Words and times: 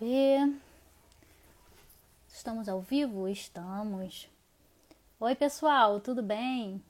ver. 0.00 0.54
Estamos 2.28 2.68
ao 2.68 2.80
vivo? 2.80 3.28
Estamos. 3.28 4.28
Oi, 5.18 5.34
pessoal, 5.34 6.00
tudo 6.00 6.22
bem? 6.22 6.82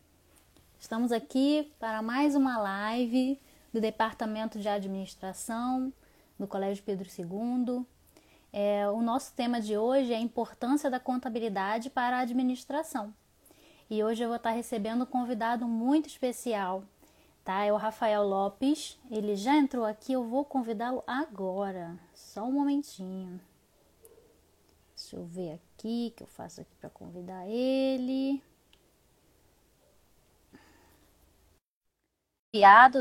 Estamos 0.79 1.13
aqui 1.13 1.73
para 1.79 2.03
mais 2.03 2.35
uma 2.35 2.59
live 2.59 3.41
do 3.73 3.81
Departamento 3.81 4.59
de 4.59 4.69
Administração 4.69 5.93
do 6.37 6.49
Colégio 6.49 6.83
Pedro 6.83 7.07
II. 7.09 7.87
É, 8.53 8.89
o 8.89 9.01
nosso 9.01 9.33
tema 9.35 9.61
de 9.61 9.77
hoje 9.77 10.13
é 10.13 10.17
a 10.17 10.21
importância 10.21 10.91
da 10.91 10.99
contabilidade 10.99 11.89
para 11.89 12.17
a 12.19 12.21
administração. 12.21 13.15
E 13.89 14.03
hoje 14.03 14.25
eu 14.25 14.29
vou 14.29 14.37
estar 14.37 14.51
recebendo 14.51 15.03
um 15.05 15.07
convidado 15.07 15.69
muito 15.69 16.09
especial, 16.09 16.83
tá? 17.47 17.65
É 17.65 17.73
o 17.73 17.77
Rafael 17.77 18.25
Lopes. 18.25 18.99
Ele 19.09 19.37
já 19.37 19.57
entrou 19.57 19.85
aqui, 19.85 20.13
eu 20.13 20.25
vou 20.25 20.45
convidá-lo 20.45 21.03
agora. 21.07 21.97
Só 22.13 22.43
um 22.43 22.53
momentinho. 22.53 23.41
Deixa 24.95 25.17
eu 25.17 25.25
ver 25.25 25.53
aqui 25.53 26.13
que 26.17 26.25
eu 26.25 26.27
faço 26.27 26.61
aqui 26.61 26.75
para 26.81 26.91
convidar 26.91 27.47
ele. 27.47 28.43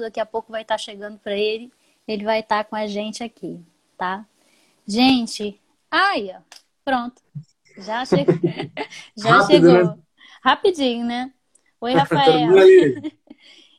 Daqui 0.02 0.20
a 0.20 0.26
pouco 0.26 0.52
vai 0.52 0.62
estar 0.62 0.78
chegando 0.78 1.18
para 1.18 1.36
ele. 1.36 1.72
Ele 2.08 2.24
vai 2.24 2.42
estar 2.42 2.66
com 2.66 2.76
a 2.76 2.86
gente 2.86 3.24
aqui, 3.24 3.66
tá? 3.98 4.26
Gente, 4.86 5.60
ai, 5.90 6.38
pronto. 6.84 7.20
Já 7.78 8.06
chegou. 8.06 8.36
Já 9.18 9.38
Rápido, 9.38 9.70
chegou. 9.70 9.96
Né? 9.96 10.04
Rapidinho, 10.44 11.06
né? 11.06 11.34
Oi, 11.82 11.94
Rafael. 11.96 12.52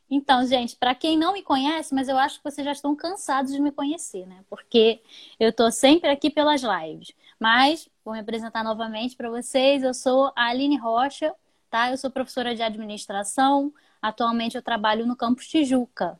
Então, 0.09 0.45
gente, 0.45 0.75
para 0.75 0.95
quem 0.95 1.17
não 1.17 1.33
me 1.33 1.43
conhece, 1.43 1.93
mas 1.93 2.07
eu 2.07 2.17
acho 2.17 2.37
que 2.37 2.43
vocês 2.43 2.63
já 2.63 2.71
estão 2.71 2.95
cansados 2.95 3.51
de 3.51 3.61
me 3.61 3.71
conhecer, 3.71 4.25
né? 4.25 4.37
Porque 4.49 5.01
eu 5.39 5.51
tô 5.51 5.69
sempre 5.69 6.09
aqui 6.09 6.29
pelas 6.29 6.61
lives. 6.61 7.13
Mas 7.39 7.89
vou 8.05 8.13
me 8.13 8.21
apresentar 8.21 8.63
novamente 8.63 9.15
para 9.15 9.29
vocês. 9.29 9.83
Eu 9.83 9.93
sou 9.93 10.31
a 10.35 10.47
Aline 10.47 10.77
Rocha, 10.77 11.33
tá? 11.69 11.91
Eu 11.91 11.97
sou 11.97 12.09
professora 12.09 12.55
de 12.55 12.63
administração. 12.63 13.73
Atualmente 14.01 14.55
eu 14.55 14.61
trabalho 14.61 15.05
no 15.05 15.15
campus 15.15 15.47
Tijuca. 15.47 16.17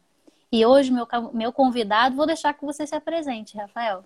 E 0.52 0.66
hoje 0.66 0.92
meu 0.92 1.08
meu 1.34 1.52
convidado, 1.52 2.16
vou 2.16 2.26
deixar 2.26 2.54
que 2.54 2.66
você 2.66 2.86
se 2.86 2.96
apresente, 2.96 3.58
Rafael. 3.58 4.04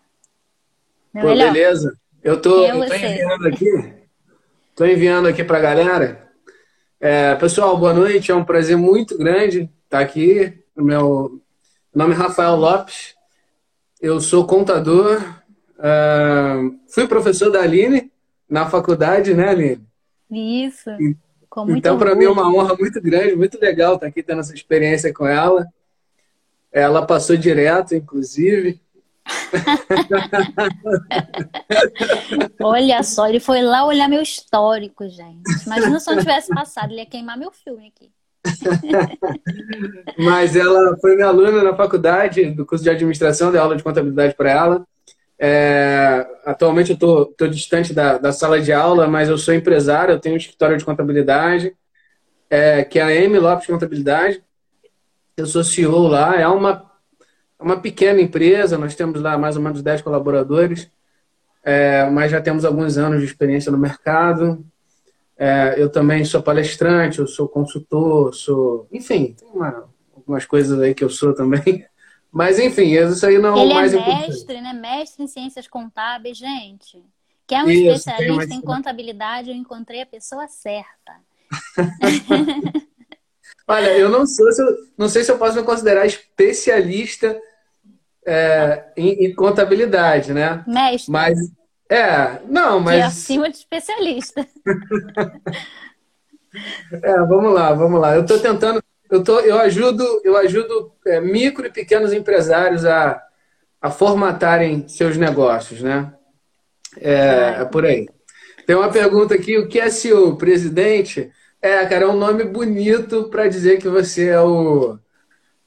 Meu 1.13 1.23
Pô, 1.23 1.29
melhor. 1.29 1.51
beleza. 1.51 1.97
Eu 2.23 2.39
tô, 2.39 2.65
eu 2.65 2.87
tô 2.87 2.93
enviando 2.93 3.47
aqui. 3.47 3.93
Tô 4.75 4.85
enviando 4.85 5.27
aqui 5.27 5.43
para 5.43 5.57
a 5.57 5.61
galera 5.61 6.30
é, 7.01 7.35
pessoal, 7.35 7.75
boa 7.77 7.93
noite. 7.93 8.31
É 8.31 8.35
um 8.35 8.45
prazer 8.45 8.77
muito 8.77 9.17
grande 9.17 9.69
estar 9.83 9.99
aqui. 9.99 10.53
Meu 10.77 11.41
nome 11.93 12.13
é 12.13 12.15
Rafael 12.15 12.55
Lopes. 12.55 13.15
Eu 13.99 14.21
sou 14.21 14.45
contador. 14.45 15.19
Uh, 15.77 16.79
fui 16.87 17.07
professor 17.07 17.51
da 17.51 17.61
Aline 17.61 18.11
na 18.47 18.69
faculdade, 18.69 19.33
né, 19.33 19.49
Aline? 19.49 19.81
Isso. 20.29 20.91
então, 21.69 21.97
para 21.97 22.15
mim 22.15 22.25
é 22.25 22.29
uma 22.29 22.47
honra 22.53 22.75
muito 22.75 23.01
grande, 23.01 23.35
muito 23.35 23.59
legal 23.59 23.95
estar 23.95 24.05
aqui 24.05 24.21
tendo 24.21 24.41
essa 24.41 24.53
experiência 24.53 25.11
com 25.11 25.25
ela. 25.25 25.65
Ela 26.71 27.05
passou 27.05 27.35
direto, 27.35 27.95
inclusive. 27.95 28.79
Olha 32.61 33.03
só, 33.03 33.27
ele 33.27 33.39
foi 33.39 33.61
lá 33.61 33.85
olhar 33.85 34.07
meu 34.07 34.21
histórico, 34.21 35.07
gente. 35.09 35.65
Imagina 35.65 35.99
se 35.99 36.09
eu 36.09 36.15
não 36.15 36.21
tivesse 36.21 36.49
passado, 36.49 36.91
ele 36.91 37.01
ia 37.01 37.05
queimar 37.05 37.37
meu 37.37 37.51
filme 37.51 37.87
aqui. 37.87 38.09
Mas 40.17 40.55
ela 40.55 40.97
foi 40.97 41.15
minha 41.15 41.27
aluna 41.27 41.63
na 41.63 41.75
faculdade 41.75 42.51
do 42.51 42.65
curso 42.65 42.83
de 42.83 42.89
administração, 42.89 43.51
dei 43.51 43.59
aula 43.59 43.75
de 43.75 43.83
contabilidade 43.83 44.33
para 44.35 44.51
ela. 44.51 44.85
É, 45.43 46.27
atualmente 46.45 46.91
eu 46.91 46.95
estou 46.95 47.33
distante 47.49 47.93
da, 47.93 48.19
da, 48.19 48.31
sala 48.31 48.61
de 48.61 48.71
aula, 48.71 49.07
mas 49.07 49.27
eu 49.27 49.39
sou 49.39 49.55
empresário, 49.55 50.13
eu 50.13 50.19
tenho 50.19 50.35
um 50.35 50.37
escritório 50.37 50.77
de 50.77 50.85
contabilidade, 50.85 51.75
é, 52.47 52.83
que 52.83 52.99
é 52.99 53.01
a 53.01 53.11
M 53.11 53.39
Lopes 53.39 53.65
Contabilidade. 53.65 54.43
Eu 55.35 55.47
sou 55.47 55.63
CEO 55.63 56.07
lá, 56.07 56.35
é 56.35 56.47
uma 56.47 56.90
é 57.61 57.63
uma 57.63 57.79
pequena 57.79 58.19
empresa, 58.19 58.77
nós 58.77 58.95
temos 58.95 59.21
lá 59.21 59.37
mais 59.37 59.55
ou 59.55 59.61
menos 59.61 59.83
10 59.83 60.01
colaboradores, 60.01 60.89
é, 61.63 62.09
mas 62.09 62.31
já 62.31 62.41
temos 62.41 62.65
alguns 62.65 62.97
anos 62.97 63.19
de 63.19 63.25
experiência 63.25 63.71
no 63.71 63.77
mercado. 63.77 64.65
É, 65.37 65.75
eu 65.77 65.89
também 65.89 66.25
sou 66.25 66.41
palestrante, 66.41 67.19
eu 67.19 67.27
sou 67.27 67.47
consultor, 67.47 68.33
sou. 68.33 68.87
Enfim, 68.91 69.35
tem 69.37 69.47
uma, 69.47 69.87
algumas 70.15 70.45
coisas 70.45 70.79
aí 70.79 70.95
que 70.95 71.03
eu 71.03 71.09
sou 71.09 71.35
também. 71.35 71.85
Mas, 72.31 72.57
enfim, 72.57 72.93
isso 72.93 73.25
aí 73.25 73.37
não 73.37 73.49
é 73.49 73.61
o 73.61 73.73
mais 73.73 73.93
é 73.93 73.97
mestre, 73.97 74.61
né? 74.61 74.71
Mestre 74.71 75.23
em 75.23 75.27
ciências 75.27 75.67
contábeis, 75.67 76.37
gente. 76.37 77.03
Quer 77.45 77.63
um 77.63 77.69
isso, 77.69 77.91
especialista 77.91 78.53
em 78.53 78.61
contabilidade? 78.61 79.49
Eu 79.49 79.55
encontrei 79.55 80.01
a 80.01 80.05
pessoa 80.05 80.47
certa. 80.47 81.13
Olha, 83.67 83.97
eu 83.97 84.09
não, 84.09 84.25
sou, 84.25 84.47
não 84.97 85.09
sei 85.09 85.25
se 85.25 85.31
eu 85.31 85.37
posso 85.37 85.57
me 85.57 85.63
considerar 85.63 86.05
especialista 86.05 87.37
é, 88.25 88.85
em, 88.95 89.25
em, 89.25 89.35
contabilidade, 89.35 90.33
né? 90.33 90.63
Mestre. 90.67 91.11
Mas, 91.11 91.39
é, 91.89 92.39
não, 92.47 92.79
mas... 92.79 92.99
E 92.99 93.01
acima 93.01 93.49
de 93.49 93.57
especialista. 93.57 94.47
é, 97.03 97.17
vamos 97.25 97.53
lá, 97.53 97.73
vamos 97.73 97.99
lá. 97.99 98.15
Eu 98.15 98.21
estou 98.21 98.39
tentando, 98.39 98.81
eu, 99.09 99.23
tô, 99.23 99.39
eu 99.39 99.59
ajudo, 99.59 100.21
eu 100.23 100.37
ajudo 100.37 100.93
é, 101.05 101.19
micro 101.19 101.65
e 101.65 101.71
pequenos 101.71 102.13
empresários 102.13 102.85
a, 102.85 103.21
a 103.81 103.89
formatarem 103.89 104.87
seus 104.87 105.17
negócios, 105.17 105.81
né? 105.81 106.13
É, 106.97 107.61
é 107.61 107.65
por 107.65 107.85
aí. 107.85 108.07
Tem 108.65 108.75
uma 108.75 108.89
pergunta 108.89 109.33
aqui, 109.33 109.57
o 109.57 109.67
que 109.67 109.79
é 109.79 109.89
CEO? 109.89 110.37
Presidente? 110.37 111.31
É, 111.61 111.85
cara, 111.85 112.05
é 112.05 112.07
um 112.07 112.17
nome 112.17 112.43
bonito 112.43 113.29
para 113.29 113.47
dizer 113.47 113.79
que 113.79 113.87
você 113.87 114.29
é 114.29 114.41
o 114.41 114.97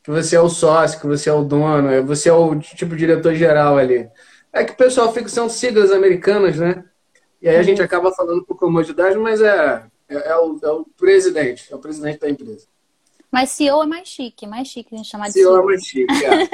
que 0.04 0.10
você 0.10 0.36
é 0.36 0.40
o 0.40 0.50
sócio, 0.50 1.00
que 1.00 1.06
você 1.06 1.30
é 1.30 1.32
o 1.32 1.42
dono, 1.42 1.88
é, 1.88 2.02
você 2.02 2.28
é 2.28 2.32
o 2.32 2.54
tipo 2.60 2.94
diretor-geral 2.94 3.78
ali. 3.78 4.06
É 4.52 4.62
que 4.62 4.74
o 4.74 4.76
pessoal 4.76 5.10
fica, 5.10 5.28
são 5.30 5.48
siglas 5.48 5.90
americanas, 5.90 6.58
né? 6.58 6.84
E 7.40 7.48
aí 7.48 7.56
a 7.56 7.62
gente 7.62 7.80
acaba 7.80 8.12
falando 8.12 8.44
por 8.44 8.54
comodidade, 8.58 9.16
mas 9.16 9.40
é, 9.40 9.82
é, 10.06 10.14
é, 10.14 10.36
o, 10.36 10.60
é 10.62 10.70
o 10.70 10.84
presidente, 10.84 11.72
é 11.72 11.74
o 11.74 11.78
presidente 11.78 12.20
da 12.20 12.28
empresa. 12.28 12.66
Mas 13.32 13.50
CEO 13.50 13.82
é 13.82 13.86
mais 13.86 14.06
chique, 14.06 14.46
mais 14.46 14.68
chique 14.68 14.94
a 14.94 14.98
gente 14.98 15.08
chamar 15.08 15.28
de 15.28 15.32
CEO. 15.32 15.52
CEO 15.52 15.62
é 15.62 15.64
mais 15.64 15.82
chique, 15.82 16.24
é. 16.24 16.48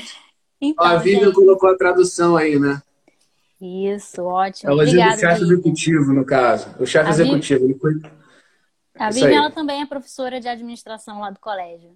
então, 0.58 0.86
a 0.86 0.96
Vivian 0.96 1.26
gente... 1.26 1.34
colocou 1.34 1.68
a 1.68 1.76
tradução 1.76 2.38
aí, 2.38 2.58
né? 2.58 2.82
Isso, 3.60 4.22
ótimo. 4.22 4.72
É 4.72 4.74
o 4.74 4.86
chefe 5.18 5.42
executivo, 5.42 6.14
no 6.14 6.24
caso. 6.24 6.74
O 6.80 6.86
chefe 6.86 7.10
executivo. 7.10 7.66
Ele 7.66 7.74
foi... 7.74 8.00
A 8.94 9.10
Vivian, 9.10 9.36
ela 9.36 9.50
também 9.50 9.82
é 9.82 9.86
professora 9.86 10.40
de 10.40 10.48
administração 10.48 11.20
lá 11.20 11.30
do 11.30 11.38
colégio. 11.38 11.90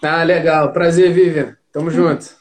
Tá, 0.00 0.22
legal. 0.22 0.72
Prazer, 0.72 1.12
Vivian. 1.12 1.56
Tamo 1.72 1.90
junto. 1.90 2.36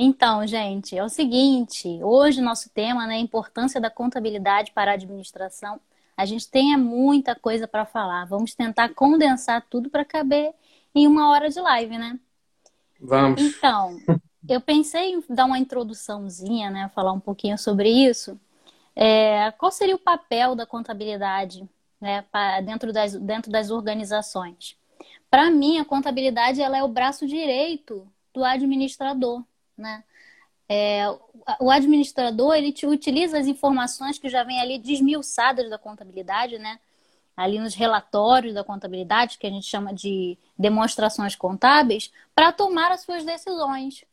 Então, 0.00 0.46
gente, 0.46 0.96
é 0.96 1.02
o 1.02 1.08
seguinte, 1.08 1.98
hoje 2.02 2.40
o 2.40 2.44
nosso 2.44 2.70
tema, 2.70 3.04
né, 3.04 3.16
a 3.16 3.18
importância 3.18 3.80
da 3.80 3.90
contabilidade 3.90 4.70
para 4.70 4.92
a 4.92 4.94
administração. 4.94 5.80
A 6.16 6.24
gente 6.24 6.48
tem 6.48 6.76
muita 6.76 7.34
coisa 7.34 7.66
para 7.66 7.84
falar. 7.84 8.24
Vamos 8.26 8.54
tentar 8.54 8.90
condensar 8.90 9.66
tudo 9.68 9.90
para 9.90 10.04
caber 10.04 10.52
em 10.94 11.06
uma 11.06 11.30
hora 11.30 11.48
de 11.48 11.60
live, 11.60 11.98
né? 11.98 12.18
Vamos. 13.00 13.42
Então, 13.42 13.98
eu 14.48 14.60
pensei 14.60 15.14
em 15.14 15.24
dar 15.28 15.46
uma 15.46 15.58
introduçãozinha, 15.58 16.70
né, 16.70 16.90
falar 16.94 17.12
um 17.12 17.20
pouquinho 17.20 17.58
sobre 17.58 17.88
isso. 17.88 18.38
É, 18.94 19.50
qual 19.52 19.72
seria 19.72 19.96
o 19.96 19.98
papel 19.98 20.54
da 20.54 20.66
contabilidade, 20.66 21.68
né, 22.00 22.24
dentro 22.64 22.92
das, 22.92 23.14
dentro 23.14 23.50
das 23.50 23.70
organizações? 23.70 24.76
Para 25.30 25.50
mim, 25.50 25.78
a 25.78 25.84
contabilidade 25.84 26.60
ela 26.60 26.78
é 26.78 26.82
o 26.82 26.88
braço 26.88 27.26
direito 27.26 28.10
do 28.32 28.44
administrador, 28.44 29.44
né? 29.76 30.04
É, 30.68 31.08
o 31.60 31.70
administrador 31.70 32.54
ele 32.54 32.74
utiliza 32.84 33.38
as 33.38 33.46
informações 33.46 34.18
que 34.18 34.28
já 34.28 34.42
vêm 34.44 34.60
ali 34.60 34.78
desmiuçadas 34.78 35.70
da 35.70 35.78
contabilidade, 35.78 36.58
né? 36.58 36.78
Ali 37.36 37.58
nos 37.58 37.74
relatórios 37.74 38.54
da 38.54 38.64
contabilidade, 38.64 39.38
que 39.38 39.46
a 39.46 39.50
gente 39.50 39.66
chama 39.66 39.94
de 39.94 40.36
demonstrações 40.58 41.34
contábeis, 41.36 42.12
para 42.34 42.52
tomar 42.52 42.92
as 42.92 43.02
suas 43.02 43.24
decisões. 43.24 44.04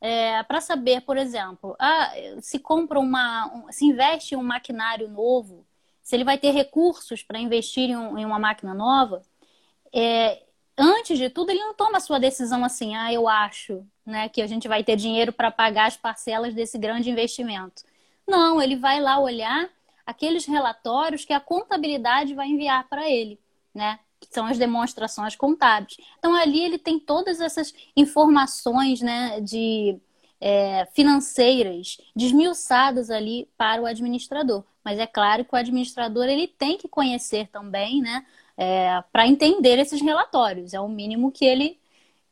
É, 0.00 0.42
para 0.44 0.62
saber, 0.62 1.02
por 1.02 1.18
exemplo, 1.18 1.76
ah, 1.78 2.10
se 2.40 2.58
compra 2.58 2.98
uma, 2.98 3.46
um, 3.54 3.70
se 3.72 3.84
investe 3.84 4.34
em 4.34 4.38
um 4.38 4.42
maquinário 4.42 5.08
novo, 5.08 5.66
se 6.02 6.16
ele 6.16 6.24
vai 6.24 6.38
ter 6.38 6.52
recursos 6.52 7.22
para 7.22 7.38
investir 7.38 7.90
em, 7.90 7.96
um, 7.96 8.18
em, 8.18 8.24
uma 8.24 8.38
máquina 8.38 8.72
nova, 8.72 9.22
é, 9.92 10.42
antes 10.80 11.18
de 11.18 11.28
tudo, 11.28 11.50
ele 11.50 11.60
não 11.60 11.74
toma 11.74 11.98
a 11.98 12.00
sua 12.00 12.18
decisão 12.18 12.64
assim, 12.64 12.96
ah, 12.96 13.12
eu 13.12 13.28
acho, 13.28 13.86
né, 14.04 14.28
que 14.28 14.40
a 14.40 14.46
gente 14.46 14.66
vai 14.66 14.82
ter 14.82 14.96
dinheiro 14.96 15.32
para 15.32 15.50
pagar 15.50 15.86
as 15.86 15.96
parcelas 15.96 16.54
desse 16.54 16.78
grande 16.78 17.10
investimento. 17.10 17.82
Não, 18.26 18.60
ele 18.62 18.76
vai 18.76 19.00
lá 19.00 19.18
olhar 19.18 19.68
aqueles 20.06 20.46
relatórios 20.46 21.24
que 21.24 21.32
a 21.32 21.40
contabilidade 21.40 22.34
vai 22.34 22.48
enviar 22.48 22.88
para 22.88 23.08
ele, 23.08 23.38
né? 23.74 23.98
Que 24.18 24.28
são 24.30 24.46
as 24.46 24.58
demonstrações 24.58 25.36
contábeis. 25.36 25.96
Então 26.18 26.34
ali 26.34 26.60
ele 26.60 26.78
tem 26.78 26.98
todas 26.98 27.40
essas 27.40 27.72
informações, 27.96 29.00
né, 29.00 29.40
de 29.40 29.98
é, 30.40 30.86
financeiras 30.94 31.98
desmiuçadas 32.14 33.10
ali 33.10 33.48
para 33.56 33.82
o 33.82 33.86
administrador. 33.86 34.64
Mas 34.84 34.98
é 34.98 35.06
claro 35.06 35.44
que 35.44 35.54
o 35.54 35.58
administrador 35.58 36.24
ele 36.24 36.48
tem 36.48 36.78
que 36.78 36.88
conhecer 36.88 37.48
também, 37.48 38.00
né, 38.00 38.24
é, 38.60 39.02
para 39.10 39.26
entender 39.26 39.78
esses 39.78 40.02
relatórios. 40.02 40.74
É 40.74 40.80
o 40.80 40.86
mínimo 40.86 41.32
que 41.32 41.46
ele 41.46 41.80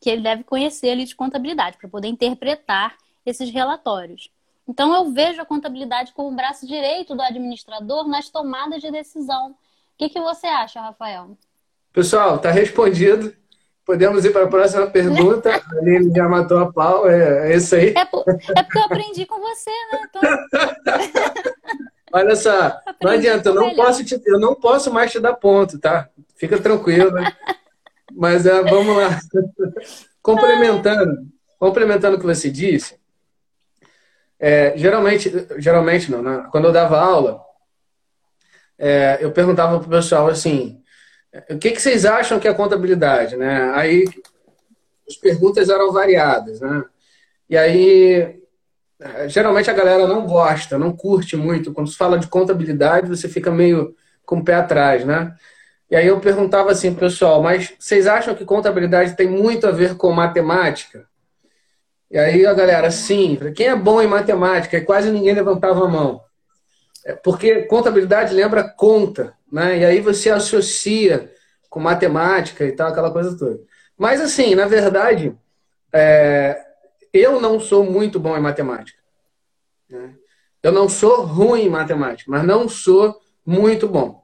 que 0.00 0.08
ele 0.08 0.22
deve 0.22 0.44
conhecer 0.44 0.90
ali 0.90 1.04
de 1.04 1.16
contabilidade 1.16 1.76
para 1.76 1.88
poder 1.88 2.06
interpretar 2.06 2.96
esses 3.26 3.50
relatórios. 3.50 4.30
Então 4.68 4.94
eu 4.94 5.10
vejo 5.10 5.40
a 5.42 5.44
contabilidade 5.44 6.12
como 6.12 6.28
o 6.28 6.36
braço 6.36 6.68
direito 6.68 7.16
do 7.16 7.22
administrador 7.22 8.06
nas 8.06 8.28
tomadas 8.28 8.80
de 8.80 8.92
decisão. 8.92 9.50
O 9.50 9.54
que, 9.96 10.08
que 10.08 10.20
você 10.20 10.46
acha, 10.46 10.80
Rafael? 10.80 11.36
Pessoal, 11.92 12.36
está 12.36 12.52
respondido. 12.52 13.34
Podemos 13.84 14.24
ir 14.24 14.32
para 14.32 14.44
a 14.44 14.48
próxima 14.48 14.86
pergunta. 14.86 15.50
A 15.50 15.78
Aline 15.80 16.14
já 16.14 16.28
matou 16.28 16.58
a 16.58 16.70
pau, 16.70 17.10
é, 17.10 17.50
é 17.50 17.56
isso 17.56 17.74
aí. 17.74 17.88
É, 17.96 18.02
é, 18.02 18.04
porque 18.04 18.78
eu 18.78 18.82
aprendi 18.82 19.26
com 19.26 19.40
você, 19.40 19.70
né? 19.70 20.00
Então... 20.04 20.22
Olha 22.12 22.34
só, 22.36 22.78
não 23.02 23.10
adianta, 23.10 23.50
eu 23.50 23.54
não, 23.54 23.74
posso 23.74 24.04
te, 24.04 24.20
eu 24.24 24.38
não 24.38 24.54
posso 24.54 24.92
mais 24.92 25.12
te 25.12 25.20
dar 25.20 25.34
ponto, 25.34 25.78
tá? 25.78 26.08
Fica 26.36 26.58
tranquilo. 26.58 27.10
Né? 27.10 27.32
Mas 28.12 28.46
é, 28.46 28.62
vamos 28.62 28.96
lá. 28.96 29.18
complementando, 30.22 31.26
complementando 31.58 32.16
o 32.16 32.20
que 32.20 32.26
você 32.26 32.50
disse, 32.50 32.98
é, 34.38 34.76
geralmente, 34.76 35.32
geralmente 35.58 36.10
não, 36.10 36.22
né? 36.22 36.46
quando 36.50 36.66
eu 36.66 36.72
dava 36.72 37.00
aula, 37.00 37.40
é, 38.78 39.18
eu 39.20 39.32
perguntava 39.32 39.78
para 39.78 39.86
o 39.86 39.90
pessoal 39.90 40.28
assim, 40.28 40.80
o 41.50 41.58
que, 41.58 41.72
que 41.72 41.82
vocês 41.82 42.04
acham 42.04 42.38
que 42.38 42.46
é 42.46 42.54
contabilidade, 42.54 43.36
né? 43.36 43.72
Aí 43.74 44.04
as 45.08 45.16
perguntas 45.16 45.68
eram 45.68 45.92
variadas, 45.92 46.60
né? 46.60 46.84
E 47.50 47.56
aí 47.56 48.40
geralmente 49.28 49.70
a 49.70 49.74
galera 49.74 50.06
não 50.06 50.26
gosta, 50.26 50.78
não 50.78 50.94
curte 50.94 51.36
muito. 51.36 51.72
Quando 51.72 51.88
se 51.88 51.96
fala 51.96 52.18
de 52.18 52.26
contabilidade, 52.26 53.08
você 53.08 53.28
fica 53.28 53.50
meio 53.50 53.94
com 54.24 54.38
o 54.38 54.44
pé 54.44 54.54
atrás, 54.54 55.04
né? 55.04 55.34
E 55.90 55.96
aí 55.96 56.06
eu 56.06 56.20
perguntava 56.20 56.70
assim, 56.70 56.94
pessoal, 56.94 57.42
mas 57.42 57.72
vocês 57.78 58.06
acham 58.06 58.34
que 58.34 58.44
contabilidade 58.44 59.16
tem 59.16 59.26
muito 59.26 59.66
a 59.66 59.70
ver 59.70 59.96
com 59.96 60.12
matemática? 60.12 61.06
E 62.10 62.18
aí 62.18 62.44
a 62.44 62.52
galera, 62.52 62.90
sim, 62.90 63.38
quem 63.54 63.68
é 63.68 63.76
bom 63.76 64.02
em 64.02 64.06
matemática? 64.06 64.76
E 64.76 64.84
quase 64.84 65.10
ninguém 65.10 65.34
levantava 65.34 65.84
a 65.84 65.88
mão. 65.88 66.20
É 67.06 67.14
porque 67.14 67.62
contabilidade 67.62 68.34
lembra 68.34 68.68
conta, 68.68 69.32
né? 69.50 69.78
E 69.78 69.84
aí 69.84 70.00
você 70.00 70.30
associa 70.30 71.32
com 71.70 71.80
matemática 71.80 72.64
e 72.64 72.72
tal, 72.72 72.88
aquela 72.88 73.10
coisa 73.10 73.36
toda. 73.36 73.60
Mas 73.96 74.20
assim, 74.20 74.54
na 74.54 74.66
verdade, 74.66 75.34
é, 75.92 76.67
eu 77.12 77.40
não 77.40 77.58
sou 77.58 77.84
muito 77.84 78.18
bom 78.18 78.36
em 78.36 78.40
matemática. 78.40 78.98
Né? 79.88 80.14
Eu 80.62 80.72
não 80.72 80.88
sou 80.88 81.22
ruim 81.22 81.62
em 81.62 81.70
matemática, 81.70 82.30
mas 82.30 82.44
não 82.44 82.68
sou 82.68 83.20
muito 83.44 83.88
bom. 83.88 84.22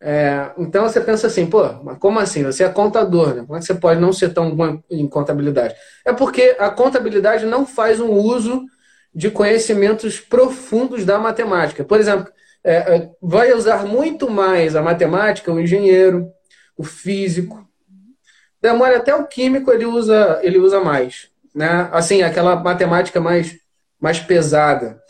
É, 0.00 0.52
então 0.58 0.84
você 0.84 1.00
pensa 1.00 1.26
assim, 1.26 1.46
pô, 1.46 1.72
mas 1.82 1.98
como 1.98 2.20
assim? 2.20 2.44
Você 2.44 2.62
é 2.62 2.68
contador, 2.68 3.34
né? 3.34 3.44
Como 3.44 3.56
é 3.56 3.58
que 3.58 3.66
você 3.66 3.74
pode 3.74 4.00
não 4.00 4.12
ser 4.12 4.32
tão 4.32 4.54
bom 4.54 4.80
em 4.90 5.08
contabilidade? 5.08 5.74
É 6.04 6.12
porque 6.12 6.56
a 6.58 6.70
contabilidade 6.70 7.44
não 7.44 7.66
faz 7.66 7.98
um 7.98 8.12
uso 8.12 8.64
de 9.12 9.30
conhecimentos 9.30 10.20
profundos 10.20 11.04
da 11.04 11.18
matemática. 11.18 11.84
Por 11.84 11.98
exemplo, 11.98 12.32
é, 12.62 12.74
é 12.74 13.10
vai 13.20 13.52
usar 13.52 13.84
muito 13.86 14.30
mais 14.30 14.76
a 14.76 14.82
matemática 14.82 15.52
o 15.52 15.60
engenheiro, 15.60 16.30
o 16.76 16.84
físico. 16.84 17.66
Demora 18.62 18.98
até 18.98 19.14
o 19.14 19.26
químico 19.26 19.72
ele 19.72 19.84
usa, 19.84 20.38
ele 20.42 20.58
usa 20.58 20.80
mais, 20.80 21.30
né? 21.54 21.88
Assim, 21.92 22.22
aquela 22.22 22.56
matemática 22.56 23.20
mais, 23.20 23.56
mais 24.00 24.20
pesada. 24.20 25.00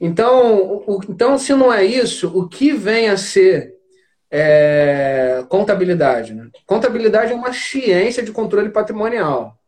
Então, 0.00 0.82
o, 0.86 1.00
então, 1.08 1.36
se 1.36 1.54
não 1.54 1.72
é 1.72 1.84
isso, 1.84 2.28
o 2.36 2.48
que 2.48 2.72
vem 2.72 3.08
a 3.08 3.16
ser 3.16 3.74
é, 4.30 5.44
contabilidade. 5.48 6.32
Né? 6.32 6.48
Contabilidade 6.66 7.32
é 7.32 7.34
uma 7.34 7.52
ciência 7.52 8.22
de 8.22 8.32
controle 8.32 8.70
patrimonial. 8.70 9.58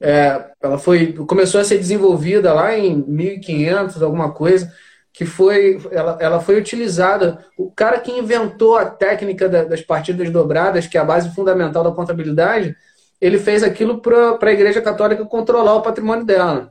É, 0.00 0.52
ela 0.62 0.78
foi 0.78 1.12
começou 1.12 1.60
a 1.60 1.64
ser 1.64 1.76
desenvolvida 1.76 2.54
lá 2.54 2.76
em 2.76 2.96
1500, 2.96 4.02
alguma 4.02 4.32
coisa, 4.32 4.72
que 5.12 5.26
foi 5.26 5.78
ela, 5.90 6.16
ela 6.20 6.40
foi 6.40 6.58
utilizada. 6.58 7.44
O 7.58 7.70
cara 7.70 7.98
que 7.98 8.12
inventou 8.12 8.76
a 8.76 8.86
técnica 8.86 9.48
da, 9.48 9.64
das 9.64 9.82
partidas 9.82 10.30
dobradas, 10.30 10.86
que 10.86 10.96
é 10.96 11.00
a 11.00 11.04
base 11.04 11.34
fundamental 11.34 11.82
da 11.82 11.90
contabilidade, 11.90 12.76
ele 13.20 13.38
fez 13.38 13.62
aquilo 13.62 14.00
para 14.00 14.38
a 14.40 14.52
Igreja 14.52 14.80
Católica 14.80 15.24
controlar 15.24 15.74
o 15.74 15.82
patrimônio 15.82 16.24
dela. 16.24 16.70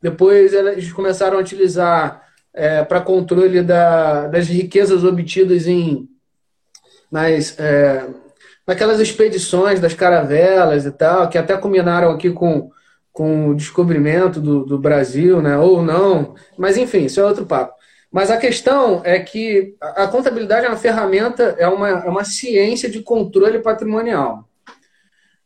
Depois 0.00 0.52
eles 0.52 0.92
começaram 0.92 1.38
a 1.38 1.40
utilizar 1.40 2.22
é, 2.54 2.84
para 2.84 3.00
controle 3.00 3.62
da, 3.62 4.28
das 4.28 4.46
riquezas 4.46 5.04
obtidas 5.04 5.66
em 5.66 6.08
nas, 7.10 7.58
é, 7.58 8.06
naquelas 8.66 9.00
expedições 9.00 9.80
das 9.80 9.94
caravelas 9.94 10.84
e 10.84 10.90
tal, 10.90 11.28
que 11.28 11.38
até 11.38 11.56
culminaram 11.56 12.10
aqui 12.10 12.30
com, 12.30 12.70
com 13.12 13.48
o 13.48 13.54
descobrimento 13.54 14.40
do, 14.40 14.64
do 14.64 14.78
Brasil, 14.78 15.40
né? 15.40 15.56
ou 15.58 15.82
não, 15.82 16.34
mas 16.56 16.76
enfim, 16.76 17.06
isso 17.06 17.20
é 17.20 17.24
outro 17.24 17.46
papo. 17.46 17.74
Mas 18.10 18.30
a 18.30 18.38
questão 18.38 19.02
é 19.04 19.18
que 19.18 19.74
a 19.80 20.06
contabilidade 20.06 20.64
é 20.64 20.68
uma 20.68 20.76
ferramenta, 20.76 21.54
é 21.58 21.68
uma, 21.68 21.88
é 21.88 22.08
uma 22.08 22.24
ciência 22.24 22.88
de 22.88 23.02
controle 23.02 23.58
patrimonial. 23.58 24.47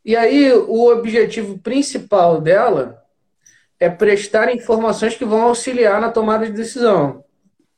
E 0.04 0.16
aí, 0.16 0.52
o 0.52 0.90
objetivo 0.90 1.58
principal 1.58 2.40
dela 2.40 3.02
é 3.78 3.88
prestar 3.88 4.52
informações 4.54 5.16
que 5.16 5.24
vão 5.24 5.42
auxiliar 5.42 6.00
na 6.00 6.10
tomada 6.10 6.46
de 6.46 6.52
decisão. 6.52 7.24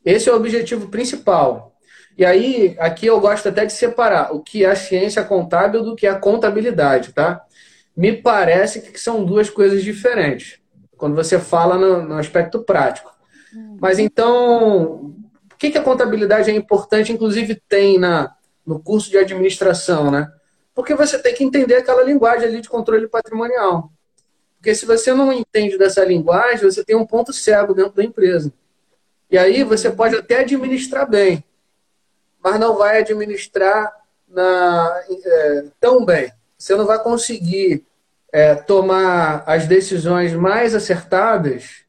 Esse 0.05 0.29
é 0.29 0.33
o 0.33 0.37
objetivo 0.37 0.89
principal. 0.89 1.75
E 2.17 2.25
aí, 2.25 2.77
aqui 2.79 3.07
eu 3.07 3.21
gosto 3.21 3.49
até 3.49 3.67
de 3.67 3.73
separar 3.73 4.35
o 4.35 4.41
que 4.41 4.65
é 4.65 4.71
a 4.71 4.77
ciência 4.77 5.25
contábil 5.25 5.83
do 5.83 5.97
que 5.97 6.07
é 6.07 6.11
a 6.11 6.19
contabilidade, 6.19 7.13
tá? 7.13 7.43
Me 7.97 8.13
parece 8.13 8.81
que 8.81 9.01
são 9.01 9.25
duas 9.25 9.51
coisas 9.51 9.83
diferentes, 9.83 10.61
quando 10.97 11.15
você 11.15 11.39
fala 11.39 11.77
no, 11.77 12.03
no 12.03 12.15
aspecto 12.15 12.63
prático. 12.63 13.13
Mas 13.81 13.99
então, 13.99 15.15
o 15.53 15.57
que, 15.59 15.71
que 15.71 15.79
a 15.79 15.83
contabilidade 15.83 16.51
é 16.51 16.55
importante, 16.55 17.13
inclusive 17.13 17.61
tem 17.69 17.99
na, 17.99 18.35
no 18.67 18.81
curso 18.81 19.11
de 19.11 19.19
administração, 19.19 20.11
né? 20.11 20.29
Porque 20.75 20.95
você 20.95 21.19
tem 21.19 21.35
que 21.35 21.45
entender 21.45 21.77
aquela 21.77 22.03
linguagem 22.03 22.49
ali 22.49 22.61
de 22.61 22.69
controle 22.69 23.07
patrimonial. 23.07 23.93
Porque 24.57 24.75
se 24.75 24.87
você 24.87 25.13
não 25.13 25.33
entende 25.33 25.79
dessa 25.79 26.05
linguagem, 26.05 26.71
você 26.71 26.83
tem 26.83 26.97
um 26.97 27.07
ponto 27.07 27.33
cego 27.33 27.75
dentro 27.75 27.93
da 27.93 28.05
empresa. 28.05 28.53
E 29.31 29.39
aí 29.39 29.63
você 29.63 29.91
pode 29.91 30.17
até 30.17 30.41
administrar 30.41 31.09
bem, 31.09 31.45
mas 32.43 32.59
não 32.59 32.77
vai 32.77 32.99
administrar 32.99 33.93
na, 34.29 35.03
é, 35.25 35.65
tão 35.81 36.05
bem. 36.05 36.33
Você 36.57 36.75
não 36.75 36.87
vai 36.87 37.03
conseguir 37.03 37.87
é, 38.33 38.55
tomar 38.55 39.45
as 39.47 39.67
decisões 39.67 40.33
mais 40.33 40.75
acertadas 40.75 41.85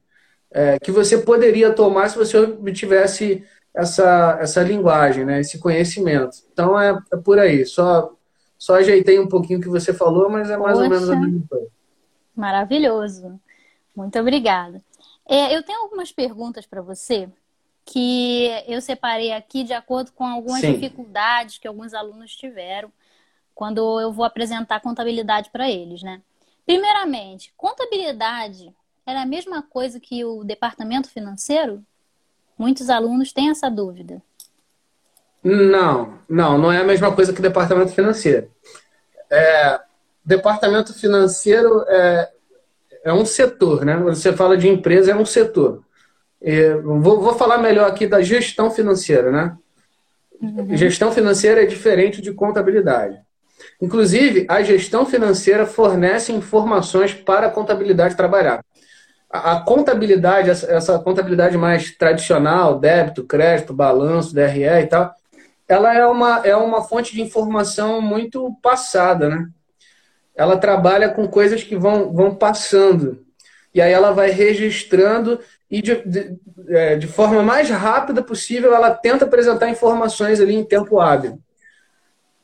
é, 0.52 0.78
que 0.80 0.92
você 0.92 1.18
poderia 1.18 1.72
tomar 1.72 2.10
se 2.10 2.18
você 2.18 2.38
obtivesse 2.38 3.44
essa, 3.74 4.38
essa 4.40 4.62
linguagem, 4.62 5.26
né, 5.26 5.42
esse 5.42 5.60
conhecimento. 5.60 6.38
Então 6.52 6.80
é, 6.80 6.98
é 7.12 7.18
por 7.18 7.40
aí. 7.40 7.66
Só, 7.66 8.15
só 8.58 8.76
ajeitei 8.76 9.20
um 9.20 9.28
pouquinho 9.28 9.60
o 9.60 9.62
que 9.62 9.70
você 9.70 9.94
falou, 9.94 10.30
mas 10.30 10.50
é 10.50 10.58
mais 10.58 10.78
Poxa, 10.78 10.84
ou 10.84 10.90
menos 10.90 11.10
a 11.10 11.16
mesma 11.16 11.44
coisa. 11.48 11.68
Maravilhoso. 12.36 13.40
Muito 13.96 14.20
obrigada. 14.20 14.82
É, 15.28 15.56
eu 15.56 15.64
tenho 15.64 15.82
algumas 15.82 16.12
perguntas 16.12 16.66
para 16.66 16.82
você 16.82 17.30
que 17.86 18.50
eu 18.68 18.82
separei 18.82 19.32
aqui 19.32 19.64
de 19.64 19.74
acordo 19.74 20.12
com 20.12 20.26
algumas 20.26 20.62
Sim. 20.62 20.74
dificuldades 20.74 21.58
que 21.58 21.68
alguns 21.68 21.94
alunos 21.94 22.36
tiveram 22.36 22.92
quando 23.54 24.02
eu 24.02 24.12
vou 24.12 24.26
apresentar 24.26 24.82
contabilidade 24.82 25.50
para 25.50 25.70
eles, 25.70 26.02
né? 26.02 26.22
Primeiramente, 26.66 27.54
contabilidade 27.56 28.74
era 29.06 29.22
a 29.22 29.26
mesma 29.26 29.62
coisa 29.62 30.00
que 30.00 30.26
o 30.26 30.44
departamento 30.44 31.10
financeiro? 31.10 31.84
Muitos 32.58 32.90
alunos 32.90 33.32
têm 33.32 33.50
essa 33.50 33.70
dúvida. 33.70 34.22
Não, 35.46 36.18
não, 36.28 36.58
não 36.58 36.72
é 36.72 36.80
a 36.80 36.84
mesma 36.84 37.12
coisa 37.12 37.32
que 37.32 37.40
departamento 37.40 37.92
financeiro. 37.92 38.50
É, 39.30 39.80
departamento 40.26 40.92
financeiro 40.92 41.86
é, 41.88 42.30
é 43.04 43.14
um 43.14 43.24
setor, 43.24 43.86
né? 43.86 43.96
Você 43.98 44.34
fala 44.34 44.58
de 44.58 44.68
empresa, 44.68 45.12
é 45.12 45.16
um 45.16 45.26
setor. 45.26 45.84
Vou, 46.84 47.22
vou, 47.22 47.36
falar 47.36 47.60
melhor 47.60 47.88
aqui 47.88 48.08
da 48.08 48.24
gestão 48.24 48.72
financeira, 48.72 49.32
né? 49.32 49.56
Uhum. 50.42 50.76
Gestão 50.76 51.12
financeira 51.12 51.62
é 51.62 51.66
diferente 51.68 52.24
de 52.24 52.34
contabilidade. 52.34 53.20
Inclusive, 53.80 54.48
a 54.50 54.64
gestão 54.64 55.06
financeira 55.06 55.68
fornece 55.68 56.32
informações 56.32 57.14
para 57.14 57.48
a 57.48 57.52
contabilidade 57.52 58.16
trabalhar. 58.16 58.64
A, 59.30 59.54
a 59.54 59.62
contabilidade, 59.62 60.50
essa, 60.50 60.72
essa, 60.72 61.00
contabilidade 61.00 61.58
mais 61.58 61.92
tradicional, 61.96 62.80
débito, 62.80 63.24
crédito, 63.24 63.74
balanço, 63.74 64.34
DRE 64.34 64.64
e 64.64 64.88
tal, 64.88 65.14
ela 65.68 65.94
é 65.94 66.06
uma, 66.06 66.40
é 66.46 66.56
uma 66.56 66.84
fonte 66.84 67.14
de 67.14 67.22
informação 67.22 68.02
muito 68.02 68.56
passada, 68.62 69.30
né? 69.30 69.48
Ela 70.36 70.58
trabalha 70.58 71.10
com 71.10 71.28
coisas 71.28 71.64
que 71.64 71.76
vão, 71.76 72.14
vão 72.14 72.36
passando. 72.36 73.26
e 73.74 73.82
aí 73.82 73.92
ela 73.92 74.12
vai 74.12 74.30
registrando 74.32 75.40
e 75.70 75.82
de, 75.82 75.96
de, 76.06 76.38
é, 76.70 76.96
de 76.96 77.08
forma 77.08 77.42
mais 77.42 77.70
rápida 77.70 78.22
possível 78.22 78.74
ela 78.74 78.92
tenta 78.92 79.26
apresentar 79.26 79.70
informações 79.70 80.40
ali 80.40 80.56
em 80.56 80.64
tempo 80.64 81.00
hábil. 81.00 81.40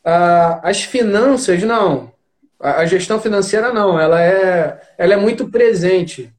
Ah, 0.04 0.60
as 0.64 0.84
finanças, 0.84 1.62
não. 1.64 2.12
A, 2.60 2.86
gestão 2.86 3.20
financeira, 3.20 3.72
não. 3.72 4.00
Ela 4.00 4.22
é, 4.22 4.82
ela 4.98 5.14
é 5.14 5.18
muito 5.18 5.50
presente. 5.50 6.34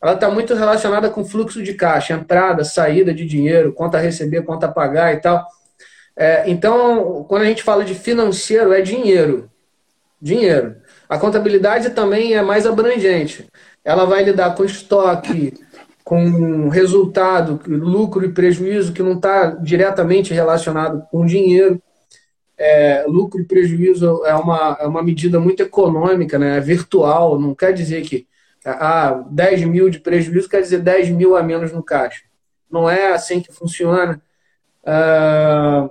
Ela 0.00 0.14
está 0.14 0.30
muito 0.30 0.54
relacionada 0.54 1.10
com 1.10 1.24
fluxo 1.24 1.62
de 1.62 1.74
caixa, 1.74 2.14
entrada, 2.14 2.64
saída 2.64 3.12
de 3.12 3.26
dinheiro, 3.26 3.72
conta 3.72 3.98
a 3.98 4.00
receber, 4.00 4.42
conta 4.42 4.66
a 4.66 4.72
pagar 4.72 5.12
e 5.12 5.20
tal. 5.20 5.44
É, 6.20 6.50
então, 6.50 7.24
quando 7.28 7.42
a 7.42 7.44
gente 7.44 7.62
fala 7.62 7.84
de 7.84 7.94
financeiro, 7.94 8.72
é 8.72 8.80
dinheiro. 8.80 9.48
Dinheiro. 10.20 10.74
A 11.08 11.16
contabilidade 11.16 11.90
também 11.90 12.34
é 12.34 12.42
mais 12.42 12.66
abrangente. 12.66 13.46
Ela 13.84 14.04
vai 14.04 14.24
lidar 14.24 14.56
com 14.56 14.64
estoque, 14.64 15.54
com 16.02 16.68
resultado, 16.70 17.60
lucro 17.68 18.24
e 18.24 18.32
prejuízo 18.32 18.92
que 18.92 19.02
não 19.02 19.12
está 19.12 19.50
diretamente 19.50 20.34
relacionado 20.34 21.06
com 21.08 21.24
dinheiro. 21.24 21.80
É, 22.58 23.04
lucro 23.06 23.40
e 23.40 23.44
prejuízo 23.44 24.24
é 24.26 24.34
uma, 24.34 24.76
é 24.80 24.86
uma 24.88 25.04
medida 25.04 25.38
muito 25.38 25.62
econômica, 25.62 26.36
né? 26.36 26.56
é 26.56 26.60
virtual, 26.60 27.38
não 27.38 27.54
quer 27.54 27.72
dizer 27.72 28.02
que 28.02 28.26
ah, 28.64 29.24
10 29.30 29.62
mil 29.66 29.88
de 29.88 30.00
prejuízo 30.00 30.48
quer 30.48 30.62
dizer 30.62 30.80
10 30.80 31.10
mil 31.10 31.36
a 31.36 31.44
menos 31.44 31.72
no 31.72 31.80
caixa. 31.80 32.24
Não 32.68 32.90
é 32.90 33.12
assim 33.12 33.40
que 33.40 33.52
funciona. 33.52 34.20
Ah, 34.84 35.88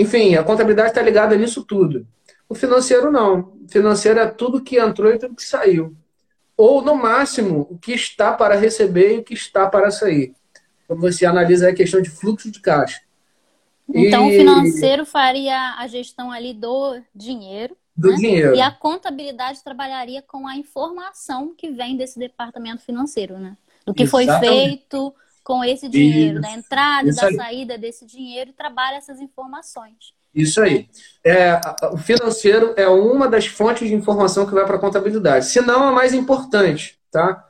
enfim, 0.00 0.34
a 0.34 0.42
contabilidade 0.42 0.90
está 0.90 1.02
ligada 1.02 1.36
nisso 1.36 1.64
tudo. 1.64 2.06
O 2.48 2.54
financeiro 2.54 3.10
não. 3.10 3.52
O 3.64 3.68
financeiro 3.68 4.18
é 4.18 4.26
tudo 4.26 4.62
que 4.62 4.78
entrou 4.78 5.12
e 5.12 5.18
tudo 5.18 5.34
que 5.34 5.42
saiu. 5.42 5.94
Ou, 6.56 6.82
no 6.82 6.94
máximo, 6.94 7.66
o 7.70 7.78
que 7.78 7.92
está 7.92 8.32
para 8.32 8.54
receber 8.54 9.16
e 9.16 9.18
o 9.18 9.24
que 9.24 9.34
está 9.34 9.66
para 9.68 9.90
sair. 9.90 10.34
Quando 10.86 11.00
você 11.00 11.24
analisa 11.24 11.68
a 11.68 11.74
questão 11.74 12.02
de 12.02 12.10
fluxo 12.10 12.50
de 12.50 12.60
caixa. 12.60 13.00
Então, 13.88 14.30
e... 14.30 14.34
o 14.34 14.38
financeiro 14.38 15.06
faria 15.06 15.76
a 15.78 15.86
gestão 15.86 16.30
ali 16.30 16.52
do 16.54 17.00
dinheiro 17.14 17.76
do 18.00 18.10
né? 18.10 18.16
dinheiro. 18.16 18.54
E 18.54 18.60
a 18.60 18.70
contabilidade 18.70 19.62
trabalharia 19.62 20.22
com 20.22 20.46
a 20.46 20.56
informação 20.56 21.54
que 21.54 21.70
vem 21.70 21.96
desse 21.96 22.18
departamento 22.18 22.82
financeiro, 22.82 23.38
né? 23.38 23.56
Do 23.84 23.92
que 23.92 24.04
Exatamente. 24.04 24.40
foi 24.40 24.48
feito 24.48 25.14
com 25.50 25.64
esse 25.64 25.88
dinheiro, 25.88 26.34
Isso. 26.34 26.42
da 26.42 26.52
entrada 26.52 27.08
e 27.08 27.12
da 27.12 27.26
aí. 27.26 27.34
saída 27.34 27.76
desse 27.76 28.06
dinheiro, 28.06 28.50
e 28.50 28.52
trabalha 28.52 28.98
essas 28.98 29.20
informações. 29.20 30.14
Isso 30.32 30.62
aí. 30.62 30.88
É, 31.26 31.60
o 31.92 31.98
financeiro 31.98 32.72
é 32.76 32.86
uma 32.86 33.26
das 33.26 33.48
fontes 33.48 33.88
de 33.88 33.94
informação 33.96 34.46
que 34.46 34.54
vai 34.54 34.64
para 34.64 34.76
a 34.76 34.80
contabilidade. 34.80 35.46
Se 35.46 35.60
não 35.60 35.88
a 35.88 35.90
mais 35.90 36.14
importante, 36.14 37.00
tá? 37.10 37.44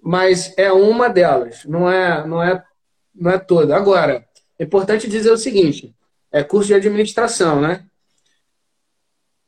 Mas 0.00 0.54
é 0.56 0.72
uma 0.72 1.10
delas, 1.10 1.66
não 1.66 1.90
é, 1.90 2.26
não 2.26 2.42
é, 2.42 2.64
não 3.14 3.30
é 3.30 3.38
toda. 3.38 3.76
Agora, 3.76 4.26
é 4.58 4.64
importante 4.64 5.06
dizer 5.06 5.30
o 5.30 5.36
seguinte: 5.36 5.94
é 6.32 6.42
curso 6.42 6.68
de 6.68 6.74
administração, 6.74 7.60
né? 7.60 7.84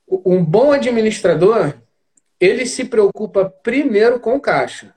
um 0.07 0.45
bom 0.45 0.73
administrador, 0.73 1.73
ele 2.39 2.67
se 2.67 2.85
preocupa 2.85 3.47
primeiro 3.63 4.21
com 4.21 4.37
o 4.37 4.41
caixa. 4.41 4.94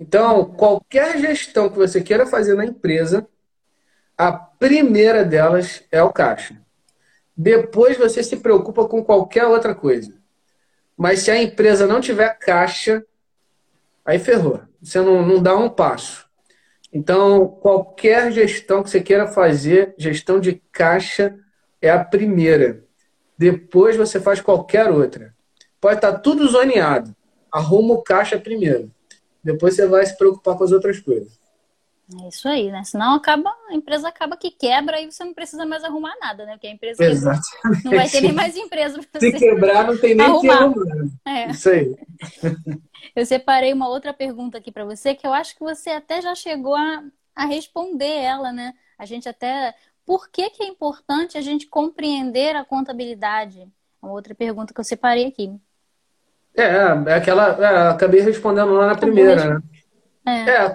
Então, 0.00 0.46
qualquer 0.46 1.18
gestão 1.18 1.68
que 1.68 1.76
você 1.76 2.00
queira 2.00 2.24
fazer 2.24 2.54
na 2.54 2.64
empresa, 2.64 3.28
a 4.16 4.32
primeira 4.32 5.22
delas 5.22 5.84
é 5.92 6.02
o 6.02 6.10
caixa. 6.10 6.58
Depois 7.36 7.98
você 7.98 8.22
se 8.22 8.38
preocupa 8.38 8.88
com 8.88 9.04
qualquer 9.04 9.44
outra 9.44 9.74
coisa. 9.74 10.14
Mas 10.96 11.20
se 11.20 11.30
a 11.30 11.40
empresa 11.40 11.86
não 11.86 12.00
tiver 12.00 12.30
caixa, 12.38 13.04
aí 14.02 14.18
ferrou. 14.18 14.62
Você 14.82 15.02
não, 15.02 15.24
não 15.24 15.42
dá 15.42 15.54
um 15.54 15.68
passo. 15.68 16.26
Então, 16.90 17.46
qualquer 17.46 18.32
gestão 18.32 18.82
que 18.82 18.88
você 18.88 19.02
queira 19.02 19.26
fazer, 19.26 19.94
gestão 19.98 20.40
de 20.40 20.62
caixa 20.72 21.38
é 21.80 21.90
a 21.90 22.02
primeira. 22.02 22.82
Depois 23.36 23.96
você 23.96 24.18
faz 24.18 24.40
qualquer 24.40 24.90
outra. 24.90 25.34
Pode 25.78 25.96
estar 25.96 26.18
tudo 26.20 26.48
zoneado. 26.48 27.14
Arruma 27.52 27.94
o 27.94 28.02
caixa 28.02 28.38
primeiro. 28.38 28.90
Depois 29.42 29.74
você 29.74 29.86
vai 29.86 30.04
se 30.04 30.16
preocupar 30.16 30.56
com 30.56 30.64
as 30.64 30.72
outras 30.72 30.98
coisas. 31.00 31.38
É 32.22 32.28
isso 32.28 32.48
aí, 32.48 32.72
né? 32.72 32.82
Senão 32.82 33.14
acaba, 33.14 33.54
a 33.68 33.74
empresa 33.74 34.08
acaba 34.08 34.36
que 34.36 34.50
quebra 34.50 35.00
e 35.00 35.10
você 35.10 35.22
não 35.22 35.32
precisa 35.32 35.64
mais 35.64 35.84
arrumar 35.84 36.16
nada, 36.20 36.44
né? 36.44 36.52
Porque 36.52 36.66
a 36.66 36.72
empresa 36.72 37.04
Exatamente. 37.04 37.84
não 37.84 37.92
vai 37.92 38.08
ter 38.08 38.20
nem 38.20 38.32
mais 38.32 38.56
empresa 38.56 39.00
para 39.10 39.20
Se 39.20 39.32
quebrar, 39.32 39.86
não 39.86 39.96
tem 39.96 40.14
nem 40.16 40.26
arrumar. 40.26 40.40
que 40.40 40.62
arrumar. 40.62 41.06
É. 41.24 41.50
Isso 41.50 41.70
aí. 41.70 41.96
Eu 43.14 43.24
separei 43.24 43.72
uma 43.72 43.88
outra 43.88 44.12
pergunta 44.12 44.58
aqui 44.58 44.70
para 44.70 44.84
você 44.84 45.14
que 45.14 45.26
eu 45.26 45.32
acho 45.32 45.54
que 45.56 45.60
você 45.60 45.90
até 45.90 46.20
já 46.20 46.34
chegou 46.34 46.76
a, 46.76 47.02
a 47.34 47.44
responder 47.46 48.06
ela, 48.06 48.52
né? 48.52 48.74
A 48.98 49.04
gente 49.04 49.28
até 49.28 49.74
por 50.04 50.28
que, 50.28 50.50
que 50.50 50.62
é 50.62 50.66
importante 50.66 51.38
a 51.38 51.40
gente 51.40 51.66
compreender 51.66 52.54
a 52.54 52.64
contabilidade? 52.64 53.62
É 53.62 54.06
uma 54.06 54.12
outra 54.12 54.34
pergunta 54.34 54.72
que 54.74 54.80
eu 54.80 54.84
separei 54.84 55.26
aqui. 55.26 55.50
É, 56.62 57.10
é 57.12 57.14
aquela. 57.14 57.56
É, 57.58 57.88
acabei 57.88 58.20
respondendo 58.20 58.72
lá 58.72 58.86
na 58.86 58.94
primeira, 58.94 59.54
né? 59.54 59.62
É. 60.26 60.50
é, 60.50 60.56
a 60.58 60.74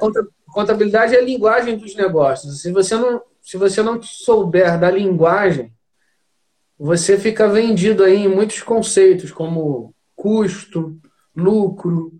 contabilidade 0.53 1.15
é 1.15 1.19
a 1.19 1.23
linguagem 1.23 1.77
dos 1.77 1.95
negócios. 1.95 2.61
Se 2.61 2.71
você 2.71 2.95
não, 2.95 3.21
se 3.41 3.57
você 3.57 3.81
não 3.81 4.01
souber 4.01 4.79
da 4.79 4.89
linguagem, 4.89 5.71
você 6.77 7.17
fica 7.17 7.47
vendido 7.47 8.03
aí 8.03 8.25
em 8.25 8.27
muitos 8.27 8.61
conceitos, 8.61 9.31
como 9.31 9.93
custo, 10.15 10.97
lucro, 11.35 12.11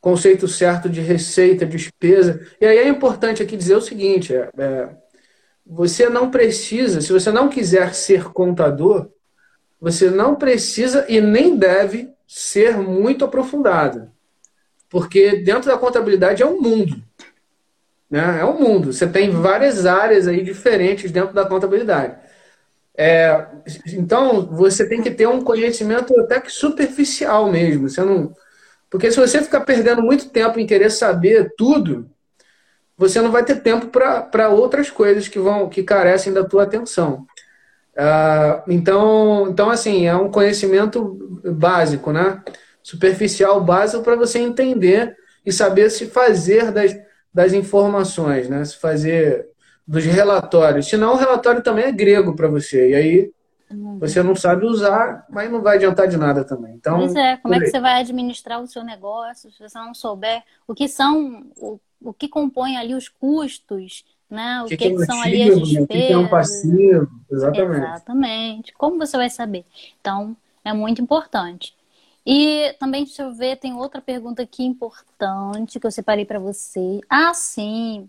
conceito 0.00 0.46
certo 0.48 0.88
de 0.88 1.00
receita, 1.00 1.66
despesa. 1.66 2.46
E 2.60 2.66
aí 2.66 2.78
é 2.78 2.88
importante 2.88 3.42
aqui 3.42 3.56
dizer 3.56 3.76
o 3.76 3.82
seguinte: 3.82 4.34
é, 4.34 4.50
é 4.58 4.88
você 5.66 6.08
não 6.08 6.30
precisa, 6.30 7.00
se 7.00 7.12
você 7.12 7.30
não 7.30 7.48
quiser 7.48 7.94
ser 7.94 8.24
contador, 8.24 9.08
você 9.80 10.10
não 10.10 10.34
precisa 10.34 11.06
e 11.08 11.20
nem 11.20 11.56
deve 11.56 12.10
ser 12.32 12.76
muito 12.76 13.24
aprofundado. 13.24 14.08
Porque 14.88 15.38
dentro 15.38 15.68
da 15.68 15.76
contabilidade 15.76 16.44
é 16.44 16.46
um 16.46 16.60
mundo. 16.60 17.02
Né? 18.08 18.38
É 18.40 18.44
um 18.44 18.56
mundo. 18.56 18.92
Você 18.92 19.04
tem 19.04 19.30
várias 19.30 19.84
áreas 19.84 20.28
aí 20.28 20.40
diferentes 20.40 21.10
dentro 21.10 21.34
da 21.34 21.44
contabilidade. 21.44 22.16
É, 22.96 23.46
então, 23.88 24.46
você 24.46 24.88
tem 24.88 25.02
que 25.02 25.10
ter 25.10 25.26
um 25.26 25.42
conhecimento 25.42 26.18
até 26.20 26.40
que 26.40 26.52
superficial 26.52 27.50
mesmo. 27.50 27.88
Você 27.88 28.00
não, 28.02 28.32
porque 28.88 29.10
se 29.10 29.18
você 29.18 29.42
ficar 29.42 29.62
perdendo 29.62 30.00
muito 30.00 30.28
tempo 30.28 30.60
em 30.60 30.66
querer 30.66 30.90
saber 30.90 31.52
tudo, 31.56 32.08
você 32.96 33.20
não 33.20 33.32
vai 33.32 33.44
ter 33.44 33.60
tempo 33.60 33.88
para 33.88 34.50
outras 34.50 34.88
coisas 34.88 35.26
que 35.26 35.38
vão 35.40 35.68
que 35.68 35.82
carecem 35.82 36.32
da 36.32 36.44
tua 36.44 36.62
atenção. 36.62 37.26
Uh, 38.00 38.62
então, 38.66 39.48
então, 39.50 39.68
assim, 39.68 40.06
é 40.06 40.16
um 40.16 40.30
conhecimento 40.30 41.40
básico, 41.44 42.10
né? 42.12 42.42
Superficial, 42.82 43.60
básico, 43.62 44.02
para 44.02 44.16
você 44.16 44.38
entender 44.38 45.14
e 45.44 45.52
saber 45.52 45.90
se 45.90 46.06
fazer 46.06 46.72
das, 46.72 46.96
das 47.32 47.52
informações, 47.52 48.48
né? 48.48 48.64
Se 48.64 48.78
fazer 48.78 49.50
dos 49.86 50.04
relatórios. 50.04 50.88
Senão, 50.88 51.12
o 51.12 51.16
relatório 51.16 51.62
também 51.62 51.84
é 51.84 51.92
grego 51.92 52.34
para 52.34 52.48
você. 52.48 52.90
E 52.90 52.94
aí 52.94 53.32
uhum. 53.70 53.98
você 53.98 54.22
não 54.22 54.34
sabe 54.34 54.64
usar, 54.64 55.26
mas 55.28 55.50
não 55.50 55.60
vai 55.60 55.76
adiantar 55.76 56.08
de 56.08 56.16
nada 56.16 56.42
também. 56.42 56.74
Então, 56.74 57.00
pois 57.00 57.14
é, 57.14 57.36
como 57.36 57.54
é 57.54 57.60
que 57.60 57.66
você 57.66 57.80
vai 57.80 58.00
administrar 58.00 58.62
o 58.62 58.66
seu 58.66 58.82
negócio 58.82 59.50
se 59.50 59.58
você 59.60 59.78
não 59.78 59.92
souber 59.92 60.42
o 60.66 60.74
que 60.74 60.88
são, 60.88 61.44
o 61.58 61.78
o 62.02 62.12
que 62.12 62.28
compõe 62.28 62.76
ali 62.76 62.94
os 62.94 63.08
custos, 63.08 64.04
né? 64.28 64.62
O 64.62 64.66
que, 64.66 64.76
que, 64.76 64.90
que 64.90 65.04
são 65.04 65.20
ali 65.20 65.42
as 65.42 65.58
despesas. 65.58 65.84
O 65.84 65.86
que 65.86 66.12
é 66.12 66.18
um 66.18 66.28
passivo, 66.28 67.08
exatamente. 67.30 67.84
Exatamente. 67.84 68.72
Como 68.74 68.98
você 68.98 69.16
vai 69.16 69.28
saber? 69.28 69.64
Então, 70.00 70.36
é 70.64 70.72
muito 70.72 71.02
importante. 71.02 71.74
E 72.24 72.74
também, 72.78 73.04
deixa 73.04 73.22
eu 73.22 73.34
ver, 73.34 73.56
tem 73.56 73.74
outra 73.74 74.00
pergunta 74.00 74.42
aqui 74.42 74.64
importante 74.64 75.80
que 75.80 75.86
eu 75.86 75.90
separei 75.90 76.24
para 76.24 76.38
você. 76.38 77.00
Ah, 77.08 77.34
sim. 77.34 78.08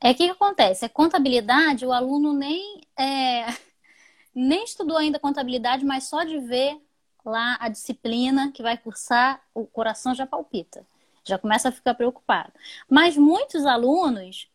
É 0.00 0.10
o 0.10 0.14
que, 0.14 0.24
que 0.26 0.30
acontece? 0.32 0.84
É 0.84 0.88
contabilidade, 0.88 1.86
o 1.86 1.92
aluno 1.92 2.32
nem, 2.32 2.80
é, 2.96 3.46
nem 4.34 4.64
estudou 4.64 4.96
ainda 4.96 5.18
contabilidade, 5.18 5.84
mas 5.84 6.04
só 6.04 6.24
de 6.24 6.38
ver 6.38 6.78
lá 7.24 7.56
a 7.58 7.68
disciplina 7.68 8.50
que 8.52 8.62
vai 8.62 8.76
cursar, 8.76 9.40
o 9.54 9.64
coração 9.64 10.14
já 10.14 10.26
palpita 10.26 10.84
já 11.24 11.38
começa 11.38 11.68
a 11.68 11.72
ficar 11.72 11.94
preocupado. 11.94 12.52
Mas 12.88 13.16
muitos 13.16 13.64
alunos, 13.64 14.48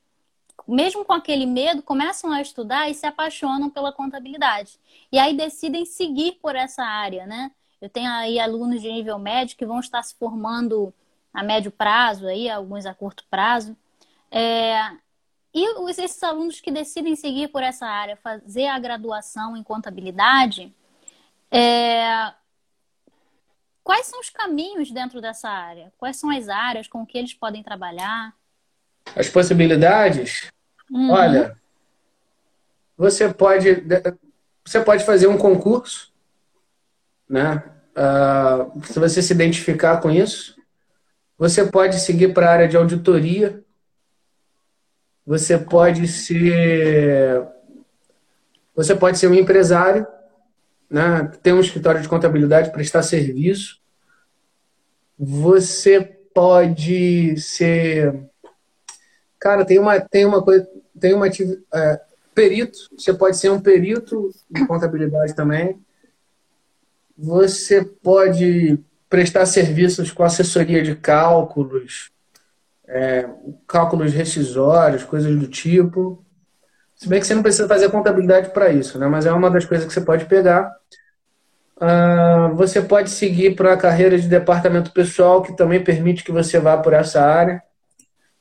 mesmo 0.68 1.04
com 1.04 1.14
aquele 1.14 1.46
medo, 1.46 1.82
começam 1.82 2.32
a 2.32 2.42
estudar 2.42 2.90
e 2.90 2.94
se 2.94 3.06
apaixonam 3.06 3.70
pela 3.70 3.92
contabilidade. 3.92 4.80
E 5.12 5.18
aí 5.18 5.36
decidem 5.36 5.86
seguir 5.86 6.34
por 6.42 6.56
essa 6.56 6.84
área, 6.84 7.26
né? 7.26 7.52
Eu 7.82 7.90
tenho 7.90 8.12
aí 8.12 8.40
alunos 8.40 8.82
de 8.82 8.92
nível 8.92 9.18
médio 9.18 9.58
que 9.58 9.66
vão 9.66 9.80
estar 9.80 10.04
se 10.04 10.16
formando 10.16 10.94
a 11.34 11.44
médio 11.44 11.72
prazo, 11.72 12.28
aí, 12.28 12.50
alguns 12.50 12.86
a 12.86 12.94
curto 12.94 13.24
prazo. 13.30 13.76
É... 14.32 14.92
E 15.54 15.90
esses 15.90 16.22
alunos 16.22 16.62
que 16.62 16.72
decidem 16.72 17.16
seguir 17.16 17.48
por 17.48 17.64
essa 17.64 17.88
área, 17.88 18.16
fazer 18.18 18.68
a 18.68 18.78
graduação 18.78 19.58
em 19.58 19.64
contabilidade, 19.64 20.74
é 21.52 22.34
quais 23.90 24.06
são 24.06 24.20
os 24.20 24.30
caminhos 24.30 24.92
dentro 24.92 25.20
dessa 25.20 25.50
área? 25.50 25.92
Quais 25.98 26.16
são 26.16 26.30
as 26.30 26.48
áreas 26.48 26.88
com 26.88 27.04
que 27.04 27.18
eles 27.18 27.34
podem 27.34 27.64
trabalhar? 27.64 28.36
As 29.16 29.28
possibilidades? 29.28 30.48
Uhum. 30.92 31.10
Olha, 31.10 31.58
você 32.96 33.34
pode, 33.34 33.84
você 34.64 34.80
pode 34.82 35.04
fazer 35.04 35.26
um 35.26 35.40
concurso, 35.40 36.14
né? 37.28 37.64
Uh, 37.98 38.86
se 38.86 39.00
você 39.00 39.24
se 39.24 39.34
identificar 39.34 39.98
com 39.98 40.12
isso, 40.12 40.56
você 41.36 41.66
pode 41.66 42.00
seguir 42.00 42.32
para 42.32 42.48
a 42.48 42.52
área 42.52 42.68
de 42.68 42.78
auditoria, 42.78 43.64
você 45.26 45.58
pode 45.58 46.08
ser, 46.08 47.44
você 48.76 48.96
pode 48.96 49.18
ser 49.18 49.30
um 49.30 49.34
empresário, 49.34 50.06
né? 50.88 51.24
Ter 51.42 51.54
um 51.54 51.60
escritório 51.60 52.04
de 52.04 52.08
contabilidade, 52.08 52.72
prestar 52.72 53.02
serviço. 53.02 53.79
Você 55.20 56.00
pode 56.34 57.38
ser, 57.38 58.18
cara, 59.38 59.66
tem 59.66 59.78
uma 59.78 60.00
tem 60.00 60.26
uma 60.26 60.42
coisa, 60.42 60.66
tem 60.98 61.14
uma 61.14 61.28
é, 61.28 62.02
perito. 62.34 62.78
Você 62.98 63.14
pode 63.14 63.36
ser 63.36 63.50
um 63.50 63.60
perito 63.60 64.32
de 64.50 64.66
contabilidade 64.66 65.36
também 65.36 65.78
você 67.22 67.84
pode 67.84 68.80
prestar 69.10 69.46
serviços 69.46 70.12
com 70.12 70.24
assessoria 70.24 70.82
de 70.82 70.96
cálculos, 70.96 72.12
é, 72.88 73.28
cálculos 73.68 74.14
rescisórios, 74.14 75.04
coisas 75.04 75.38
do 75.38 75.48
tipo. 75.48 76.24
Se 76.96 77.10
bem 77.10 77.20
que 77.20 77.28
você 77.28 77.36
não 77.36 77.44
precisa 77.44 77.68
fazer 77.68 77.90
contabilidade 77.90 78.52
para 78.52 78.72
isso, 78.72 78.98
né? 78.98 79.08
mas 79.08 79.26
é 79.26 79.34
uma 79.34 79.52
das 79.52 79.66
coisas 79.66 79.86
que 79.86 79.94
você 79.94 80.02
pode 80.02 80.26
pegar. 80.26 80.74
Uh, 81.82 82.54
você 82.56 82.82
pode 82.82 83.10
seguir 83.10 83.56
para 83.56 83.74
a 83.74 83.78
carreira 83.78 84.20
de 84.20 84.28
departamento 84.28 84.92
pessoal, 84.92 85.42
que 85.42 85.56
também 85.56 85.84
permite 85.84 86.24
que 86.24 86.32
você 86.32 86.60
vá 86.60 86.78
por 86.78 86.94
essa 86.94 87.22
área. 87.22 87.64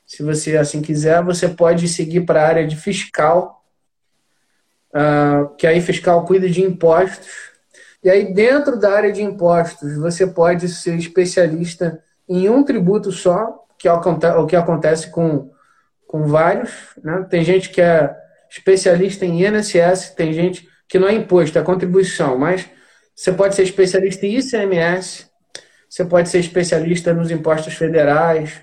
Se 0.05 0.23
você 0.23 0.57
assim 0.57 0.81
quiser, 0.81 1.23
você 1.23 1.47
pode 1.47 1.87
seguir 1.87 2.21
para 2.21 2.41
a 2.41 2.47
área 2.47 2.67
de 2.67 2.75
fiscal, 2.75 3.63
uh, 4.93 5.55
que 5.55 5.65
aí 5.65 5.79
fiscal 5.79 6.25
cuida 6.25 6.49
de 6.49 6.61
impostos 6.61 7.49
e 8.01 8.09
aí, 8.09 8.33
dentro 8.33 8.79
da 8.79 8.93
área 8.93 9.11
de 9.11 9.21
impostos, 9.21 9.97
você 9.97 10.25
pode 10.25 10.69
ser 10.69 10.95
especialista 10.95 12.01
em 12.27 12.49
um 12.49 12.63
tributo 12.63 13.11
só, 13.11 13.65
que 13.77 13.89
é 13.89 13.91
o 13.91 14.45
que 14.45 14.55
acontece 14.55 15.11
com, 15.11 15.51
com 16.07 16.23
vários. 16.23 16.71
Né? 17.03 17.25
Tem 17.29 17.43
gente 17.43 17.69
que 17.69 17.81
é 17.81 18.15
especialista 18.49 19.25
em 19.25 19.45
INSS, 19.45 20.11
tem 20.15 20.31
gente 20.31 20.67
que 20.87 20.97
não 20.97 21.09
é 21.09 21.13
imposto, 21.13 21.59
é 21.59 21.61
contribuição, 21.61 22.37
mas 22.37 22.69
você 23.19 23.33
pode 23.33 23.53
ser 23.53 23.63
especialista 23.63 24.25
em 24.25 24.37
ICMS, 24.37 25.29
você 25.89 26.05
pode 26.05 26.29
ser 26.29 26.39
especialista 26.39 27.13
nos 27.13 27.29
impostos 27.29 27.73
federais, 27.73 28.61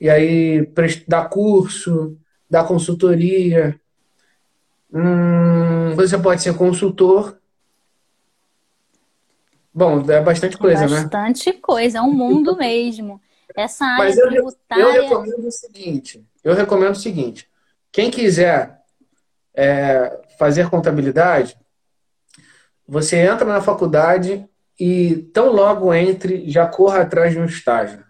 e 0.00 0.08
aí 0.08 0.66
dar 1.06 1.28
curso, 1.28 2.16
dar 2.48 2.64
consultoria. 2.64 3.78
Hum, 4.90 5.94
você 5.94 6.16
pode 6.16 6.40
ser 6.42 6.56
consultor 6.56 7.38
Bom, 9.72 10.10
é 10.10 10.20
bastante 10.22 10.56
coisa, 10.56 10.80
bastante 10.80 11.02
né? 11.02 11.02
Bastante 11.04 11.52
coisa, 11.52 11.98
é 11.98 12.02
um 12.02 12.10
mundo 12.10 12.56
mesmo. 12.56 13.20
Essa 13.54 13.84
área 13.84 14.04
Mas 14.06 14.16
eu, 14.16 14.28
tributária... 14.28 14.82
eu 14.82 15.02
recomendo 15.02 15.46
o 15.46 15.52
seguinte, 15.52 16.26
eu 16.42 16.54
recomendo 16.54 16.92
o 16.92 16.98
seguinte, 16.98 17.48
quem 17.92 18.10
quiser 18.10 18.80
é, 19.54 20.22
fazer 20.38 20.70
contabilidade, 20.70 21.56
você 22.90 23.18
entra 23.18 23.44
na 23.44 23.60
faculdade 23.60 24.44
e 24.76 25.14
tão 25.32 25.52
logo 25.52 25.94
entre, 25.94 26.50
já 26.50 26.66
corra 26.66 27.02
atrás 27.02 27.30
de 27.30 27.38
um 27.38 27.44
estágio. 27.44 28.02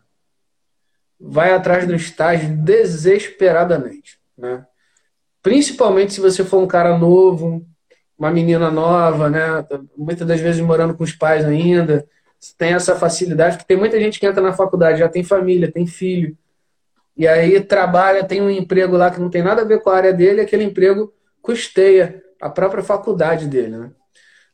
Vai 1.21 1.53
atrás 1.53 1.87
do 1.87 1.95
estágio 1.95 2.57
desesperadamente, 2.57 4.19
né? 4.39 4.65
Principalmente 5.43 6.15
se 6.15 6.21
você 6.21 6.43
for 6.43 6.63
um 6.63 6.67
cara 6.67 6.97
novo, 6.97 7.63
uma 8.19 8.31
menina 8.31 8.71
nova, 8.71 9.29
né? 9.29 9.43
Muitas 9.95 10.27
das 10.27 10.41
vezes 10.41 10.63
morando 10.63 10.95
com 10.95 11.05
os 11.05 11.13
pais 11.13 11.45
ainda. 11.45 12.09
Tem 12.57 12.73
essa 12.73 12.97
facilidade, 12.97 13.57
porque 13.57 13.69
tem 13.69 13.77
muita 13.77 14.01
gente 14.01 14.19
que 14.19 14.25
entra 14.25 14.43
na 14.43 14.55
faculdade, 14.55 15.01
já 15.01 15.11
tem 15.11 15.23
família, 15.23 15.71
tem 15.71 15.87
filho. 15.87 16.35
E 17.15 17.29
aí 17.29 17.61
trabalha, 17.61 18.25
tem 18.25 18.41
um 18.41 18.49
emprego 18.49 18.97
lá 18.97 19.11
que 19.11 19.21
não 19.21 19.29
tem 19.29 19.43
nada 19.43 19.61
a 19.61 19.67
ver 19.67 19.83
com 19.83 19.91
a 19.91 19.97
área 19.97 20.13
dele, 20.15 20.41
aquele 20.41 20.65
emprego 20.65 21.13
custeia 21.43 22.23
a 22.41 22.49
própria 22.49 22.83
faculdade 22.83 23.47
dele, 23.47 23.77
né? 23.77 23.91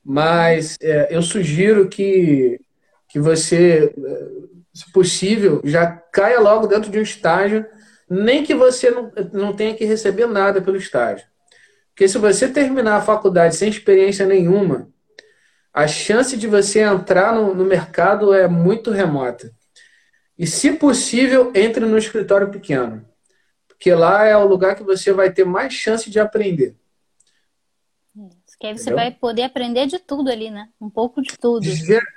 Mas 0.09 0.77
é, 0.81 1.09
eu 1.11 1.21
sugiro 1.21 1.89
que, 1.89 2.61
que 3.09 3.19
você, 3.19 3.93
é, 3.93 4.29
se 4.73 4.93
possível, 4.93 5.61
já 5.65 5.85
caia 5.85 6.39
logo 6.39 6.69
dentro 6.69 6.93
de 6.93 6.99
um 7.01 7.03
estágio, 7.03 7.67
nem 8.09 8.45
que 8.45 8.55
você 8.55 8.89
não, 8.89 9.11
não 9.33 9.53
tenha 9.53 9.75
que 9.75 9.85
receber 9.85 10.27
nada 10.27 10.63
pelo 10.63 10.77
estágio. 10.77 11.27
Porque 11.89 12.07
se 12.07 12.19
você 12.19 12.47
terminar 12.47 12.99
a 12.99 13.03
faculdade 13.03 13.57
sem 13.57 13.69
experiência 13.69 14.25
nenhuma, 14.25 14.89
a 15.75 15.89
chance 15.89 16.37
de 16.37 16.47
você 16.47 16.83
entrar 16.83 17.35
no, 17.35 17.53
no 17.53 17.65
mercado 17.65 18.33
é 18.33 18.47
muito 18.47 18.93
remota. 18.93 19.51
E, 20.39 20.47
se 20.47 20.71
possível, 20.73 21.51
entre 21.53 21.85
no 21.85 21.99
escritório 21.99 22.49
pequeno. 22.49 23.05
Porque 23.67 23.93
lá 23.93 24.25
é 24.25 24.37
o 24.37 24.47
lugar 24.47 24.77
que 24.77 24.85
você 24.85 25.13
vai 25.13 25.33
ter 25.33 25.45
mais 25.45 25.73
chance 25.73 26.09
de 26.09 26.21
aprender. 26.21 26.77
Que 28.59 28.69
aí 28.69 28.73
você 28.73 28.85
Entendeu? 28.85 28.97
vai 28.97 29.11
poder 29.11 29.43
aprender 29.43 29.87
de 29.87 29.99
tudo 29.99 30.31
ali, 30.31 30.51
né? 30.51 30.69
Um 30.81 30.89
pouco 30.89 31.21
de 31.21 31.37
tudo. 31.39 31.67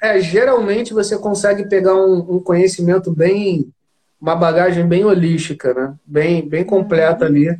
É, 0.02 0.22
geralmente 0.22 0.94
você 0.94 1.18
consegue 1.18 1.68
pegar 1.68 1.96
um, 1.96 2.36
um, 2.36 2.40
conhecimento 2.40 3.12
bem. 3.12 3.74
uma 4.22 4.36
bagagem 4.36 4.88
bem 4.88 5.04
holística, 5.04 5.74
né? 5.74 5.96
Bem, 6.06 6.48
bem 6.48 6.64
completa 6.64 7.26
uhum. 7.26 7.32
ali 7.32 7.60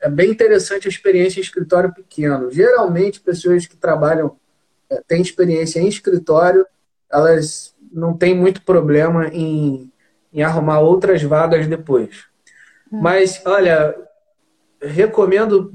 é 0.00 0.08
bem 0.08 0.30
interessante 0.30 0.88
a 0.88 0.90
experiência 0.90 1.38
em 1.38 1.42
escritório 1.42 1.92
pequeno. 1.92 2.50
Geralmente, 2.50 3.20
pessoas 3.20 3.66
que 3.66 3.76
trabalham, 3.76 4.36
é, 4.88 5.02
têm 5.06 5.20
experiência 5.20 5.78
em 5.78 5.86
escritório, 5.86 6.66
elas 7.12 7.74
não 7.92 8.16
têm 8.16 8.34
muito 8.34 8.62
problema 8.62 9.28
em, 9.28 9.92
em 10.32 10.42
arrumar 10.42 10.80
outras 10.80 11.22
vagas 11.22 11.66
depois. 11.66 12.24
Hum. 12.90 13.00
Mas, 13.02 13.42
olha, 13.44 13.94
recomendo. 14.80 15.72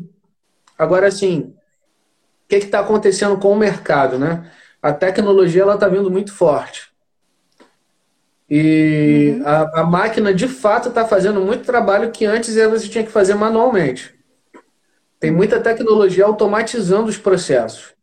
Agora, 0.78 1.08
assim, 1.08 1.54
o 2.46 2.48
que 2.48 2.56
está 2.56 2.80
acontecendo 2.80 3.38
com 3.38 3.52
o 3.52 3.58
mercado, 3.58 4.18
né? 4.20 4.50
A 4.82 4.94
tecnologia 4.94 5.64
ela 5.64 5.76
está 5.76 5.88
vindo 5.88 6.12
muito 6.12 6.32
forte. 6.32 6.94
E 8.50 9.38
uhum. 9.40 9.48
a, 9.48 9.82
a, 9.82 9.84
máquina, 9.84 10.34
de 10.34 10.48
fato, 10.48 10.90
está 10.90 11.06
fazendo 11.06 11.42
muito 11.42 11.66
trabalho 11.66 12.12
que 12.12 12.26
antes 12.26 12.56
você 12.56 12.88
tinha 12.88 13.04
que 13.04 13.12
fazer 13.12 13.34
manualmente. 13.34 14.14
Tem 15.20 15.32
muita 15.32 15.60
tecnologia 15.60 16.26
automatizando 16.26 17.10
os 17.10 17.18
processos. 17.18 17.96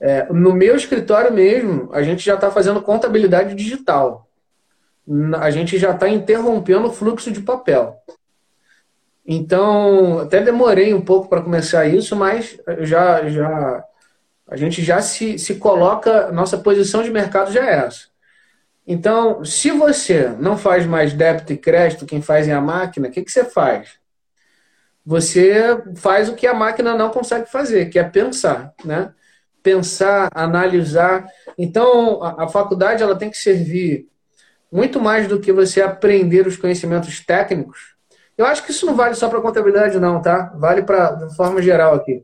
É, 0.00 0.30
no 0.32 0.54
meu 0.54 0.74
escritório 0.76 1.32
mesmo, 1.32 1.90
a 1.92 2.02
gente 2.02 2.24
já 2.24 2.34
está 2.34 2.50
fazendo 2.50 2.80
contabilidade 2.80 3.54
digital. 3.54 4.26
A 5.38 5.50
gente 5.50 5.78
já 5.78 5.92
está 5.92 6.08
interrompendo 6.08 6.88
o 6.88 6.92
fluxo 6.92 7.30
de 7.30 7.40
papel. 7.40 7.96
Então, 9.26 10.20
até 10.20 10.40
demorei 10.40 10.94
um 10.94 11.00
pouco 11.00 11.28
para 11.28 11.42
começar 11.42 11.86
isso, 11.86 12.14
mas 12.14 12.58
já, 12.80 13.28
já 13.28 13.84
a 14.46 14.56
gente 14.56 14.82
já 14.82 15.00
se, 15.00 15.38
se 15.38 15.56
coloca, 15.56 16.30
nossa 16.30 16.56
posição 16.58 17.02
de 17.02 17.10
mercado 17.10 17.52
já 17.52 17.66
é 17.68 17.86
essa. 17.86 18.06
Então, 18.86 19.44
se 19.44 19.72
você 19.72 20.28
não 20.38 20.56
faz 20.56 20.86
mais 20.86 21.12
débito 21.12 21.52
e 21.52 21.56
crédito, 21.56 22.06
quem 22.06 22.22
faz 22.22 22.46
é 22.46 22.52
a 22.52 22.60
máquina, 22.60 23.08
o 23.08 23.10
que, 23.10 23.24
que 23.24 23.32
você 23.32 23.44
faz? 23.44 23.98
você 25.06 25.80
faz 25.94 26.28
o 26.28 26.34
que 26.34 26.48
a 26.48 26.52
máquina 26.52 26.96
não 26.96 27.10
consegue 27.10 27.48
fazer, 27.48 27.86
que 27.86 27.98
é 27.98 28.02
pensar, 28.02 28.74
né? 28.84 29.12
Pensar, 29.62 30.28
analisar. 30.34 31.28
Então, 31.56 32.22
a, 32.24 32.44
a 32.44 32.48
faculdade 32.48 33.04
ela 33.04 33.14
tem 33.14 33.30
que 33.30 33.38
servir 33.38 34.08
muito 34.70 35.00
mais 35.00 35.28
do 35.28 35.38
que 35.38 35.52
você 35.52 35.80
aprender 35.80 36.44
os 36.44 36.56
conhecimentos 36.56 37.24
técnicos. 37.24 37.94
Eu 38.36 38.46
acho 38.46 38.64
que 38.64 38.70
isso 38.70 38.86
não 38.86 38.94
vale 38.94 39.14
só 39.14 39.28
para 39.28 39.40
contabilidade, 39.40 39.98
não, 39.98 40.20
tá? 40.20 40.52
Vale 40.56 40.82
para 40.82 41.12
de 41.12 41.36
forma 41.36 41.62
geral 41.62 41.94
aqui. 41.94 42.22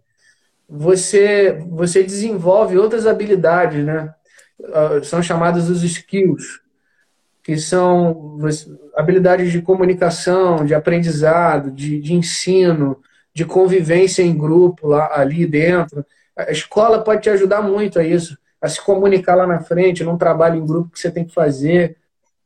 Você, 0.68 1.64
você 1.70 2.02
desenvolve 2.02 2.78
outras 2.78 3.06
habilidades, 3.06 3.84
né? 3.84 4.12
Ah, 4.72 5.00
são 5.02 5.22
chamadas 5.22 5.68
os 5.68 5.82
skills 5.82 6.62
que 7.42 7.58
são 7.58 8.38
habilidades 8.94 9.50
de 9.50 9.60
comunicação, 9.60 10.64
de 10.64 10.74
aprendizado, 10.74 11.70
de, 11.72 12.00
de 12.00 12.14
ensino, 12.14 13.00
de 13.34 13.44
convivência 13.44 14.22
em 14.22 14.36
grupo 14.36 14.86
lá 14.86 15.10
ali 15.12 15.44
dentro. 15.44 16.06
A 16.36 16.52
escola 16.52 17.02
pode 17.02 17.22
te 17.22 17.30
ajudar 17.30 17.62
muito 17.62 17.98
a 17.98 18.04
isso, 18.04 18.38
a 18.60 18.68
se 18.68 18.80
comunicar 18.80 19.34
lá 19.34 19.46
na 19.46 19.60
frente, 19.60 20.04
num 20.04 20.16
trabalho 20.16 20.56
em 20.56 20.64
grupo 20.64 20.90
que 20.90 21.00
você 21.00 21.10
tem 21.10 21.24
que 21.24 21.34
fazer, 21.34 21.96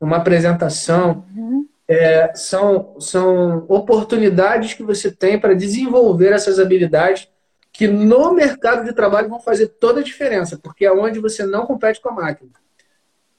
numa 0.00 0.16
apresentação. 0.16 1.24
Uhum. 1.36 1.55
É, 1.88 2.34
são, 2.34 2.98
são 2.98 3.64
oportunidades 3.68 4.74
que 4.74 4.82
você 4.82 5.10
tem 5.10 5.38
para 5.38 5.54
desenvolver 5.54 6.32
essas 6.32 6.58
habilidades 6.58 7.28
que 7.72 7.86
no 7.86 8.32
mercado 8.32 8.84
de 8.84 8.92
trabalho 8.92 9.28
vão 9.28 9.38
fazer 9.38 9.68
toda 9.68 10.00
a 10.00 10.02
diferença, 10.02 10.58
porque 10.58 10.84
é 10.86 10.92
onde 10.92 11.20
você 11.20 11.44
não 11.44 11.66
compete 11.66 12.00
com 12.00 12.08
a 12.08 12.12
máquina. 12.12 12.50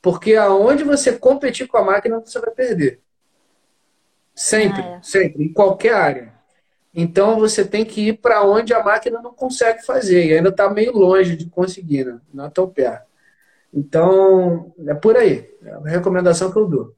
Porque 0.02 0.36
aonde 0.36 0.84
você 0.84 1.18
competir 1.18 1.68
com 1.68 1.78
a 1.78 1.84
máquina, 1.84 2.20
você 2.20 2.40
vai 2.40 2.52
perder. 2.52 3.02
Sempre, 4.36 4.82
ah, 4.82 4.98
é. 4.98 5.00
sempre, 5.02 5.44
em 5.44 5.52
qualquer 5.52 5.94
área. 5.96 6.34
Então 6.94 7.40
você 7.40 7.66
tem 7.66 7.84
que 7.84 8.10
ir 8.10 8.14
para 8.20 8.44
onde 8.44 8.74
a 8.74 8.84
máquina 8.84 9.22
não 9.22 9.34
consegue 9.34 9.84
fazer, 9.86 10.28
e 10.28 10.34
ainda 10.34 10.50
está 10.50 10.70
meio 10.70 10.94
longe 10.94 11.36
de 11.36 11.50
conseguir, 11.50 12.06
né? 12.06 12.22
não 12.34 12.46
é 12.46 12.50
tão 12.50 12.70
perto. 12.70 13.08
Então, 13.74 14.74
é 14.88 14.94
por 14.94 15.18
aí. 15.18 15.50
É 15.64 15.72
a 15.72 15.80
recomendação 15.80 16.52
que 16.52 16.58
eu 16.58 16.68
dou. 16.68 16.96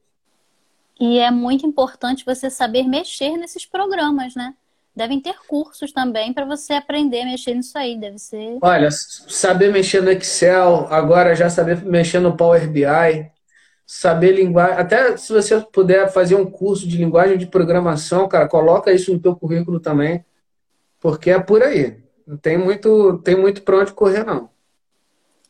E 1.00 1.18
é 1.18 1.30
muito 1.30 1.66
importante 1.66 2.26
você 2.26 2.50
saber 2.50 2.82
mexer 2.82 3.38
nesses 3.38 3.64
programas, 3.64 4.34
né? 4.34 4.54
Devem 4.94 5.18
ter 5.18 5.34
cursos 5.48 5.92
também 5.92 6.34
para 6.34 6.44
você 6.44 6.74
aprender 6.74 7.22
a 7.22 7.24
mexer 7.24 7.54
nisso 7.54 7.78
aí, 7.78 7.98
deve 7.98 8.18
ser. 8.18 8.58
Olha, 8.60 8.90
saber 8.90 9.72
mexer 9.72 10.02
no 10.02 10.10
Excel, 10.10 10.86
agora 10.90 11.34
já 11.34 11.48
saber 11.48 11.82
mexer 11.82 12.20
no 12.20 12.36
Power 12.36 12.68
BI, 12.68 12.84
saber 13.86 14.32
linguagem, 14.32 14.76
até 14.76 15.16
se 15.16 15.32
você 15.32 15.58
puder 15.60 16.12
fazer 16.12 16.34
um 16.34 16.44
curso 16.44 16.86
de 16.86 16.98
linguagem 16.98 17.38
de 17.38 17.46
programação, 17.46 18.28
cara, 18.28 18.46
coloca 18.46 18.92
isso 18.92 19.12
no 19.12 19.20
teu 19.20 19.34
currículo 19.34 19.80
também, 19.80 20.22
porque 21.00 21.30
é 21.30 21.40
por 21.40 21.62
aí. 21.62 21.98
Não 22.26 22.36
tem 22.36 22.58
muito, 22.58 23.18
tem 23.24 23.36
muito 23.36 23.62
para 23.62 23.78
onde 23.78 23.92
correr 23.94 24.24
não. 24.24 24.50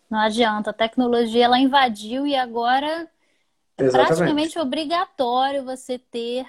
Não 0.08 0.20
adianta, 0.20 0.70
a 0.70 0.74
tecnologia 0.74 1.44
ela 1.44 1.58
invadiu 1.58 2.26
e 2.26 2.36
agora 2.36 3.08
é 3.84 3.90
praticamente 3.90 4.58
obrigatório 4.58 5.64
você 5.64 5.98
ter, 5.98 6.44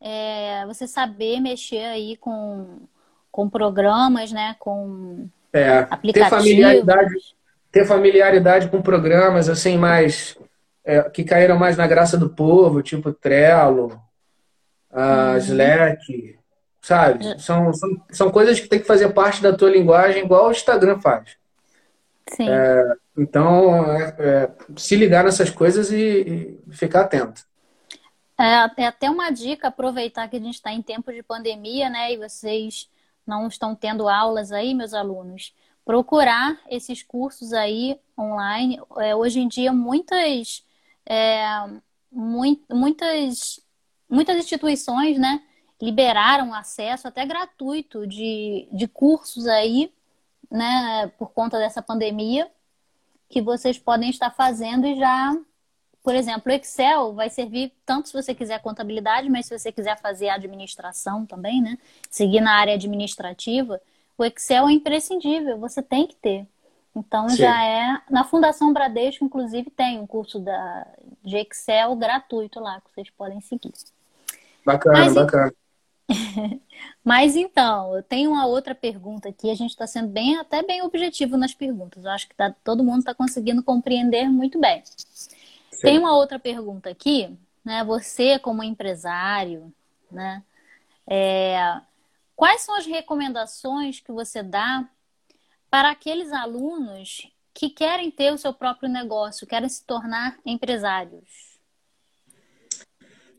é, 0.00 0.64
você 0.66 0.86
saber 0.86 1.40
mexer 1.40 1.84
aí 1.84 2.16
com, 2.16 2.80
com 3.30 3.48
programas, 3.48 4.32
né? 4.32 4.56
Com 4.58 5.28
é, 5.52 5.86
aplicativos. 5.90 6.30
Ter 6.30 6.36
familiaridade, 6.36 7.14
ter 7.70 7.84
familiaridade 7.86 8.68
com 8.68 8.82
programas 8.82 9.48
assim 9.48 9.76
mais 9.76 10.36
é, 10.84 11.02
que 11.02 11.24
caíram 11.24 11.58
mais 11.58 11.76
na 11.76 11.86
graça 11.86 12.16
do 12.16 12.30
povo, 12.30 12.82
tipo 12.82 13.12
Trello, 13.12 14.00
a 14.90 15.32
uhum. 15.32 15.36
Slack, 15.36 16.38
sabe? 16.80 17.40
São, 17.40 17.72
são, 17.74 17.90
são 18.10 18.30
coisas 18.30 18.58
que 18.58 18.68
tem 18.68 18.78
que 18.78 18.86
fazer 18.86 19.10
parte 19.10 19.42
da 19.42 19.52
tua 19.52 19.70
linguagem, 19.70 20.24
igual 20.24 20.48
o 20.48 20.50
Instagram 20.50 20.98
faz. 21.00 21.36
Sim. 22.30 22.48
É, 22.48 22.92
então, 23.18 23.92
é, 23.92 24.16
é, 24.18 24.50
se 24.76 24.96
ligar 24.96 25.24
nessas 25.24 25.50
coisas 25.50 25.90
e, 25.90 26.58
e 26.68 26.72
ficar 26.72 27.02
atento. 27.02 27.46
É, 28.38 28.82
é, 28.82 28.86
até 28.86 29.10
uma 29.10 29.30
dica 29.30 29.68
aproveitar 29.68 30.28
que 30.28 30.36
a 30.36 30.40
gente 30.40 30.54
está 30.54 30.72
em 30.72 30.80
tempo 30.80 31.12
de 31.12 31.22
pandemia, 31.22 31.90
né? 31.90 32.12
E 32.12 32.16
vocês 32.16 32.88
não 33.26 33.48
estão 33.48 33.74
tendo 33.74 34.08
aulas 34.08 34.52
aí, 34.52 34.72
meus 34.74 34.94
alunos. 34.94 35.52
Procurar 35.84 36.60
esses 36.70 37.02
cursos 37.02 37.52
aí 37.52 37.98
online. 38.16 38.80
É, 38.98 39.16
hoje 39.16 39.40
em 39.40 39.48
dia, 39.48 39.72
muitas, 39.72 40.64
é, 41.04 41.44
muito, 42.12 42.74
muitas, 42.74 43.60
muitas 44.08 44.36
instituições, 44.36 45.18
né? 45.18 45.42
Liberaram 45.82 46.54
acesso 46.54 47.08
até 47.08 47.26
gratuito 47.26 48.06
de, 48.06 48.68
de 48.72 48.86
cursos 48.86 49.46
aí 49.46 49.92
né, 50.50 51.08
por 51.18 51.30
conta 51.32 51.58
dessa 51.58 51.82
pandemia, 51.82 52.50
que 53.28 53.42
vocês 53.42 53.78
podem 53.78 54.10
estar 54.10 54.30
fazendo 54.30 54.86
e 54.86 54.96
já, 54.96 55.36
por 56.02 56.14
exemplo, 56.14 56.52
o 56.52 56.54
Excel 56.54 57.12
vai 57.14 57.28
servir 57.28 57.72
tanto 57.84 58.08
se 58.08 58.14
você 58.14 58.34
quiser 58.34 58.60
contabilidade, 58.60 59.28
mas 59.28 59.46
se 59.46 59.58
você 59.58 59.70
quiser 59.70 59.98
fazer 60.00 60.28
administração 60.28 61.26
também, 61.26 61.60
né, 61.60 61.78
seguir 62.10 62.40
na 62.40 62.52
área 62.52 62.74
administrativa, 62.74 63.80
o 64.16 64.24
Excel 64.24 64.68
é 64.68 64.72
imprescindível, 64.72 65.58
você 65.58 65.82
tem 65.82 66.06
que 66.06 66.16
ter. 66.16 66.46
Então 66.96 67.28
Sim. 67.28 67.36
já 67.36 67.64
é. 67.64 68.00
Na 68.10 68.24
Fundação 68.24 68.72
Bradesco, 68.72 69.24
inclusive, 69.24 69.70
tem 69.70 70.00
um 70.00 70.06
curso 70.06 70.40
da, 70.40 70.86
de 71.22 71.36
Excel 71.36 71.94
gratuito 71.94 72.58
lá 72.58 72.80
que 72.80 72.90
vocês 72.92 73.08
podem 73.10 73.40
seguir. 73.40 73.72
Bacana, 74.64 74.98
Mas, 74.98 75.14
bacana. 75.14 75.52
Mas 77.04 77.36
então, 77.36 77.94
eu 77.96 78.02
tenho 78.02 78.30
uma 78.30 78.46
outra 78.46 78.74
pergunta 78.74 79.28
aqui. 79.28 79.50
A 79.50 79.54
gente 79.54 79.70
está 79.70 79.86
sendo 79.86 80.08
bem, 80.08 80.36
até 80.36 80.62
bem 80.62 80.82
objetivo 80.82 81.36
nas 81.36 81.54
perguntas. 81.54 82.04
Eu 82.04 82.10
acho 82.10 82.28
que 82.28 82.34
tá, 82.34 82.54
todo 82.64 82.84
mundo 82.84 83.00
está 83.00 83.14
conseguindo 83.14 83.62
compreender 83.62 84.28
muito 84.28 84.58
bem. 84.58 84.82
Sim. 84.84 85.82
Tem 85.82 85.98
uma 85.98 86.16
outra 86.16 86.38
pergunta 86.38 86.90
aqui, 86.90 87.36
né? 87.64 87.84
Você 87.84 88.38
como 88.38 88.62
empresário, 88.62 89.72
né? 90.10 90.42
É, 91.06 91.80
quais 92.34 92.62
são 92.62 92.76
as 92.76 92.86
recomendações 92.86 94.00
que 94.00 94.12
você 94.12 94.42
dá 94.42 94.88
para 95.70 95.90
aqueles 95.90 96.32
alunos 96.32 97.30
que 97.54 97.70
querem 97.70 98.10
ter 98.10 98.32
o 98.32 98.38
seu 98.38 98.52
próprio 98.52 98.88
negócio, 98.88 99.46
querem 99.46 99.68
se 99.68 99.84
tornar 99.84 100.38
empresários? 100.44 101.58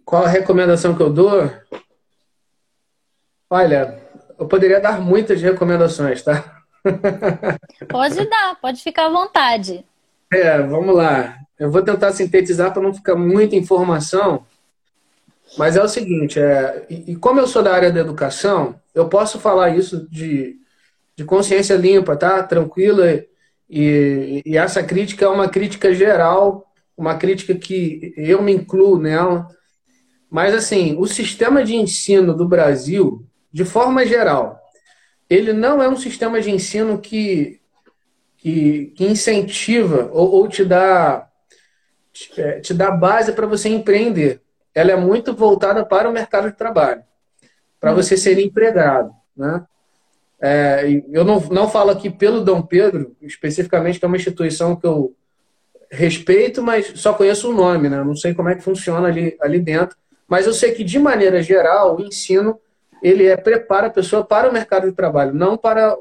Qual 0.05 0.25
a 0.25 0.29
recomendação 0.29 0.95
que 0.95 1.03
eu 1.03 1.13
dou? 1.13 1.49
Olha, 3.49 3.99
eu 4.37 4.47
poderia 4.47 4.79
dar 4.79 5.01
muitas 5.01 5.41
recomendações, 5.41 6.21
tá? 6.21 6.61
Pode 7.89 8.29
dar, 8.29 8.55
pode 8.61 8.81
ficar 8.81 9.07
à 9.07 9.09
vontade. 9.09 9.83
É, 10.31 10.61
vamos 10.61 10.95
lá. 10.95 11.37
Eu 11.57 11.71
vou 11.71 11.81
tentar 11.81 12.11
sintetizar 12.11 12.71
para 12.71 12.81
não 12.81 12.93
ficar 12.93 13.15
muita 13.15 13.55
informação, 13.55 14.45
mas 15.57 15.75
é 15.75 15.83
o 15.83 15.89
seguinte, 15.89 16.39
é, 16.39 16.85
e, 16.89 17.15
como 17.15 17.39
eu 17.39 17.47
sou 17.47 17.63
da 17.63 17.73
área 17.73 17.91
da 17.91 17.99
educação, 17.99 18.79
eu 18.93 19.09
posso 19.09 19.39
falar 19.39 19.75
isso 19.75 20.07
de, 20.09 20.55
de 21.15 21.25
consciência 21.25 21.75
limpa, 21.75 22.15
tá? 22.15 22.43
Tranquila, 22.43 23.23
e, 23.69 24.41
e 24.45 24.57
essa 24.57 24.83
crítica 24.83 25.25
é 25.25 25.27
uma 25.27 25.49
crítica 25.49 25.93
geral, 25.93 26.71
uma 26.95 27.15
crítica 27.15 27.55
que 27.55 28.13
eu 28.15 28.41
me 28.41 28.53
incluo 28.53 28.99
nela, 28.99 29.47
mas 30.29 30.53
assim, 30.53 30.95
o 30.97 31.07
sistema 31.07 31.63
de 31.63 31.75
ensino 31.75 32.33
do 32.33 32.47
Brasil, 32.47 33.25
de 33.51 33.65
forma 33.65 34.05
geral, 34.05 34.59
ele 35.29 35.53
não 35.53 35.81
é 35.81 35.87
um 35.87 35.97
sistema 35.97 36.41
de 36.41 36.51
ensino 36.51 36.99
que, 36.99 37.59
que, 38.37 38.93
que 38.95 39.05
incentiva 39.05 40.09
ou, 40.11 40.31
ou, 40.31 40.47
te 40.47 40.65
dá 40.65 41.27
é, 42.37 42.59
te 42.59 42.73
dá 42.73 42.91
base 42.91 43.31
para 43.31 43.47
você 43.47 43.69
empreender. 43.69 44.41
Ela 44.73 44.91
é 44.91 44.95
muito 44.95 45.33
voltada 45.33 45.85
para 45.85 46.09
o 46.09 46.13
mercado 46.13 46.49
de 46.49 46.57
trabalho, 46.57 47.03
para 47.79 47.93
você 47.93 48.17
ser 48.17 48.39
empregado. 48.39 49.11
Né? 49.35 49.63
É, 50.41 51.03
eu 51.11 51.23
não, 51.23 51.39
não 51.39 51.69
falo 51.69 51.91
aqui 51.91 52.09
pelo 52.09 52.41
Dom 52.41 52.61
Pedro, 52.61 53.15
especificamente, 53.21 53.99
que 53.99 54.05
é 54.05 54.07
uma 54.07 54.17
instituição 54.17 54.75
que 54.75 54.85
eu 54.85 55.15
respeito, 55.91 56.61
mas 56.61 56.91
só 56.95 57.13
conheço 57.13 57.49
o 57.49 57.53
nome, 57.53 57.89
né? 57.89 58.03
não 58.03 58.15
sei 58.15 58.33
como 58.33 58.49
é 58.49 58.55
que 58.55 58.63
funciona 58.63 59.07
ali, 59.07 59.35
ali 59.41 59.59
dentro. 59.59 59.97
Mas 60.27 60.45
eu 60.45 60.53
sei 60.53 60.71
que, 60.71 60.83
de 60.83 60.99
maneira 60.99 61.41
geral, 61.41 61.97
o 61.97 62.01
ensino 62.01 62.59
ele 63.01 63.25
é, 63.25 63.37
prepara 63.37 63.87
a 63.87 63.91
pessoa 63.91 64.23
para 64.23 64.49
o 64.49 64.53
mercado 64.53 64.89
de 64.89 64.95
trabalho, 64.95 65.33
não 65.33 65.57
para 65.57 65.95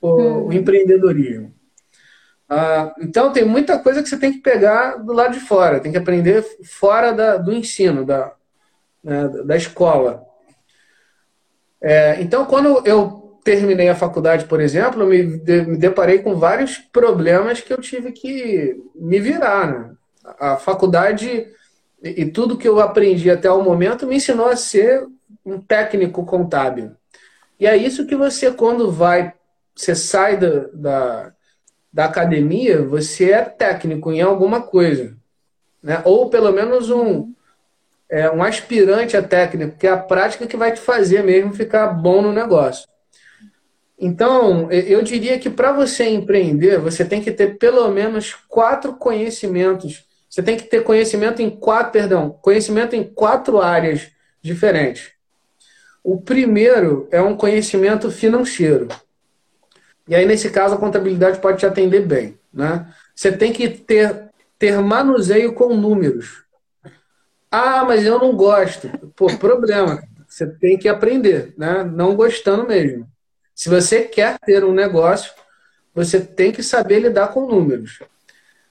o, 0.00 0.46
o 0.46 0.52
empreendedorismo. 0.52 1.54
Ah, 2.48 2.92
então, 3.00 3.32
tem 3.32 3.44
muita 3.44 3.78
coisa 3.78 4.02
que 4.02 4.08
você 4.08 4.18
tem 4.18 4.32
que 4.32 4.38
pegar 4.38 4.96
do 4.96 5.12
lado 5.12 5.34
de 5.34 5.40
fora, 5.40 5.78
tem 5.78 5.92
que 5.92 5.98
aprender 5.98 6.44
fora 6.64 7.12
da, 7.12 7.36
do 7.36 7.52
ensino, 7.52 8.04
da, 8.04 8.34
né, 9.04 9.28
da 9.44 9.56
escola. 9.56 10.24
É, 11.80 12.20
então, 12.20 12.44
quando 12.44 12.84
eu 12.84 13.38
terminei 13.44 13.88
a 13.88 13.94
faculdade, 13.94 14.44
por 14.46 14.60
exemplo, 14.60 15.02
eu 15.02 15.06
me, 15.06 15.22
me 15.22 15.76
deparei 15.76 16.18
com 16.18 16.34
vários 16.34 16.76
problemas 16.76 17.60
que 17.60 17.72
eu 17.72 17.80
tive 17.80 18.12
que 18.12 18.76
me 18.94 19.20
virar. 19.20 19.66
Né? 19.66 19.94
A 20.38 20.56
faculdade 20.56 21.46
e, 22.02 22.22
e 22.22 22.30
tudo 22.30 22.56
que 22.56 22.68
eu 22.68 22.80
aprendi 22.80 23.30
até 23.30 23.50
o 23.50 23.62
momento 23.62 24.06
me 24.06 24.16
ensinou 24.16 24.46
a 24.46 24.56
ser 24.56 25.06
um 25.50 25.60
técnico 25.60 26.24
contábil. 26.24 26.92
E 27.58 27.66
é 27.66 27.76
isso 27.76 28.06
que 28.06 28.16
você, 28.16 28.50
quando 28.50 28.90
vai, 28.90 29.34
você 29.74 29.94
sai 29.94 30.36
da, 30.36 30.66
da, 30.72 31.32
da 31.92 32.04
academia, 32.06 32.82
você 32.82 33.32
é 33.32 33.42
técnico 33.42 34.12
em 34.12 34.20
alguma 34.20 34.62
coisa. 34.62 35.16
Né? 35.82 36.00
Ou 36.04 36.30
pelo 36.30 36.52
menos 36.52 36.90
um, 36.90 37.34
é, 38.08 38.30
um 38.30 38.42
aspirante 38.42 39.16
a 39.16 39.22
técnico, 39.22 39.76
que 39.76 39.86
é 39.86 39.90
a 39.90 39.98
prática 39.98 40.46
que 40.46 40.56
vai 40.56 40.72
te 40.72 40.80
fazer 40.80 41.22
mesmo 41.22 41.52
ficar 41.52 41.88
bom 41.88 42.22
no 42.22 42.32
negócio. 42.32 42.88
Então, 43.98 44.72
eu 44.72 45.02
diria 45.02 45.38
que 45.38 45.50
para 45.50 45.72
você 45.72 46.08
empreender, 46.08 46.78
você 46.78 47.04
tem 47.04 47.20
que 47.20 47.30
ter 47.30 47.58
pelo 47.58 47.86
menos 47.90 48.34
quatro 48.48 48.94
conhecimentos. 48.94 50.06
Você 50.26 50.42
tem 50.42 50.56
que 50.56 50.62
ter 50.62 50.82
conhecimento 50.82 51.42
em 51.42 51.50
quatro, 51.50 51.92
perdão, 51.92 52.30
conhecimento 52.40 52.96
em 52.96 53.04
quatro 53.04 53.60
áreas 53.60 54.10
diferentes. 54.40 55.10
O 56.02 56.20
primeiro 56.20 57.08
é 57.10 57.20
um 57.20 57.36
conhecimento 57.36 58.10
financeiro. 58.10 58.88
E 60.08 60.14
aí, 60.14 60.26
nesse 60.26 60.50
caso, 60.50 60.74
a 60.74 60.78
contabilidade 60.78 61.38
pode 61.40 61.58
te 61.58 61.66
atender 61.66 62.06
bem. 62.06 62.38
Né? 62.52 62.92
Você 63.14 63.30
tem 63.30 63.52
que 63.52 63.68
ter, 63.68 64.30
ter 64.58 64.78
manuseio 64.80 65.52
com 65.52 65.76
números. 65.76 66.44
Ah, 67.50 67.84
mas 67.84 68.04
eu 68.04 68.18
não 68.18 68.34
gosto. 68.34 68.88
Pô, 69.14 69.26
problema. 69.36 70.02
Você 70.26 70.46
tem 70.46 70.78
que 70.78 70.88
aprender, 70.88 71.54
né? 71.58 71.84
não 71.84 72.14
gostando 72.14 72.66
mesmo. 72.66 73.08
Se 73.54 73.68
você 73.68 74.02
quer 74.02 74.38
ter 74.38 74.64
um 74.64 74.72
negócio, 74.72 75.32
você 75.94 76.20
tem 76.20 76.50
que 76.50 76.62
saber 76.62 77.00
lidar 77.00 77.28
com 77.28 77.46
números. 77.46 77.98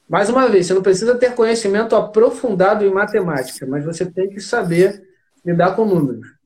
Mais 0.08 0.30
uma 0.30 0.48
vez, 0.48 0.66
você 0.66 0.74
não 0.74 0.82
precisa 0.82 1.16
ter 1.16 1.36
conhecimento 1.36 1.96
aprofundado 1.96 2.84
em 2.84 2.92
matemática, 2.92 3.68
mas 3.68 3.86
você 3.86 4.06
tem 4.06 4.30
que 4.30 4.42
saber 4.42 5.08
lidar 5.46 5.76
com 5.76 5.86
números. 5.86 6.39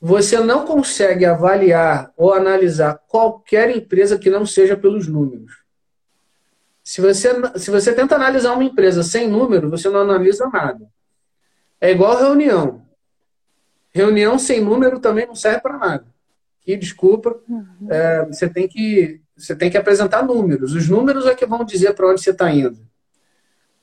Você 0.00 0.38
não 0.38 0.64
consegue 0.64 1.24
avaliar 1.24 2.12
ou 2.16 2.32
analisar 2.32 3.00
qualquer 3.08 3.76
empresa 3.76 4.18
que 4.18 4.30
não 4.30 4.46
seja 4.46 4.76
pelos 4.76 5.08
números. 5.08 5.62
Se 6.84 7.00
você, 7.00 7.30
se 7.58 7.70
você 7.70 7.92
tenta 7.92 8.14
analisar 8.14 8.54
uma 8.54 8.64
empresa 8.64 9.02
sem 9.02 9.28
número, 9.28 9.68
você 9.68 9.88
não 9.88 10.00
analisa 10.00 10.48
nada. 10.48 10.88
É 11.80 11.90
igual 11.90 12.16
reunião. 12.16 12.82
Reunião 13.90 14.38
sem 14.38 14.60
número 14.60 15.00
também 15.00 15.26
não 15.26 15.34
serve 15.34 15.60
para 15.60 15.76
nada. 15.76 16.06
E 16.66 16.76
desculpa, 16.76 17.36
uhum. 17.48 17.66
é, 17.90 18.26
você 18.26 18.48
tem 18.48 18.68
que 18.68 19.20
você 19.36 19.54
tem 19.54 19.70
que 19.70 19.78
apresentar 19.78 20.22
números. 20.22 20.74
Os 20.74 20.88
números 20.88 21.26
é 21.26 21.34
que 21.34 21.46
vão 21.46 21.64
dizer 21.64 21.94
para 21.94 22.08
onde 22.08 22.20
você 22.20 22.30
está 22.30 22.50
indo. 22.50 22.78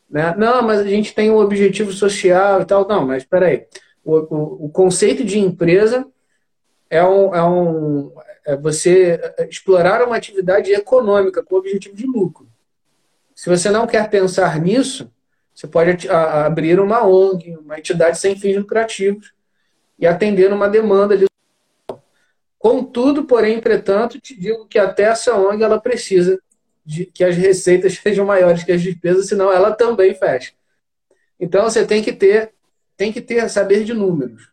Né? 0.09 0.35
Não, 0.37 0.61
mas 0.61 0.81
a 0.81 0.83
gente 0.83 1.15
tem 1.15 1.31
um 1.31 1.37
objetivo 1.37 1.91
social 1.93 2.61
e 2.61 2.65
tal. 2.65 2.87
Não, 2.87 3.05
mas 3.05 3.23
espera 3.23 3.47
aí. 3.47 3.65
O, 4.05 4.65
o, 4.65 4.69
conceito 4.69 5.23
de 5.25 5.39
empresa 5.39 6.07
é, 6.89 7.03
um, 7.03 7.35
é, 7.35 7.43
um, 7.43 8.13
é 8.45 8.55
você 8.55 9.19
explorar 9.49 10.05
uma 10.05 10.15
atividade 10.15 10.71
econômica 10.71 11.43
com 11.43 11.55
o 11.55 11.57
objetivo 11.57 11.95
de 11.95 12.05
lucro. 12.05 12.47
Se 13.33 13.49
você 13.49 13.71
não 13.71 13.87
quer 13.87 14.09
pensar 14.09 14.59
nisso, 14.61 15.11
você 15.53 15.67
pode 15.67 16.07
abrir 16.09 16.79
uma 16.79 17.05
ONG, 17.05 17.57
uma 17.57 17.79
entidade 17.79 18.19
sem 18.19 18.37
fins 18.37 18.55
lucrativos, 18.57 19.33
e 19.97 20.05
atender 20.05 20.51
uma 20.51 20.69
demanda 20.69 21.17
de. 21.17 21.25
Contudo, 22.59 23.25
porém, 23.25 23.55
entretanto, 23.55 24.19
te 24.19 24.37
digo 24.37 24.67
que 24.67 24.77
até 24.77 25.03
essa 25.03 25.35
ONG 25.35 25.63
ela 25.63 25.79
precisa 25.79 26.39
de 26.85 27.05
que 27.05 27.23
as 27.23 27.35
receitas 27.35 27.95
sejam 28.03 28.25
maiores 28.25 28.63
que 28.63 28.71
as 28.71 28.81
despesas, 28.81 29.27
senão 29.27 29.51
ela 29.51 29.71
também 29.71 30.13
fecha. 30.13 30.53
Então 31.39 31.63
você 31.63 31.85
tem 31.85 32.03
que 32.03 32.13
ter, 32.13 32.53
tem 32.97 33.11
que 33.11 33.21
ter 33.21 33.49
saber 33.49 33.83
de 33.83 33.93
números. 33.93 34.49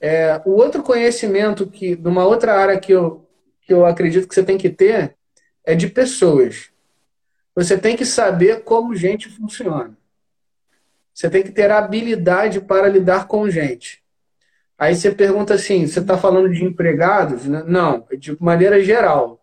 É, 0.00 0.40
o 0.44 0.50
outro 0.50 0.82
conhecimento 0.82 1.66
que, 1.66 1.96
de 1.96 2.08
uma 2.08 2.24
outra 2.24 2.54
área 2.54 2.78
que 2.78 2.92
eu, 2.92 3.26
que 3.62 3.72
eu 3.72 3.86
acredito 3.86 4.28
que 4.28 4.34
você 4.34 4.42
tem 4.42 4.58
que 4.58 4.70
ter 4.70 5.16
é 5.64 5.74
de 5.74 5.88
pessoas. 5.88 6.70
Você 7.54 7.78
tem 7.78 7.96
que 7.96 8.04
saber 8.04 8.62
como 8.62 8.94
gente 8.94 9.28
funciona. 9.28 9.96
Você 11.12 11.30
tem 11.30 11.42
que 11.42 11.50
ter 11.50 11.70
habilidade 11.70 12.60
para 12.60 12.88
lidar 12.88 13.26
com 13.26 13.48
gente. 13.48 14.04
Aí 14.78 14.94
você 14.94 15.10
pergunta 15.10 15.54
assim: 15.54 15.86
você 15.86 16.00
está 16.00 16.18
falando 16.18 16.52
de 16.52 16.62
empregados? 16.62 17.46
Né? 17.46 17.64
Não, 17.66 18.06
de 18.18 18.36
maneira 18.40 18.82
geral. 18.84 19.42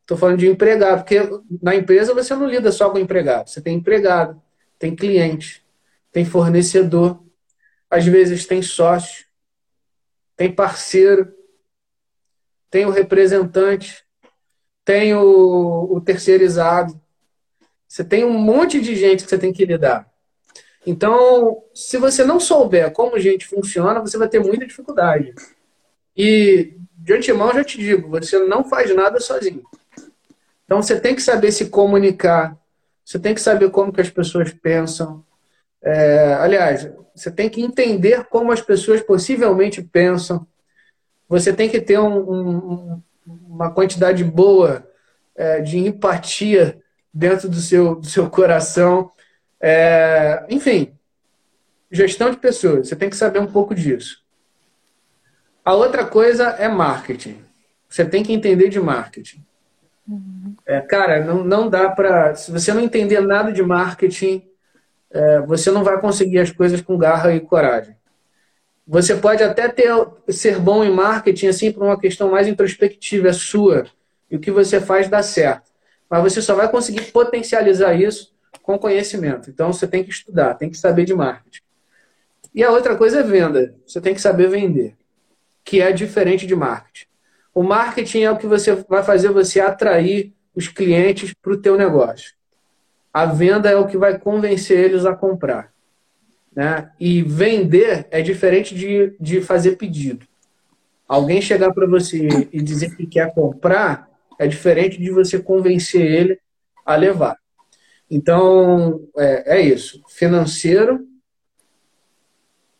Estou 0.00 0.16
falando 0.16 0.38
de 0.38 0.48
empregado, 0.48 1.04
porque 1.04 1.20
na 1.62 1.76
empresa 1.76 2.12
você 2.12 2.34
não 2.34 2.48
lida 2.48 2.72
só 2.72 2.90
com 2.90 2.98
empregado. 2.98 3.48
Você 3.48 3.60
tem 3.60 3.76
empregado, 3.76 4.42
tem 4.76 4.96
cliente, 4.96 5.64
tem 6.10 6.24
fornecedor, 6.24 7.22
às 7.92 8.06
vezes 8.06 8.46
tem 8.46 8.62
sócio, 8.62 9.26
tem 10.34 10.50
parceiro, 10.50 11.30
tem 12.70 12.86
o 12.86 12.90
representante, 12.90 14.02
tem 14.82 15.14
o, 15.14 15.88
o 15.92 16.00
terceirizado. 16.00 16.98
Você 17.86 18.02
tem 18.02 18.24
um 18.24 18.32
monte 18.38 18.80
de 18.80 18.96
gente 18.96 19.24
que 19.24 19.28
você 19.28 19.36
tem 19.36 19.52
que 19.52 19.66
lidar. 19.66 20.10
Então, 20.86 21.62
se 21.74 21.98
você 21.98 22.24
não 22.24 22.40
souber 22.40 22.90
como 22.92 23.18
gente 23.18 23.46
funciona, 23.46 24.00
você 24.00 24.16
vai 24.16 24.26
ter 24.26 24.40
muita 24.40 24.66
dificuldade. 24.66 25.34
E, 26.16 26.78
de 26.96 27.12
antemão, 27.12 27.52
já 27.52 27.62
te 27.62 27.76
digo, 27.76 28.08
você 28.08 28.38
não 28.38 28.64
faz 28.64 28.94
nada 28.96 29.20
sozinho. 29.20 29.64
Então, 30.64 30.82
você 30.82 30.98
tem 30.98 31.14
que 31.14 31.20
saber 31.20 31.52
se 31.52 31.66
comunicar, 31.66 32.58
você 33.04 33.18
tem 33.18 33.34
que 33.34 33.40
saber 33.42 33.70
como 33.70 33.92
que 33.92 34.00
as 34.00 34.08
pessoas 34.08 34.50
pensam. 34.50 35.22
É, 35.82 36.34
aliás, 36.34 36.90
você 37.14 37.30
tem 37.30 37.48
que 37.48 37.62
entender 37.62 38.24
como 38.24 38.52
as 38.52 38.60
pessoas 38.60 39.00
possivelmente 39.02 39.82
pensam. 39.82 40.46
Você 41.28 41.52
tem 41.52 41.68
que 41.68 41.80
ter 41.80 41.98
um, 41.98 42.18
um, 42.18 43.02
uma 43.26 43.70
quantidade 43.70 44.22
boa 44.22 44.86
é, 45.34 45.60
de 45.60 45.78
empatia 45.78 46.80
dentro 47.12 47.48
do 47.48 47.56
seu, 47.56 47.96
do 47.96 48.06
seu 48.06 48.30
coração 48.30 49.10
é, 49.62 50.44
enfim, 50.48 50.92
gestão 51.88 52.32
de 52.32 52.36
pessoas, 52.36 52.88
você 52.88 52.96
tem 52.96 53.08
que 53.08 53.16
saber 53.16 53.38
um 53.38 53.46
pouco 53.46 53.72
disso. 53.76 54.20
A 55.64 55.72
outra 55.72 56.04
coisa 56.04 56.48
é 56.58 56.66
marketing. 56.66 57.40
Você 57.88 58.04
tem 58.04 58.24
que 58.24 58.32
entender 58.32 58.68
de 58.68 58.80
marketing. 58.80 59.44
Uhum. 60.08 60.56
É, 60.66 60.80
cara, 60.80 61.24
não, 61.24 61.44
não 61.44 61.70
dá 61.70 61.88
para. 61.88 62.34
Se 62.34 62.50
você 62.50 62.74
não 62.74 62.80
entender 62.80 63.20
nada 63.20 63.52
de 63.52 63.62
marketing, 63.62 64.42
é, 65.12 65.40
você 65.40 65.70
não 65.70 65.84
vai 65.84 66.00
conseguir 66.00 66.38
as 66.38 66.50
coisas 66.50 66.80
com 66.80 66.96
garra 66.96 67.34
e 67.34 67.40
coragem. 67.40 67.94
Você 68.86 69.14
pode 69.14 69.42
até 69.42 69.68
ter, 69.68 69.92
ser 70.28 70.58
bom 70.58 70.82
em 70.82 70.90
marketing, 70.90 71.46
assim, 71.46 71.72
por 71.72 71.84
uma 71.84 71.98
questão 71.98 72.30
mais 72.30 72.48
introspectiva, 72.48 73.28
é 73.28 73.32
sua. 73.32 73.86
E 74.30 74.36
o 74.36 74.40
que 74.40 74.50
você 74.50 74.80
faz 74.80 75.08
dá 75.08 75.22
certo. 75.22 75.70
Mas 76.10 76.22
você 76.22 76.42
só 76.42 76.54
vai 76.54 76.68
conseguir 76.70 77.12
potencializar 77.12 77.94
isso 77.94 78.34
com 78.62 78.78
conhecimento. 78.78 79.50
Então 79.50 79.72
você 79.72 79.86
tem 79.86 80.02
que 80.02 80.10
estudar, 80.10 80.54
tem 80.54 80.68
que 80.68 80.76
saber 80.76 81.04
de 81.04 81.14
marketing. 81.14 81.62
E 82.54 82.62
a 82.62 82.70
outra 82.70 82.96
coisa 82.96 83.20
é 83.20 83.22
venda. 83.22 83.74
Você 83.86 84.00
tem 84.00 84.14
que 84.14 84.20
saber 84.20 84.48
vender, 84.48 84.94
que 85.64 85.80
é 85.80 85.92
diferente 85.92 86.46
de 86.46 86.54
marketing. 86.54 87.06
O 87.54 87.62
marketing 87.62 88.22
é 88.22 88.30
o 88.30 88.36
que 88.36 88.46
você 88.46 88.74
vai 88.74 89.02
fazer 89.02 89.28
você 89.28 89.60
atrair 89.60 90.34
os 90.54 90.68
clientes 90.68 91.32
para 91.34 91.52
o 91.52 91.56
teu 91.56 91.76
negócio. 91.76 92.34
A 93.12 93.26
venda 93.26 93.68
é 93.70 93.76
o 93.76 93.86
que 93.86 93.98
vai 93.98 94.18
convencer 94.18 94.78
eles 94.78 95.04
a 95.04 95.14
comprar. 95.14 95.72
Né? 96.54 96.90
E 96.98 97.22
vender 97.22 98.06
é 98.10 98.22
diferente 98.22 98.74
de, 98.74 99.14
de 99.20 99.40
fazer 99.40 99.76
pedido. 99.76 100.26
Alguém 101.06 101.42
chegar 101.42 101.72
para 101.74 101.86
você 101.86 102.26
e 102.52 102.62
dizer 102.62 102.96
que 102.96 103.06
quer 103.06 103.34
comprar 103.34 104.08
é 104.38 104.46
diferente 104.46 104.98
de 104.98 105.10
você 105.10 105.38
convencer 105.38 106.00
ele 106.00 106.40
a 106.86 106.96
levar. 106.96 107.36
Então, 108.10 109.08
é, 109.16 109.58
é 109.58 109.60
isso. 109.60 110.02
Financeiro, 110.08 111.06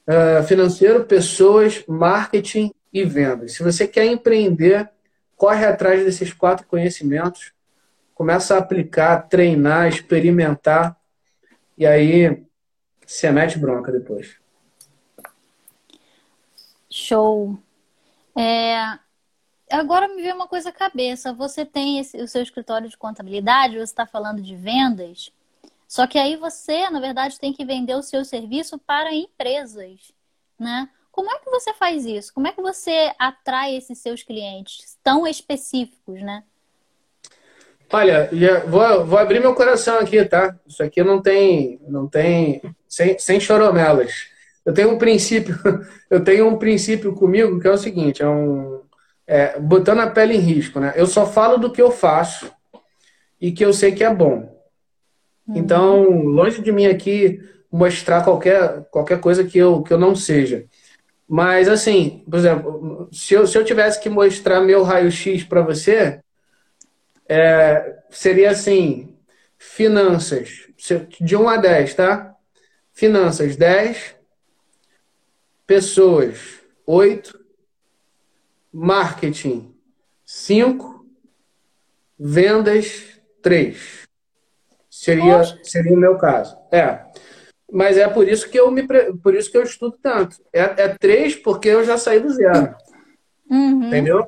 uh, 0.06 0.42
financeiro, 0.46 1.04
pessoas, 1.04 1.84
marketing 1.86 2.72
e 2.92 3.04
vendas. 3.04 3.52
Se 3.52 3.62
você 3.62 3.86
quer 3.86 4.06
empreender, 4.06 4.88
corre 5.36 5.64
atrás 5.64 6.04
desses 6.04 6.32
quatro 6.32 6.66
conhecimentos, 6.66 7.52
começa 8.22 8.54
a 8.54 8.58
aplicar, 8.58 9.28
treinar, 9.28 9.88
experimentar, 9.88 10.96
e 11.76 11.84
aí 11.84 12.46
você 13.04 13.32
mete 13.32 13.58
bronca 13.58 13.90
depois. 13.90 14.36
Show. 16.88 17.58
É, 18.38 18.76
agora 19.72 20.06
me 20.06 20.22
veio 20.22 20.36
uma 20.36 20.46
coisa 20.46 20.68
à 20.68 20.72
cabeça. 20.72 21.32
Você 21.32 21.66
tem 21.66 21.98
esse, 21.98 22.16
o 22.18 22.28
seu 22.28 22.44
escritório 22.44 22.88
de 22.88 22.96
contabilidade, 22.96 23.74
você 23.74 23.82
está 23.82 24.06
falando 24.06 24.40
de 24.40 24.54
vendas, 24.54 25.32
só 25.88 26.06
que 26.06 26.16
aí 26.16 26.36
você, 26.36 26.88
na 26.90 27.00
verdade, 27.00 27.40
tem 27.40 27.52
que 27.52 27.64
vender 27.64 27.96
o 27.96 28.04
seu 28.04 28.24
serviço 28.24 28.78
para 28.78 29.12
empresas, 29.12 30.12
né? 30.56 30.88
Como 31.10 31.28
é 31.28 31.40
que 31.40 31.50
você 31.50 31.74
faz 31.74 32.06
isso? 32.06 32.32
Como 32.32 32.46
é 32.46 32.52
que 32.52 32.62
você 32.62 33.12
atrai 33.18 33.74
esses 33.74 33.98
seus 33.98 34.22
clientes 34.22 34.96
tão 35.02 35.26
específicos, 35.26 36.22
né? 36.22 36.44
Olha, 37.92 38.30
vou, 38.66 39.04
vou 39.04 39.18
abrir 39.18 39.38
meu 39.38 39.54
coração 39.54 39.98
aqui, 39.98 40.24
tá? 40.24 40.56
Isso 40.66 40.82
aqui 40.82 41.04
não 41.04 41.20
tem, 41.20 41.78
não 41.86 42.08
tem, 42.08 42.62
sem, 42.88 43.18
sem 43.18 43.38
choromelas. 43.38 44.28
Eu 44.64 44.72
tenho 44.72 44.90
um 44.90 44.98
princípio, 44.98 45.54
eu 46.08 46.24
tenho 46.24 46.48
um 46.48 46.56
princípio 46.56 47.14
comigo 47.14 47.60
que 47.60 47.68
é 47.68 47.70
o 47.70 47.76
seguinte, 47.76 48.22
é 48.22 48.28
um, 48.28 48.80
é, 49.26 49.60
botando 49.60 50.00
a 50.00 50.08
pele 50.08 50.34
em 50.34 50.40
risco, 50.40 50.80
né? 50.80 50.94
Eu 50.96 51.06
só 51.06 51.26
falo 51.26 51.58
do 51.58 51.70
que 51.70 51.82
eu 51.82 51.90
faço 51.90 52.50
e 53.38 53.52
que 53.52 53.62
eu 53.62 53.74
sei 53.74 53.92
que 53.92 54.02
é 54.02 54.14
bom. 54.14 54.50
Uhum. 55.46 55.56
Então, 55.58 56.10
longe 56.22 56.62
de 56.62 56.72
mim 56.72 56.86
aqui 56.86 57.40
mostrar 57.70 58.24
qualquer, 58.24 58.86
qualquer 58.90 59.20
coisa 59.20 59.44
que 59.44 59.58
eu, 59.58 59.82
que 59.82 59.92
eu 59.92 59.98
não 59.98 60.14
seja. 60.14 60.64
Mas, 61.28 61.68
assim, 61.68 62.24
por 62.30 62.38
exemplo, 62.38 63.08
se 63.12 63.34
eu, 63.34 63.46
se 63.46 63.58
eu 63.58 63.64
tivesse 63.64 64.00
que 64.00 64.08
mostrar 64.08 64.62
meu 64.62 64.82
raio-x 64.82 65.44
para 65.44 65.60
você, 65.60 66.21
é, 67.32 67.98
seria 68.10 68.50
assim: 68.50 69.16
finanças, 69.56 70.68
de 71.18 71.34
1 71.34 71.48
a 71.48 71.56
10, 71.56 71.94
tá? 71.94 72.36
Finanças, 72.92 73.56
10. 73.56 74.16
Pessoas, 75.66 76.60
8 76.86 77.40
marketing 78.70 79.74
5, 80.26 81.06
vendas 82.18 83.18
3. 83.40 84.06
Seria, 84.90 85.42
seria 85.62 85.94
o 85.94 85.96
meu 85.96 86.18
caso. 86.18 86.56
É. 86.70 87.06
Mas 87.70 87.96
é 87.96 88.06
por 88.08 88.28
isso 88.28 88.50
que 88.50 88.60
eu 88.60 88.70
me 88.70 88.86
por 89.22 89.34
isso 89.34 89.50
que 89.50 89.56
eu 89.56 89.62
estudo 89.62 89.98
tanto. 90.02 90.36
É, 90.52 90.60
é 90.60 90.88
três 90.88 91.34
porque 91.34 91.70
eu 91.70 91.82
já 91.82 91.96
saí 91.96 92.20
do 92.20 92.30
zero. 92.30 92.74
Uhum. 93.50 93.86
Entendeu? 93.86 94.26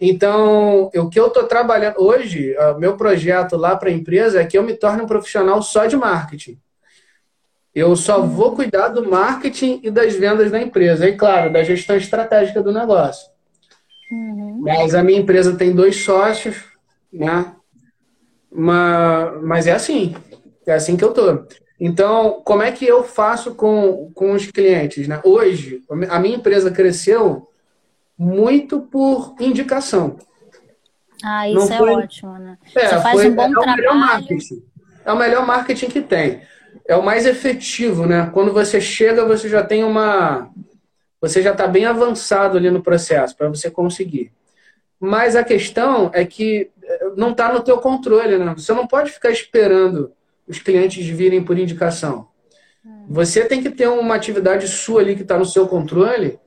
Então, 0.00 0.90
o 0.94 1.08
que 1.08 1.18
eu 1.18 1.26
estou 1.26 1.44
trabalhando 1.44 1.96
hoje, 1.98 2.54
meu 2.78 2.96
projeto 2.96 3.56
lá 3.56 3.76
para 3.76 3.88
a 3.88 3.92
empresa 3.92 4.40
é 4.40 4.46
que 4.46 4.56
eu 4.56 4.62
me 4.62 4.74
torne 4.74 5.02
um 5.02 5.06
profissional 5.06 5.60
só 5.60 5.86
de 5.86 5.96
marketing. 5.96 6.58
Eu 7.74 7.94
só 7.96 8.22
vou 8.22 8.54
cuidar 8.54 8.88
do 8.88 9.08
marketing 9.08 9.80
e 9.82 9.90
das 9.90 10.14
vendas 10.14 10.50
da 10.50 10.60
empresa. 10.60 11.08
E, 11.08 11.16
claro, 11.16 11.52
da 11.52 11.62
gestão 11.62 11.96
estratégica 11.96 12.62
do 12.62 12.72
negócio. 12.72 13.28
Uhum. 14.10 14.60
Mas 14.62 14.94
a 14.94 15.02
minha 15.02 15.18
empresa 15.18 15.56
tem 15.56 15.74
dois 15.74 15.96
sócios, 15.96 16.56
né? 17.12 17.52
Mas, 18.50 19.42
mas 19.42 19.66
é 19.66 19.72
assim. 19.72 20.16
É 20.66 20.74
assim 20.74 20.96
que 20.96 21.04
eu 21.04 21.12
tô. 21.12 21.44
Então, 21.78 22.42
como 22.44 22.62
é 22.62 22.72
que 22.72 22.84
eu 22.84 23.04
faço 23.04 23.54
com, 23.54 24.10
com 24.14 24.32
os 24.32 24.46
clientes? 24.46 25.06
Né? 25.06 25.20
Hoje, 25.24 25.82
a 26.08 26.18
minha 26.18 26.36
empresa 26.36 26.70
cresceu 26.70 27.48
muito 28.18 28.80
por 28.80 29.34
indicação. 29.38 30.16
Ah, 31.22 31.48
isso 31.48 31.68
Não 31.68 31.74
é 31.74 31.78
foi... 31.78 31.90
ótimo, 31.90 32.38
né? 32.38 32.58
É, 32.74 32.88
Você 32.88 33.00
faz 33.00 33.20
foi... 33.20 33.30
um 33.30 33.34
bom 33.34 33.44
é 33.44 33.50
trabalho. 33.50 33.72
O 33.72 33.76
melhor 33.76 33.94
marketing. 33.94 34.62
É 35.04 35.12
o 35.12 35.16
melhor 35.16 35.46
marketing 35.46 35.86
que 35.86 36.00
tem. 36.00 36.42
É 36.86 36.96
o 36.96 37.02
mais 37.02 37.26
efetivo, 37.26 38.06
né? 38.06 38.30
Quando 38.32 38.52
você 38.52 38.80
chega, 38.80 39.24
você 39.24 39.48
já 39.48 39.62
tem 39.62 39.84
uma. 39.84 40.50
Você 41.20 41.42
já 41.42 41.52
está 41.52 41.66
bem 41.66 41.84
avançado 41.84 42.56
ali 42.56 42.70
no 42.70 42.82
processo 42.82 43.36
para 43.36 43.48
você 43.48 43.70
conseguir. 43.70 44.32
Mas 45.00 45.36
a 45.36 45.44
questão 45.44 46.10
é 46.12 46.24
que 46.24 46.70
eh, 46.82 47.12
não 47.16 47.30
está 47.30 47.52
no 47.52 47.60
teu 47.60 47.78
controle, 47.78 48.38
né? 48.38 48.54
Você 48.56 48.72
não 48.72 48.86
pode 48.86 49.10
ficar 49.10 49.30
esperando 49.30 50.12
os 50.46 50.58
clientes 50.58 51.06
virem 51.06 51.42
por 51.42 51.58
indicação. 51.58 52.28
Hum. 52.84 53.06
Você 53.08 53.44
tem 53.44 53.62
que 53.62 53.70
ter 53.70 53.88
uma 53.88 54.14
atividade 54.14 54.66
sua 54.68 55.00
ali 55.00 55.14
que 55.14 55.22
está 55.22 55.36
no 55.36 55.44
seu 55.44 55.66
controle 55.66 56.38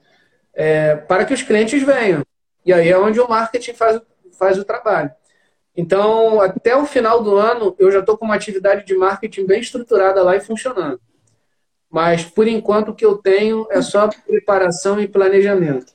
é, 0.53 0.95
para 0.95 1.25
que 1.25 1.33
os 1.33 1.41
clientes 1.41 1.81
venham. 1.83 2.23
E 2.65 2.71
aí 2.71 2.89
é 2.89 2.97
onde 2.97 3.19
o 3.19 3.27
marketing 3.27 3.73
faz, 3.73 4.01
faz 4.37 4.57
o 4.57 4.65
trabalho. 4.65 5.11
Então, 5.75 6.41
até 6.41 6.75
o 6.75 6.85
final 6.85 7.23
do 7.23 7.35
ano, 7.35 7.75
eu 7.79 7.91
já 7.91 7.99
estou 7.99 8.17
com 8.17 8.25
uma 8.25 8.35
atividade 8.35 8.85
de 8.85 8.93
marketing 8.93 9.45
bem 9.45 9.61
estruturada 9.61 10.21
lá 10.21 10.35
e 10.35 10.41
funcionando. 10.41 10.99
Mas, 11.89 12.23
por 12.23 12.47
enquanto, 12.47 12.89
o 12.89 12.95
que 12.95 13.05
eu 13.05 13.17
tenho 13.17 13.67
é 13.69 13.81
só 13.81 14.09
preparação 14.25 14.99
e 14.99 15.07
planejamento. 15.07 15.93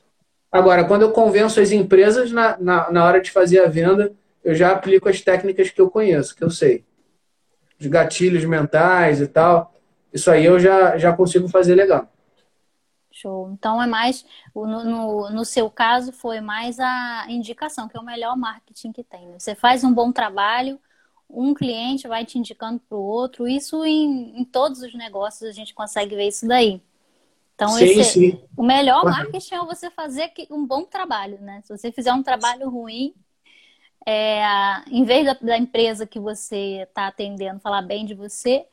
Agora, 0.51 0.83
quando 0.83 1.03
eu 1.03 1.11
convenço 1.11 1.59
as 1.59 1.71
empresas 1.71 2.31
na, 2.31 2.57
na, 2.57 2.91
na 2.91 3.05
hora 3.05 3.21
de 3.21 3.31
fazer 3.31 3.59
a 3.59 3.67
venda, 3.67 4.13
eu 4.43 4.55
já 4.55 4.71
aplico 4.71 5.09
as 5.09 5.21
técnicas 5.21 5.69
que 5.69 5.81
eu 5.81 5.89
conheço, 5.89 6.35
que 6.35 6.43
eu 6.43 6.49
sei. 6.49 6.85
Os 7.79 7.87
gatilhos 7.87 8.45
mentais 8.45 9.21
e 9.21 9.27
tal. 9.27 9.73
Isso 10.11 10.31
aí 10.31 10.45
eu 10.45 10.59
já, 10.59 10.97
já 10.97 11.13
consigo 11.13 11.47
fazer 11.47 11.75
legal. 11.75 12.07
Show. 13.17 13.49
Então 13.51 13.81
é 13.81 13.87
mais, 13.87 14.25
no, 14.53 14.65
no, 14.65 15.29
no, 15.31 15.45
seu 15.45 15.69
caso, 15.71 16.11
foi 16.13 16.39
mais 16.39 16.79
a 16.79 17.25
indicação, 17.29 17.87
que 17.87 17.97
é 17.97 17.99
o 17.99 18.05
melhor 18.05 18.37
marketing 18.37 18.91
que 18.91 19.03
tem. 19.03 19.27
Né? 19.27 19.39
Você 19.39 19.55
faz 19.55 19.83
um 19.83 19.91
bom 19.91 20.11
trabalho, 20.11 20.79
um 21.29 21.53
cliente 21.53 22.07
vai 22.07 22.25
te 22.25 22.37
indicando 22.37 22.79
para 22.79 22.97
o 22.97 23.01
outro. 23.01 23.47
Isso 23.47 23.83
em, 23.83 24.39
em, 24.39 24.45
todos 24.45 24.81
os 24.81 24.93
negócios 24.93 25.49
a 25.49 25.51
gente 25.51 25.73
consegue 25.73 26.15
ver 26.15 26.27
isso 26.27 26.47
daí. 26.47 26.81
Então, 27.55 27.69
sim, 27.69 27.85
esse, 27.85 28.03
sim. 28.03 28.43
o 28.55 28.63
melhor 28.63 29.03
marketing 29.03 29.55
é 29.55 29.65
você 29.65 29.89
fazer 29.89 30.31
um 30.51 30.63
bom 30.63 30.85
trabalho, 30.85 31.41
né? 31.41 31.61
Se 31.63 31.75
você 31.75 31.91
fizer 31.91 32.13
um 32.13 32.21
trabalho 32.21 32.69
ruim, 32.69 33.15
é, 34.05 34.43
em 34.91 35.03
vez 35.03 35.25
da, 35.25 35.33
da 35.33 35.57
empresa 35.57 36.05
que 36.05 36.19
você 36.19 36.83
está 36.83 37.07
atendendo 37.07 37.59
falar 37.59 37.81
bem 37.81 38.05
de 38.05 38.13
você, 38.13 38.67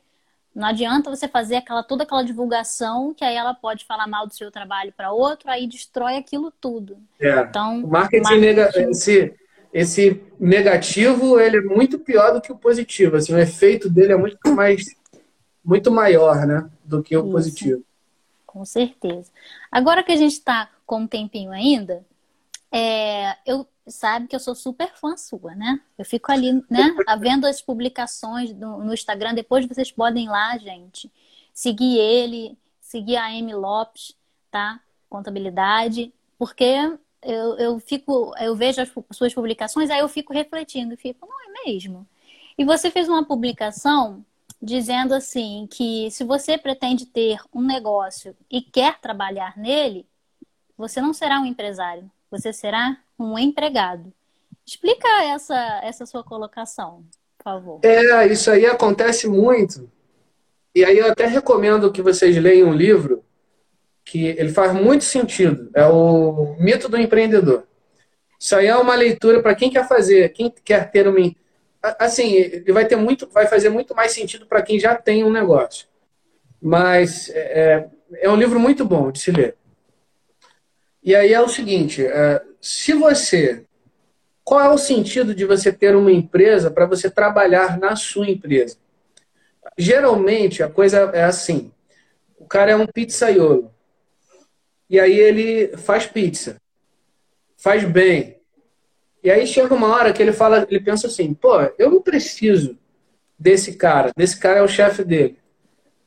não 0.55 0.69
adianta 0.69 1.11
você 1.11 1.27
fazer 1.27 1.57
aquela, 1.57 1.83
toda 1.83 2.05
aquela 2.05 2.23
divulgação 2.23 3.13
que 3.13 3.25
aí 3.25 3.35
ela 3.35 3.55
pode 3.55 3.85
falar 3.85 4.07
mal 4.07 4.27
do 4.27 4.35
seu 4.35 4.51
trabalho 4.51 4.93
para 4.97 5.13
outro, 5.13 5.51
aí 5.51 5.67
destrói 5.67 6.17
aquilo 6.17 6.53
tudo. 6.61 6.97
É. 7.21 7.41
Então, 7.41 7.85
o 7.85 7.89
marketing, 7.89 8.23
marketing... 8.23 8.41
Nega... 8.41 8.91
esse, 8.91 9.35
esse 9.73 10.23
negativo 10.39 11.41
ele 11.41 11.59
é 11.59 11.63
muito 11.63 11.99
pior 11.99 12.33
do 12.33 12.41
que 12.41 12.53
o 12.53 12.59
positivo. 12.59 13.17
Assim, 13.17 13.35
o 13.35 13.39
efeito 13.39 13.91
dele 13.91 14.13
é 14.13 14.17
muito 14.17 14.55
mais 14.55 14.85
muito 15.65 15.91
maior, 15.91 16.47
né, 16.47 16.69
do 16.85 17.03
que 17.03 17.17
o 17.17 17.23
Isso. 17.23 17.31
positivo 17.31 17.85
com 18.55 18.65
certeza. 18.65 19.33
Agora 19.71 20.05
que 20.05 20.13
a 20.13 20.17
gente 20.17 20.35
está 20.35 20.71
com 20.87 21.01
um 21.01 21.07
tempinho 21.09 21.51
ainda, 21.51 22.07
é, 22.71 23.37
eu 23.45 23.67
sabe 23.87 24.27
que 24.27 24.35
eu 24.35 24.41
sou 24.41 24.55
super 24.55 24.95
fã 24.95 25.17
sua, 25.17 25.55
né? 25.55 25.81
Eu 25.99 26.05
fico 26.05 26.33
ali, 26.33 26.53
né, 26.71 26.95
vendo 27.21 27.47
as 27.47 27.61
publicações 27.61 28.53
no, 28.53 28.93
Instagram. 28.93 29.35
Depois 29.35 29.67
vocês 29.67 29.91
podem 29.91 30.25
ir 30.25 30.29
lá, 30.29 30.57
gente, 30.59 31.13
seguir 31.53 31.99
ele, 31.99 32.57
seguir 32.81 33.17
a 33.17 33.27
Amy 33.27 33.55
Lopes, 33.55 34.17
tá? 34.51 34.81
Contabilidade, 35.09 36.13
porque 36.39 36.97
eu, 37.23 37.59
eu 37.59 37.79
fico, 37.79 38.35
eu 38.39 38.55
vejo 38.57 38.81
as 38.81 38.91
suas 39.13 39.35
publicações, 39.35 39.91
aí 39.91 40.01
eu 40.01 40.09
fico 40.09 40.33
refletindo, 40.33 40.97
fico, 40.97 41.27
não 41.27 41.41
é 41.43 41.67
mesmo? 41.67 42.07
E 42.57 42.65
você 42.65 42.91
fez 42.91 43.09
uma 43.09 43.25
publicação 43.25 44.25
dizendo 44.63 45.13
assim 45.15 45.69
que 45.71 46.11
se 46.11 46.25
você 46.25 46.57
pretende 46.57 47.05
ter 47.05 47.41
um 47.53 47.61
negócio 47.63 48.35
e 48.51 48.63
quer 48.63 48.99
trabalhar 49.01 49.57
nele, 49.59 50.07
você 50.77 51.01
não 51.01 51.13
será 51.13 51.41
um 51.41 51.47
empresário, 51.47 52.11
você 52.31 52.53
será 52.53 52.99
um 53.19 53.39
empregado. 53.39 54.13
Explica 54.67 55.09
essa, 55.25 55.81
essa 55.83 56.07
sua 56.07 56.25
colocação, 56.25 57.05
por 57.39 57.45
favor. 57.45 57.81
É, 57.83 58.27
isso 58.27 58.51
aí 58.51 58.67
acontece 58.67 59.29
muito. 59.29 59.91
E 60.75 60.85
aí 60.85 60.99
eu 60.99 61.11
até 61.11 61.27
recomendo 61.27 61.93
que 61.93 62.03
vocês 62.03 62.37
leiam 62.37 62.71
um 62.71 62.75
livro 62.75 63.25
que 64.05 64.27
ele 64.27 64.51
faz 64.51 64.73
muito 64.73 65.05
sentido. 65.05 65.71
É 65.75 65.87
o 65.87 66.57
Mito 66.59 66.89
do 66.89 66.99
Empreendedor. 66.99 67.67
Isso 68.39 68.57
aí 68.57 68.67
é 68.67 68.77
uma 68.77 68.95
leitura 68.95 69.43
para 69.43 69.55
quem 69.55 69.71
quer 69.71 69.87
fazer, 69.87 70.31
quem 70.31 70.53
quer 70.65 70.91
ter 70.91 71.07
uma 71.07 71.19
assim, 71.99 72.33
ele 72.33 72.73
vai 72.73 72.87
ter 72.87 72.97
muito, 72.97 73.29
vai 73.29 73.47
fazer 73.47 73.69
muito 73.69 73.95
mais 73.95 74.13
sentido 74.13 74.47
para 74.47 74.63
quem 74.63 74.79
já 74.79 74.95
tem 74.95 75.25
um 75.25 75.31
negócio. 75.31 75.87
Mas 76.61 77.29
é, 77.31 77.89
é, 78.21 78.27
é 78.27 78.31
um 78.31 78.37
livro 78.37 78.59
muito 78.59 78.85
bom 78.85 79.11
de 79.11 79.21
se 79.21 79.31
ler. 79.31 79.57
E 81.03 81.15
aí 81.15 81.33
é 81.33 81.41
o 81.41 81.49
seguinte: 81.49 82.05
é, 82.05 82.43
se 82.65 82.95
você. 82.95 83.67
Qual 84.43 84.59
é 84.59 84.71
o 84.71 84.79
sentido 84.79 85.35
de 85.35 85.45
você 85.45 85.71
ter 85.71 85.95
uma 85.95 86.11
empresa 86.11 86.71
para 86.71 86.87
você 86.87 87.11
trabalhar 87.11 87.79
na 87.79 87.95
sua 87.95 88.29
empresa? 88.29 88.79
Geralmente 89.77 90.63
a 90.63 90.69
coisa 90.71 91.11
é 91.13 91.25
assim: 91.25 91.71
o 92.39 92.47
cara 92.47 92.71
é 92.71 92.77
um 92.77 92.87
pizzaiolo. 92.87 93.71
E 94.89 94.99
aí 94.99 95.13
ele 95.13 95.77
faz 95.77 96.07
pizza. 96.07 96.57
Faz 97.55 97.85
bem. 97.85 98.39
E 99.23 99.31
aí 99.31 99.47
chega 99.47 99.75
uma 99.75 99.89
hora 99.89 100.13
que 100.13 100.23
ele 100.23 100.33
fala, 100.33 100.67
ele 100.69 100.81
pensa 100.81 101.07
assim, 101.07 101.35
pô, 101.35 101.61
eu 101.79 101.91
não 101.91 102.01
preciso 102.01 102.79
desse 103.39 103.75
cara, 103.75 104.11
desse 104.17 104.39
cara 104.39 104.61
é 104.61 104.63
o 104.63 104.69
chefe 104.69 105.05
dele. 105.05 105.39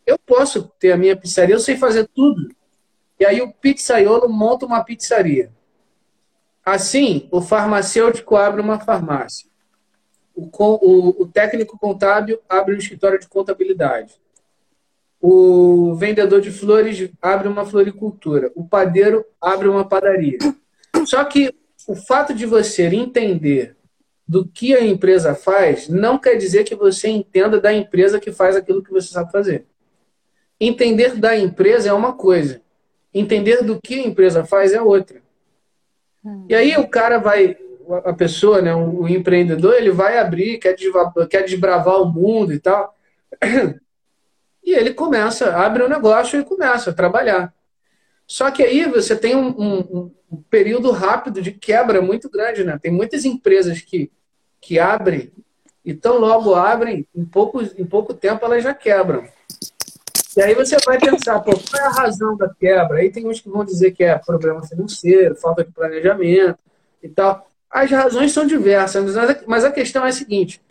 Eu 0.06 0.18
posso 0.18 0.72
ter 0.80 0.92
a 0.92 0.98
minha 0.98 1.16
pizzaria, 1.16 1.54
eu 1.54 1.60
sei 1.60 1.78
fazer 1.78 2.08
tudo. 2.08 2.50
E 3.20 3.26
aí 3.26 3.42
o 3.42 3.52
pizzaiolo 3.54 4.28
monta 4.28 4.66
uma 4.66 4.84
pizzaria. 4.84 5.52
Assim, 6.68 7.30
o 7.32 7.40
farmacêutico 7.40 8.36
abre 8.36 8.60
uma 8.60 8.78
farmácia. 8.78 9.50
O, 10.36 10.50
o, 10.52 11.24
o 11.24 11.26
técnico 11.26 11.80
contábil 11.80 12.42
abre 12.50 12.76
um 12.76 12.78
escritório 12.78 13.18
de 13.18 13.26
contabilidade. 13.26 14.16
O 15.22 15.96
vendedor 15.96 16.42
de 16.42 16.52
flores 16.52 17.10
abre 17.22 17.48
uma 17.48 17.66
floricultura. 17.66 18.52
O 18.54 18.68
padeiro 18.68 19.26
abre 19.40 19.70
uma 19.70 19.88
padaria. 19.88 20.40
Só 21.06 21.24
que 21.24 21.56
o 21.88 21.96
fato 21.96 22.34
de 22.34 22.46
você 22.46 22.84
entender 22.88 23.78
do 24.28 24.46
que 24.46 24.76
a 24.76 24.84
empresa 24.84 25.34
faz 25.34 25.88
não 25.88 26.18
quer 26.18 26.36
dizer 26.36 26.66
que 26.66 26.76
você 26.76 27.08
entenda 27.08 27.62
da 27.62 27.72
empresa 27.72 28.20
que 28.20 28.34
faz 28.34 28.58
aquilo 28.58 28.84
que 28.84 28.92
você 28.92 29.08
sabe 29.08 29.32
fazer. 29.32 29.66
Entender 30.60 31.16
da 31.16 31.34
empresa 31.38 31.88
é 31.88 31.94
uma 31.94 32.12
coisa, 32.12 32.62
entender 33.14 33.64
do 33.64 33.80
que 33.82 34.02
a 34.02 34.06
empresa 34.06 34.44
faz 34.44 34.74
é 34.74 34.82
outra. 34.82 35.26
E 36.50 36.56
aí 36.56 36.76
o 36.78 36.88
cara 36.88 37.18
vai, 37.18 37.58
a 38.06 38.14
pessoa, 38.14 38.62
né, 38.62 38.74
o 38.74 39.08
empreendedor, 39.08 39.76
ele 39.76 39.92
vai 39.92 40.18
abrir, 40.18 40.58
quer 40.58 40.74
desbravar, 40.74 41.28
quer 41.28 41.44
desbravar 41.44 42.02
o 42.02 42.12
mundo 42.12 42.54
e 42.54 42.60
tal. 42.60 42.96
E 44.64 44.74
ele 44.74 44.94
começa, 44.94 45.56
abre 45.56 45.82
o 45.82 45.86
um 45.86 45.90
negócio 45.90 46.38
e 46.38 46.44
começa 46.44 46.90
a 46.90 46.94
trabalhar. 46.94 47.54
Só 48.28 48.52
que 48.52 48.62
aí 48.62 48.84
você 48.86 49.16
tem 49.16 49.34
um, 49.34 49.48
um, 49.48 50.12
um, 50.30 50.42
período 50.50 50.92
rápido 50.92 51.42
de 51.42 51.54
quebra 51.54 52.02
muito 52.02 52.30
grande, 52.30 52.66
né? 52.66 52.78
Tem 52.78 52.92
muitas 52.92 53.24
empresas 53.24 53.80
que, 53.80 54.12
que 54.60 54.78
abrem 54.78 55.32
e 55.86 55.94
tão 55.94 56.18
logo 56.18 56.54
abrem, 56.54 57.08
em 57.16 57.24
pouco, 57.24 57.62
em 57.62 57.86
pouco 57.86 58.14
tempo 58.14 58.46
elas 58.46 58.62
já 58.62 58.74
quebram. 58.74 59.24
E 60.38 60.42
aí 60.42 60.54
você 60.54 60.78
vai 60.86 61.00
pensar, 61.00 61.40
pô, 61.40 61.52
qual 61.52 61.84
é 61.84 61.88
a 61.88 61.90
razão 61.90 62.38
da 62.38 62.48
quebra? 62.48 63.00
Aí 63.00 63.12
tem 63.12 63.28
uns 63.28 63.42
que 63.42 63.50
vão 63.50 63.66
dizer 63.66 63.92
que 63.92 64.04
é 64.04 64.16
problema 64.20 64.62
financeiro, 64.64 65.36
falta 65.36 65.64
de 65.64 65.72
planejamento 65.72 66.60
e 67.02 67.10
tal. 67.10 67.50
As 67.70 67.90
razões 67.90 68.32
são 68.34 68.46
diversas, 68.46 69.16
mas 69.48 69.66
a 69.66 69.72
questão 69.72 70.06
é 70.06 70.10
a 70.10 70.12
seguinte: 70.14 70.62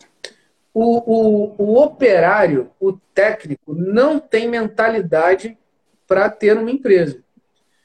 o, 0.73 0.99
o, 0.99 1.55
o 1.59 1.83
operário, 1.83 2.71
o 2.79 2.93
técnico, 3.13 3.75
não 3.75 4.21
tem 4.21 4.49
mentalidade 4.49 5.59
para 6.07 6.31
ter 6.31 6.57
uma 6.57 6.71
empresa. 6.71 7.19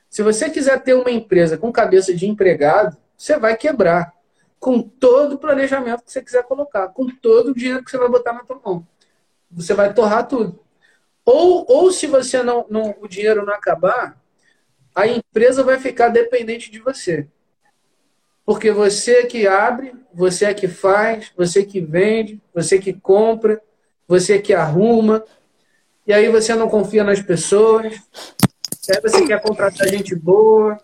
Se 0.07 0.21
você 0.21 0.51
quiser 0.51 0.79
ter 0.83 0.93
uma 0.93 1.09
empresa 1.09 1.57
com 1.57 1.71
cabeça 1.71 2.13
de 2.13 2.27
empregado, 2.27 2.95
você 3.17 3.39
vai 3.39 3.57
quebrar. 3.57 4.13
com 4.59 4.81
todo 4.83 5.33
o 5.33 5.39
planejamento 5.39 6.03
que 6.03 6.11
você 6.11 6.21
quiser 6.21 6.43
colocar, 6.43 6.89
com 6.89 7.07
todo 7.09 7.49
o 7.49 7.55
dinheiro 7.55 7.83
que 7.83 7.89
você 7.89 7.97
vai 7.97 8.09
botar 8.09 8.33
na 8.33 8.43
tua 8.43 8.61
mão. 8.63 8.87
Você 9.49 9.73
vai 9.73 9.93
torrar 9.93 10.27
tudo. 10.27 10.60
Ou, 11.31 11.65
ou 11.65 11.91
se 11.93 12.07
você 12.07 12.43
não, 12.43 12.65
não 12.69 12.93
o 12.99 13.07
dinheiro 13.07 13.45
não 13.45 13.53
acabar, 13.53 14.21
a 14.93 15.07
empresa 15.07 15.63
vai 15.63 15.79
ficar 15.79 16.09
dependente 16.09 16.69
de 16.69 16.79
você. 16.79 17.25
Porque 18.45 18.69
você 18.69 19.19
é 19.19 19.25
que 19.25 19.47
abre, 19.47 19.93
você 20.13 20.43
é 20.43 20.53
que 20.53 20.67
faz, 20.67 21.31
você 21.37 21.63
que 21.63 21.79
vende, 21.79 22.41
você 22.53 22.77
que 22.77 22.91
compra, 22.91 23.61
você 24.05 24.39
que 24.39 24.53
arruma. 24.53 25.23
E 26.05 26.11
aí 26.11 26.27
você 26.27 26.53
não 26.53 26.67
confia 26.67 27.01
nas 27.01 27.21
pessoas. 27.21 27.95
Aí 28.93 29.01
você 29.01 29.25
quer 29.25 29.41
contratar 29.41 29.87
gente 29.87 30.13
boa. 30.13 30.77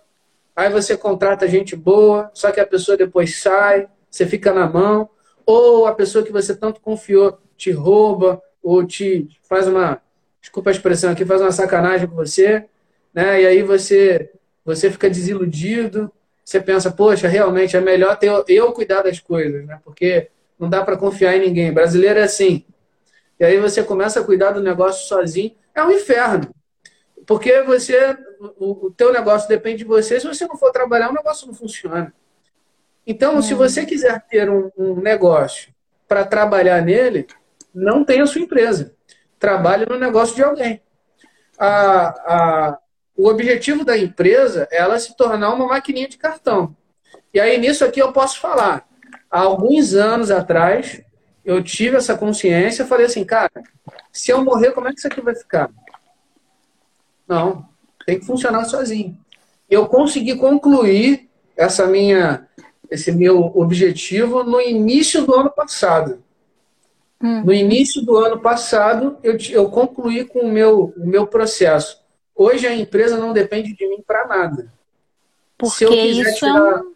Aí 0.55 0.69
você 0.69 0.95
contrata 0.95 1.45
gente 1.45 1.75
boa, 1.75 2.31
só 2.33 2.51
que 2.53 2.61
a 2.61 2.65
pessoa 2.65 2.95
depois 2.95 3.37
sai, 3.41 3.89
você 4.09 4.25
fica 4.25 4.53
na 4.53 4.65
mão. 4.65 5.09
Ou 5.45 5.87
a 5.87 5.93
pessoa 5.93 6.23
que 6.23 6.31
você 6.31 6.55
tanto 6.55 6.79
confiou 6.79 7.37
te 7.57 7.69
rouba, 7.69 8.41
ou 8.63 8.85
te 8.85 9.27
faz 9.43 9.67
uma, 9.67 10.01
desculpa 10.47 10.69
a 10.69 10.71
expressão 10.71 11.11
aqui, 11.11 11.25
faz 11.25 11.41
uma 11.41 11.51
sacanagem 11.51 12.07
com 12.07 12.15
você, 12.15 12.65
né? 13.13 13.41
E 13.41 13.45
aí 13.45 13.63
você, 13.63 14.31
você 14.63 14.89
fica 14.89 15.09
desiludido, 15.09 16.11
você 16.43 16.61
pensa, 16.61 16.89
poxa, 16.89 17.27
realmente 17.27 17.75
é 17.75 17.81
melhor 17.81 18.17
ter 18.17 18.31
eu 18.47 18.71
cuidar 18.71 19.01
das 19.01 19.19
coisas, 19.19 19.65
né? 19.65 19.79
Porque 19.83 20.29
não 20.57 20.69
dá 20.69 20.83
para 20.85 20.95
confiar 20.95 21.35
em 21.35 21.41
ninguém. 21.41 21.73
Brasileiro 21.73 22.19
é 22.19 22.23
assim. 22.23 22.65
E 23.37 23.43
aí 23.43 23.59
você 23.59 23.83
começa 23.83 24.21
a 24.21 24.23
cuidar 24.23 24.51
do 24.51 24.63
negócio 24.63 25.05
sozinho, 25.07 25.53
é 25.75 25.83
um 25.83 25.91
inferno. 25.91 26.49
Porque 27.25 27.61
você, 27.63 28.17
o, 28.57 28.87
o 28.87 28.91
teu 28.91 29.11
negócio 29.11 29.49
depende 29.49 29.79
de 29.79 29.83
você. 29.83 30.17
Se 30.17 30.25
você 30.25 30.47
não 30.47 30.55
for 30.55 30.71
trabalhar, 30.71 31.09
o 31.09 31.13
negócio 31.13 31.45
não 31.45 31.53
funciona. 31.53 32.13
Então, 33.05 33.41
se 33.41 33.53
você 33.53 33.85
quiser 33.85 34.21
ter 34.29 34.49
um, 34.49 34.71
um 34.77 34.95
negócio 34.95 35.73
para 36.07 36.23
trabalhar 36.25 36.81
nele, 36.81 37.27
não 37.73 38.05
tenha 38.05 38.25
sua 38.25 38.41
empresa. 38.41 38.96
Trabalhe 39.39 39.85
no 39.85 39.97
negócio 39.97 40.35
de 40.35 40.43
alguém. 40.43 40.81
A, 41.59 42.07
a, 42.07 42.79
o 43.15 43.27
objetivo 43.27 43.83
da 43.83 43.97
empresa 43.97 44.67
é 44.71 44.77
ela 44.77 44.99
se 44.99 45.15
tornar 45.15 45.53
uma 45.53 45.67
maquininha 45.67 46.07
de 46.07 46.17
cartão. 46.17 46.75
E 47.33 47.39
aí, 47.39 47.57
nisso 47.57 47.83
aqui, 47.83 48.01
eu 48.01 48.11
posso 48.11 48.39
falar. 48.39 48.87
Há 49.29 49.39
alguns 49.39 49.93
anos 49.93 50.31
atrás, 50.31 51.01
eu 51.43 51.63
tive 51.63 51.97
essa 51.97 52.17
consciência 52.17 52.83
e 52.83 52.87
falei 52.87 53.05
assim, 53.05 53.23
cara, 53.23 53.51
se 54.11 54.31
eu 54.31 54.43
morrer, 54.43 54.71
como 54.71 54.87
é 54.87 54.93
que 54.93 54.99
isso 54.99 55.07
aqui 55.07 55.21
vai 55.21 55.35
ficar? 55.35 55.69
Não, 57.27 57.67
tem 58.05 58.19
que 58.19 58.25
funcionar 58.25 58.65
sozinho. 58.65 59.17
Eu 59.69 59.87
consegui 59.87 60.35
concluir 60.35 61.29
essa 61.55 61.85
minha, 61.85 62.47
esse 62.89 63.11
meu 63.11 63.51
objetivo 63.55 64.43
no 64.43 64.61
início 64.61 65.25
do 65.25 65.35
ano 65.35 65.49
passado. 65.49 66.23
Hum. 67.21 67.43
No 67.43 67.53
início 67.53 68.01
do 68.01 68.15
ano 68.17 68.39
passado, 68.39 69.17
eu, 69.23 69.37
eu 69.49 69.69
concluí 69.69 70.23
com 70.25 70.39
o 70.39 70.51
meu, 70.51 70.93
o 70.95 71.07
meu 71.07 71.25
processo. 71.25 72.03
Hoje 72.35 72.67
a 72.67 72.75
empresa 72.75 73.17
não 73.17 73.33
depende 73.33 73.75
de 73.75 73.87
mim 73.87 74.03
para 74.05 74.27
nada. 74.27 74.71
Porque 75.57 75.85
isso 75.85 76.45
é, 76.45 76.53
um, 76.53 76.93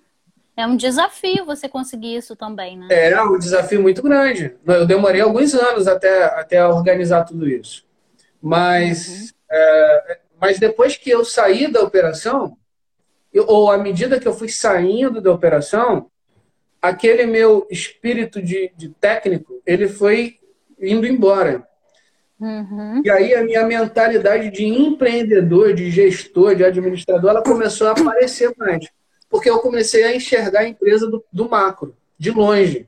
é 0.55 0.67
um 0.67 0.75
desafio 0.75 1.45
você 1.45 1.67
conseguir 1.67 2.15
isso 2.15 2.35
também, 2.35 2.77
né? 2.77 2.87
É, 2.91 3.11
é 3.11 3.23
um 3.23 3.39
desafio 3.39 3.81
muito 3.81 4.03
grande. 4.03 4.55
Eu 4.65 4.85
demorei 4.85 5.21
alguns 5.21 5.55
anos 5.55 5.87
até, 5.87 6.25
até 6.25 6.63
organizar 6.63 7.23
tudo 7.23 7.49
isso. 7.49 7.83
Mas, 8.39 9.07
uhum. 9.07 9.27
é, 9.51 10.19
mas 10.39 10.59
depois 10.59 10.95
que 10.95 11.09
eu 11.09 11.25
saí 11.25 11.71
da 11.71 11.81
operação, 11.81 12.55
eu, 13.33 13.45
ou 13.47 13.71
à 13.71 13.77
medida 13.79 14.19
que 14.19 14.27
eu 14.27 14.33
fui 14.33 14.49
saindo 14.49 15.19
da 15.19 15.31
operação, 15.31 16.11
aquele 16.81 17.25
meu 17.25 17.67
espírito 17.69 18.41
de, 18.41 18.71
de 18.75 18.89
técnico, 18.89 19.61
ele 19.65 19.87
foi 19.87 20.37
indo 20.79 21.05
embora. 21.05 21.67
Uhum. 22.39 23.03
E 23.05 23.09
aí 23.09 23.35
a 23.35 23.43
minha 23.43 23.63
mentalidade 23.65 24.49
de 24.49 24.65
empreendedor, 24.65 25.73
de 25.73 25.91
gestor, 25.91 26.55
de 26.55 26.63
administrador, 26.63 27.29
ela 27.29 27.43
começou 27.43 27.87
a 27.87 27.91
aparecer 27.91 28.51
mais. 28.57 28.87
Porque 29.29 29.49
eu 29.49 29.59
comecei 29.59 30.03
a 30.03 30.15
enxergar 30.15 30.61
a 30.61 30.67
empresa 30.67 31.07
do, 31.07 31.23
do 31.31 31.47
macro, 31.47 31.95
de 32.17 32.31
longe. 32.31 32.87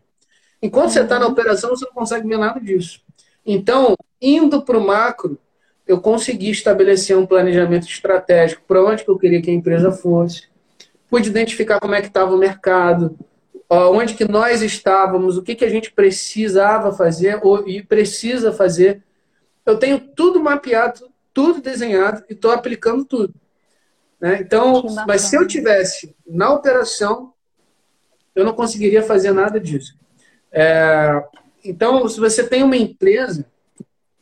Enquanto 0.61 0.85
uhum. 0.85 0.91
você 0.91 1.01
está 1.01 1.19
na 1.19 1.27
operação, 1.27 1.69
você 1.69 1.85
não 1.85 1.93
consegue 1.93 2.27
ver 2.27 2.39
nada 2.39 2.59
disso. 2.59 3.01
Então, 3.45 3.95
indo 4.19 4.63
para 4.63 4.77
o 4.77 4.85
macro, 4.85 5.37
eu 5.85 5.99
consegui 5.99 6.49
estabelecer 6.49 7.15
um 7.15 7.25
planejamento 7.25 7.85
estratégico 7.87 8.63
para 8.67 8.83
onde 8.83 9.03
que 9.03 9.09
eu 9.09 9.17
queria 9.19 9.41
que 9.41 9.51
a 9.51 9.53
empresa 9.53 9.91
fosse. 9.91 10.47
Pude 11.09 11.29
identificar 11.29 11.79
como 11.79 11.93
é 11.93 12.01
que 12.01 12.07
estava 12.07 12.33
o 12.33 12.37
mercado, 12.37 13.15
onde 13.74 14.13
que 14.13 14.26
nós 14.26 14.61
estávamos, 14.61 15.38
o 15.38 15.43
que, 15.43 15.55
que 15.55 15.65
a 15.65 15.69
gente 15.69 15.91
precisava 15.91 16.91
fazer 16.91 17.39
ou, 17.43 17.67
e 17.67 17.82
precisa 17.84 18.51
fazer 18.51 19.03
eu 19.65 19.78
tenho 19.78 19.99
tudo 19.99 20.41
mapeado, 20.41 21.09
tudo 21.34 21.61
desenhado 21.61 22.24
e 22.30 22.34
estou 22.34 22.51
aplicando 22.51 23.05
tudo. 23.05 23.34
Né? 24.19 24.39
Então, 24.41 24.84
mas 25.07 25.21
se 25.21 25.36
eu 25.36 25.47
tivesse 25.47 26.15
na 26.28 26.53
operação, 26.53 27.34
eu 28.36 28.43
não 28.43 28.53
conseguiria 28.53 29.03
fazer 29.03 29.32
nada 29.32 29.59
disso. 29.59 29.97
É, 30.51 31.24
então, 31.63 32.07
se 32.07 32.19
você 32.19 32.43
tem 32.47 32.63
uma 32.63 32.78
empresa, 32.78 33.45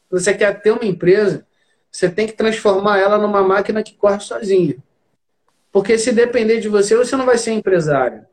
você 0.09 0.33
quer 0.33 0.61
ter 0.61 0.71
uma 0.71 0.85
empresa, 0.85 1.45
você 1.91 2.09
tem 2.09 2.27
que 2.27 2.33
transformar 2.33 2.99
ela 2.99 3.17
numa 3.17 3.41
máquina 3.41 3.83
que 3.83 3.95
corre 3.95 4.19
sozinha. 4.19 4.77
Porque 5.71 5.97
se 5.97 6.11
depender 6.11 6.59
de 6.59 6.69
você, 6.69 6.95
você 6.95 7.15
não 7.15 7.25
vai 7.25 7.37
ser 7.37 7.51
empresário. 7.51 8.25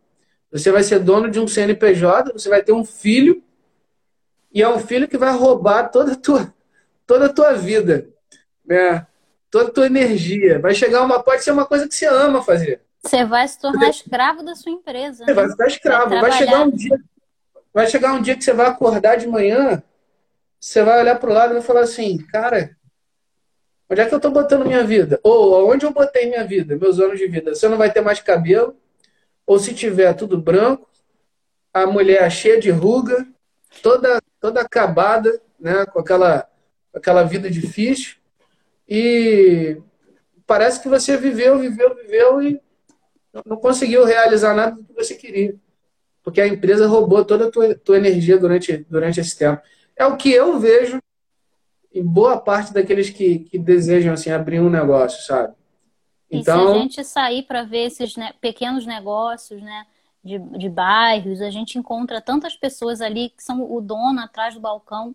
Você 0.50 0.70
vai 0.70 0.82
ser 0.82 0.98
dono 1.00 1.30
de 1.30 1.38
um 1.38 1.46
CNPJ, 1.46 2.32
você 2.32 2.48
vai 2.48 2.62
ter 2.62 2.72
um 2.72 2.84
filho, 2.84 3.42
e 4.52 4.62
é 4.62 4.68
um 4.68 4.78
filho 4.78 5.06
que 5.06 5.18
vai 5.18 5.32
roubar 5.32 5.90
toda 5.90 6.12
a 6.12 6.16
tua, 6.16 6.52
toda 7.06 7.26
a 7.26 7.32
tua 7.32 7.52
vida, 7.52 8.08
né? 8.64 9.06
Toda 9.50 9.68
a 9.68 9.72
tua 9.72 9.86
energia. 9.86 10.58
Vai 10.58 10.74
chegar 10.74 11.02
uma, 11.02 11.22
pode 11.22 11.44
ser 11.44 11.50
uma 11.50 11.66
coisa 11.66 11.86
que 11.86 11.94
você 11.94 12.06
ama 12.06 12.42
fazer. 12.42 12.80
Você 13.02 13.24
vai 13.24 13.46
se 13.46 13.60
tornar 13.60 13.88
escravo 13.88 14.42
da 14.42 14.54
sua 14.54 14.72
empresa. 14.72 15.24
Você 15.24 15.30
né? 15.30 15.32
vai 15.32 15.48
ficar 15.48 15.66
escravo. 15.66 16.10
Vai, 16.10 16.20
vai, 16.20 16.32
chegar 16.32 16.62
um 16.62 16.70
dia, 16.70 17.00
vai 17.72 17.86
chegar 17.86 18.12
um 18.14 18.22
dia 18.22 18.36
que 18.36 18.44
você 18.44 18.52
vai 18.52 18.66
acordar 18.66 19.16
de 19.16 19.26
manhã, 19.26 19.82
você 20.60 20.82
vai 20.82 21.00
olhar 21.00 21.18
para 21.18 21.30
o 21.30 21.32
lado 21.32 21.50
e 21.50 21.54
vai 21.54 21.62
falar 21.62 21.80
assim, 21.80 22.18
cara, 22.18 22.76
onde 23.88 24.00
é 24.00 24.06
que 24.06 24.12
eu 24.12 24.18
estou 24.18 24.30
botando 24.30 24.66
minha 24.66 24.82
vida? 24.82 25.20
Ou 25.22 25.70
onde 25.70 25.86
eu 25.86 25.92
botei 25.92 26.26
minha 26.26 26.44
vida, 26.44 26.76
meus 26.76 26.98
anos 26.98 27.18
de 27.18 27.26
vida? 27.26 27.54
Você 27.54 27.68
não 27.68 27.76
vai 27.78 27.92
ter 27.92 28.00
mais 28.00 28.20
cabelo, 28.20 28.76
ou 29.48 29.58
se 29.58 29.72
tiver 29.72 30.12
tudo 30.12 30.36
branco, 30.36 30.86
a 31.72 31.86
mulher 31.86 32.30
cheia 32.30 32.60
de 32.60 32.70
ruga, 32.70 33.26
toda 33.82 34.20
toda 34.38 34.60
acabada, 34.60 35.40
né, 35.58 35.86
com 35.86 35.98
aquela 35.98 36.46
aquela 36.92 37.22
vida 37.22 37.50
difícil 37.50 38.16
e 38.86 39.78
parece 40.46 40.82
que 40.82 40.88
você 40.88 41.16
viveu, 41.16 41.58
viveu, 41.58 41.94
viveu 41.94 42.42
e 42.42 42.60
não 43.46 43.56
conseguiu 43.56 44.04
realizar 44.04 44.54
nada 44.54 44.76
do 44.76 44.84
que 44.84 44.92
você 44.92 45.14
queria. 45.14 45.54
Porque 46.22 46.42
a 46.42 46.46
empresa 46.46 46.86
roubou 46.86 47.24
toda 47.24 47.48
a 47.48 47.50
tua, 47.50 47.74
tua 47.74 47.96
energia 47.96 48.36
durante, 48.36 48.86
durante 48.90 49.20
esse 49.20 49.36
tempo. 49.36 49.62
É 49.96 50.04
o 50.04 50.16
que 50.16 50.30
eu 50.30 50.58
vejo 50.58 50.98
em 51.94 52.04
boa 52.04 52.38
parte 52.38 52.72
daqueles 52.72 53.08
que, 53.08 53.40
que 53.40 53.58
desejam 53.58 54.12
assim, 54.12 54.30
abrir 54.30 54.60
um 54.60 54.68
negócio, 54.68 55.24
sabe? 55.26 55.54
Então, 56.30 56.40
e 56.40 56.44
se 56.44 56.50
a 56.50 56.54
então 56.54 56.82
gente 56.82 57.04
sair 57.04 57.42
para 57.42 57.62
ver 57.62 57.86
esses 57.86 58.16
né, 58.16 58.32
pequenos 58.40 58.86
negócios, 58.86 59.60
né? 59.62 59.86
De, 60.22 60.38
de 60.38 60.68
bairros, 60.68 61.40
a 61.40 61.48
gente 61.48 61.78
encontra 61.78 62.20
tantas 62.20 62.54
pessoas 62.56 63.00
ali 63.00 63.30
que 63.30 63.42
são 63.42 63.62
o 63.72 63.80
dono 63.80 64.20
atrás 64.20 64.52
do 64.52 64.60
balcão 64.60 65.14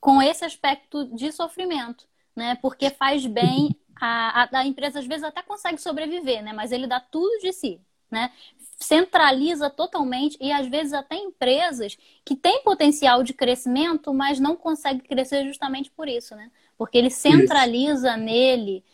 com 0.00 0.22
esse 0.22 0.44
aspecto 0.44 1.04
de 1.14 1.30
sofrimento, 1.30 2.06
né? 2.34 2.56
Porque 2.62 2.90
faz 2.90 3.26
bem, 3.26 3.76
a, 4.00 4.44
a, 4.44 4.60
a, 4.60 4.66
empresa 4.66 5.00
às 5.00 5.06
vezes 5.06 5.24
até 5.24 5.42
consegue 5.42 5.78
sobreviver, 5.78 6.42
né? 6.42 6.52
Mas 6.52 6.72
ele 6.72 6.86
dá 6.86 7.00
tudo 7.00 7.40
de 7.40 7.52
si, 7.52 7.80
né? 8.10 8.32
Centraliza 8.78 9.68
totalmente 9.68 10.38
e 10.40 10.50
às 10.50 10.66
vezes 10.68 10.94
até 10.94 11.16
empresas 11.16 11.98
que 12.24 12.34
têm 12.34 12.62
potencial 12.62 13.22
de 13.22 13.34
crescimento, 13.34 14.14
mas 14.14 14.40
não 14.40 14.56
conseguem 14.56 15.00
crescer 15.00 15.44
justamente 15.44 15.90
por 15.90 16.08
isso, 16.08 16.34
né? 16.34 16.50
Porque 16.78 16.96
ele 16.96 17.10
centraliza 17.10 18.12
isso. 18.12 18.20
nele 18.20 18.84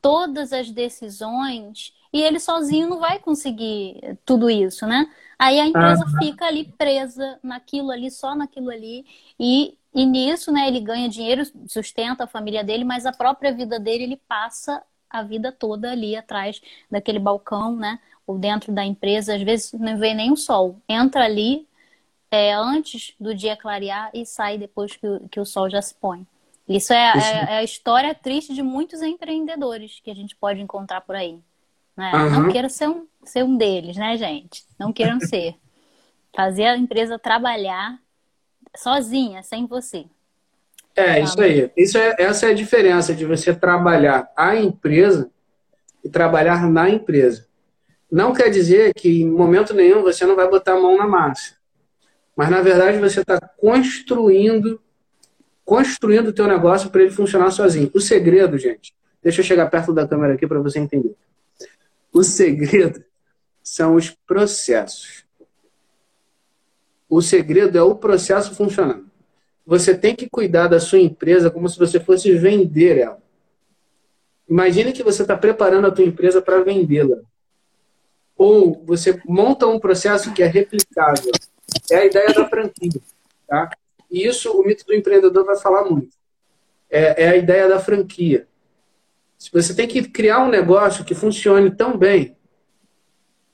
todas 0.00 0.52
as 0.52 0.70
decisões 0.70 1.94
e 2.12 2.22
ele 2.22 2.40
sozinho 2.40 2.88
não 2.88 2.98
vai 3.00 3.18
conseguir 3.18 4.18
tudo 4.24 4.48
isso, 4.48 4.86
né? 4.86 5.06
Aí 5.38 5.60
a 5.60 5.66
empresa 5.66 6.04
ah. 6.06 6.18
fica 6.18 6.46
ali 6.46 6.64
presa 6.64 7.38
naquilo 7.42 7.90
ali, 7.90 8.10
só 8.10 8.34
naquilo 8.34 8.70
ali, 8.70 9.04
e 9.38 9.78
e 9.94 10.04
nisso, 10.06 10.52
né, 10.52 10.68
ele 10.68 10.80
ganha 10.80 11.08
dinheiro, 11.08 11.42
sustenta 11.66 12.24
a 12.24 12.26
família 12.26 12.62
dele, 12.62 12.84
mas 12.84 13.06
a 13.06 13.12
própria 13.12 13.52
vida 13.52 13.80
dele, 13.80 14.04
ele 14.04 14.16
passa 14.28 14.82
a 15.10 15.22
vida 15.22 15.50
toda 15.50 15.90
ali 15.90 16.14
atrás 16.14 16.60
daquele 16.90 17.18
balcão, 17.18 17.74
né? 17.76 17.98
Ou 18.26 18.38
dentro 18.38 18.72
da 18.72 18.84
empresa, 18.84 19.34
às 19.34 19.42
vezes 19.42 19.72
não 19.72 19.98
vê 19.98 20.14
nem 20.14 20.30
o 20.30 20.36
sol. 20.36 20.80
Entra 20.88 21.24
ali 21.24 21.66
é, 22.30 22.52
antes 22.54 23.14
do 23.18 23.34
dia 23.34 23.56
clarear 23.56 24.10
e 24.14 24.26
sai 24.26 24.58
depois 24.58 24.94
que 24.96 25.06
o, 25.06 25.28
que 25.28 25.40
o 25.40 25.46
sol 25.46 25.70
já 25.70 25.80
se 25.80 25.94
põe. 25.94 26.26
Isso 26.68 26.92
é, 26.92 27.16
Isso. 27.16 27.26
é, 27.26 27.30
é 27.30 27.58
a 27.58 27.64
história 27.64 28.14
triste 28.14 28.52
de 28.52 28.62
muitos 28.62 29.00
empreendedores 29.00 30.00
que 30.04 30.10
a 30.10 30.14
gente 30.14 30.36
pode 30.36 30.60
encontrar 30.60 31.00
por 31.00 31.16
aí. 31.16 31.38
Né? 31.96 32.12
Uhum. 32.14 32.42
Não 32.42 32.52
queira 32.52 32.68
ser 32.68 32.88
um, 32.88 33.06
ser 33.24 33.42
um 33.42 33.56
deles, 33.56 33.96
né, 33.96 34.16
gente? 34.16 34.64
Não 34.78 34.92
queiram 34.92 35.18
ser. 35.24 35.56
Fazer 36.36 36.66
a 36.66 36.76
empresa 36.76 37.18
trabalhar 37.18 37.98
sozinha, 38.76 39.42
sem 39.42 39.66
você. 39.66 40.04
É, 40.94 41.14
tá 41.14 41.18
isso 41.20 41.40
aí. 41.40 41.70
Isso 41.76 41.96
é, 41.96 42.14
essa 42.18 42.46
é 42.46 42.50
a 42.50 42.54
diferença 42.54 43.14
de 43.14 43.24
você 43.24 43.54
trabalhar 43.54 44.30
a 44.36 44.54
empresa 44.56 45.30
e 46.04 46.08
trabalhar 46.08 46.68
na 46.68 46.90
empresa. 46.90 47.46
Não 48.10 48.32
quer 48.32 48.50
dizer 48.50 48.92
que 48.94 49.22
em 49.22 49.30
momento 49.30 49.72
nenhum 49.72 50.02
você 50.02 50.26
não 50.26 50.36
vai 50.36 50.48
botar 50.48 50.72
a 50.72 50.80
mão 50.80 50.98
na 50.98 51.06
massa. 51.06 51.56
Mas 52.36 52.50
na 52.50 52.60
verdade 52.60 52.98
você 52.98 53.20
está 53.20 53.40
construindo 53.58 54.80
construindo 55.68 56.28
o 56.28 56.32
teu 56.32 56.46
negócio 56.46 56.88
para 56.88 57.02
ele 57.02 57.10
funcionar 57.10 57.50
sozinho. 57.50 57.90
O 57.92 58.00
segredo, 58.00 58.56
gente, 58.56 58.94
deixa 59.22 59.42
eu 59.42 59.44
chegar 59.44 59.68
perto 59.68 59.92
da 59.92 60.08
câmera 60.08 60.32
aqui 60.32 60.46
para 60.46 60.58
você 60.60 60.78
entender. 60.78 61.14
O 62.10 62.24
segredo 62.24 63.04
são 63.62 63.94
os 63.94 64.08
processos. 64.08 65.26
O 67.06 67.20
segredo 67.20 67.76
é 67.76 67.82
o 67.82 67.94
processo 67.94 68.54
funcionando. 68.54 69.10
Você 69.66 69.94
tem 69.94 70.16
que 70.16 70.26
cuidar 70.26 70.68
da 70.68 70.80
sua 70.80 71.00
empresa 71.00 71.50
como 71.50 71.68
se 71.68 71.78
você 71.78 72.00
fosse 72.00 72.32
vender 72.32 72.96
ela. 72.96 73.22
Imagine 74.48 74.90
que 74.90 75.02
você 75.02 75.20
está 75.20 75.36
preparando 75.36 75.88
a 75.88 75.90
tua 75.90 76.06
empresa 76.06 76.40
para 76.40 76.64
vendê-la. 76.64 77.18
Ou 78.38 78.82
você 78.86 79.20
monta 79.26 79.66
um 79.66 79.78
processo 79.78 80.32
que 80.32 80.42
é 80.42 80.46
replicável. 80.46 81.30
É 81.90 81.96
a 81.96 82.06
ideia 82.06 82.32
da 82.32 82.48
franquia. 82.48 83.02
Tá? 83.46 83.68
E 84.10 84.26
isso 84.26 84.50
o 84.52 84.64
mito 84.64 84.84
do 84.86 84.94
empreendedor 84.94 85.44
vai 85.44 85.56
falar 85.56 85.84
muito. 85.84 86.16
É, 86.90 87.24
é 87.24 87.28
a 87.28 87.36
ideia 87.36 87.68
da 87.68 87.78
franquia. 87.78 88.46
Você 89.52 89.74
tem 89.74 89.86
que 89.86 90.02
criar 90.02 90.40
um 90.40 90.48
negócio 90.48 91.04
que 91.04 91.14
funcione 91.14 91.70
tão 91.70 91.96
bem 91.96 92.36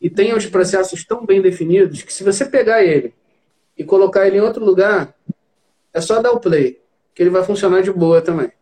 e 0.01 0.09
tenha 0.09 0.37
os 0.37 0.47
processos 0.47 1.05
tão 1.05 1.25
bem 1.25 1.43
definidos 1.43 2.03
que 2.03 2.13
se 2.13 2.25
você 2.25 2.45
pegar 2.45 2.83
ele 2.83 3.15
e 3.77 3.85
colocar 3.85 4.27
ele 4.27 4.39
em 4.39 4.41
outro 4.41 4.65
lugar, 4.65 5.15
é 5.93 6.01
só 6.01 6.21
dar 6.21 6.33
o 6.33 6.41
play, 6.41 6.81
que 7.15 7.23
ele 7.23 7.31
vai 7.31 7.43
funcionar 7.43 7.83
de 7.83 7.93
boa 7.93 8.21
também. 8.23 8.53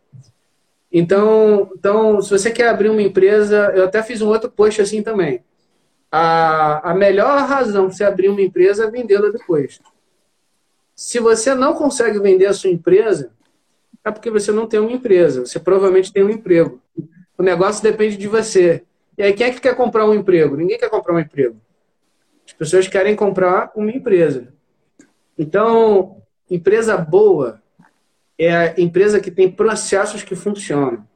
Então, 0.90 1.70
então, 1.76 2.20
se 2.20 2.30
você 2.30 2.51
quer 2.51 2.68
abrir 2.68 2.90
uma 2.90 3.01
empresa, 3.01 3.72
eu 3.74 3.84
até 3.84 4.03
fiz 4.03 4.20
um 4.20 4.28
outro 4.28 4.51
post 4.51 4.80
assim 4.80 5.03
também. 5.03 5.43
A, 6.11 6.90
a 6.90 6.95
melhor 6.95 7.38
razão 7.47 7.88
de 7.88 7.97
você 7.97 8.05
abrir 8.05 8.28
uma 8.28 8.43
empresa 8.43 8.84
é 8.84 8.90
vendê-la 8.90 9.30
depois. 9.30 9.80
Se 10.95 11.18
você 11.18 11.55
não 11.55 11.74
consegue 11.74 12.18
vender 12.18 12.47
a 12.47 12.53
sua 12.53 12.70
empresa, 12.70 13.32
é 14.05 14.11
porque 14.11 14.30
você 14.30 14.53
não 14.53 14.66
tem 14.66 14.80
uma 14.80 14.93
empresa. 14.93 15.47
Você 15.47 15.59
provavelmente 15.59 16.12
tem 16.12 16.22
um 16.22 16.30
emprego. 16.30 16.80
O 17.38 17.43
negócio 17.43 17.82
depende 17.82 18.16
de 18.16 18.28
você. 18.28 18.84
E 19.16 19.22
aí, 19.22 19.32
quem 19.32 19.47
é 19.47 19.51
que 19.51 19.61
quer 19.61 19.76
comprar 19.76 20.09
um 20.09 20.14
emprego? 20.14 20.57
Ninguém 20.57 20.78
quer 20.78 20.90
comprar 20.90 21.14
um 21.14 21.20
emprego. 21.20 21.61
As 22.47 22.53
pessoas 22.53 22.88
querem 22.88 23.14
comprar 23.14 23.70
uma 23.74 23.90
empresa. 23.90 24.53
Então, 25.38 26.22
empresa 26.51 26.97
boa 26.97 27.62
é 28.38 28.55
a 28.55 28.80
empresa 28.80 29.20
que 29.20 29.30
tem 29.30 29.51
processos 29.51 30.22
que 30.22 30.34
funcionam. 30.34 31.07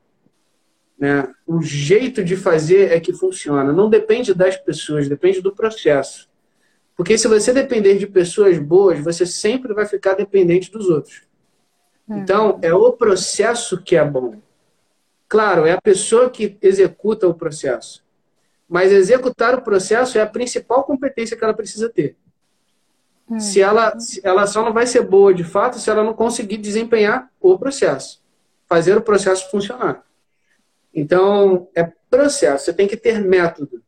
Né? 0.98 1.28
O 1.46 1.60
jeito 1.60 2.24
de 2.24 2.36
fazer 2.36 2.92
é 2.92 3.00
que 3.00 3.12
funciona. 3.12 3.72
Não 3.72 3.90
depende 3.90 4.32
das 4.32 4.56
pessoas, 4.56 5.08
depende 5.08 5.40
do 5.40 5.54
processo. 5.54 6.25
Porque 6.96 7.18
se 7.18 7.28
você 7.28 7.52
depender 7.52 7.98
de 7.98 8.06
pessoas 8.06 8.58
boas, 8.58 8.98
você 9.00 9.26
sempre 9.26 9.74
vai 9.74 9.84
ficar 9.84 10.14
dependente 10.14 10.70
dos 10.72 10.88
outros. 10.88 11.22
Hum. 12.08 12.18
Então, 12.18 12.58
é 12.62 12.72
o 12.72 12.92
processo 12.92 13.82
que 13.82 13.94
é 13.94 14.04
bom. 14.04 14.36
Claro, 15.28 15.66
é 15.66 15.72
a 15.72 15.80
pessoa 15.80 16.30
que 16.30 16.56
executa 16.62 17.28
o 17.28 17.34
processo. 17.34 18.04
Mas 18.68 18.90
executar 18.90 19.54
o 19.54 19.62
processo 19.62 20.16
é 20.18 20.22
a 20.22 20.26
principal 20.26 20.84
competência 20.84 21.36
que 21.36 21.44
ela 21.44 21.54
precisa 21.54 21.90
ter. 21.90 22.16
Hum. 23.28 23.38
Se 23.38 23.60
ela, 23.60 23.98
se 23.98 24.20
ela 24.24 24.46
só 24.46 24.64
não 24.64 24.72
vai 24.72 24.86
ser 24.86 25.02
boa 25.02 25.34
de 25.34 25.44
fato 25.44 25.78
se 25.78 25.90
ela 25.90 26.02
não 26.02 26.14
conseguir 26.14 26.56
desempenhar 26.56 27.30
o 27.40 27.58
processo, 27.58 28.22
fazer 28.66 28.96
o 28.96 29.02
processo 29.02 29.50
funcionar. 29.50 30.04
Então, 30.94 31.68
é 31.74 31.92
processo, 32.08 32.64
você 32.64 32.72
tem 32.72 32.88
que 32.88 32.96
ter 32.96 33.20
método. 33.20 33.82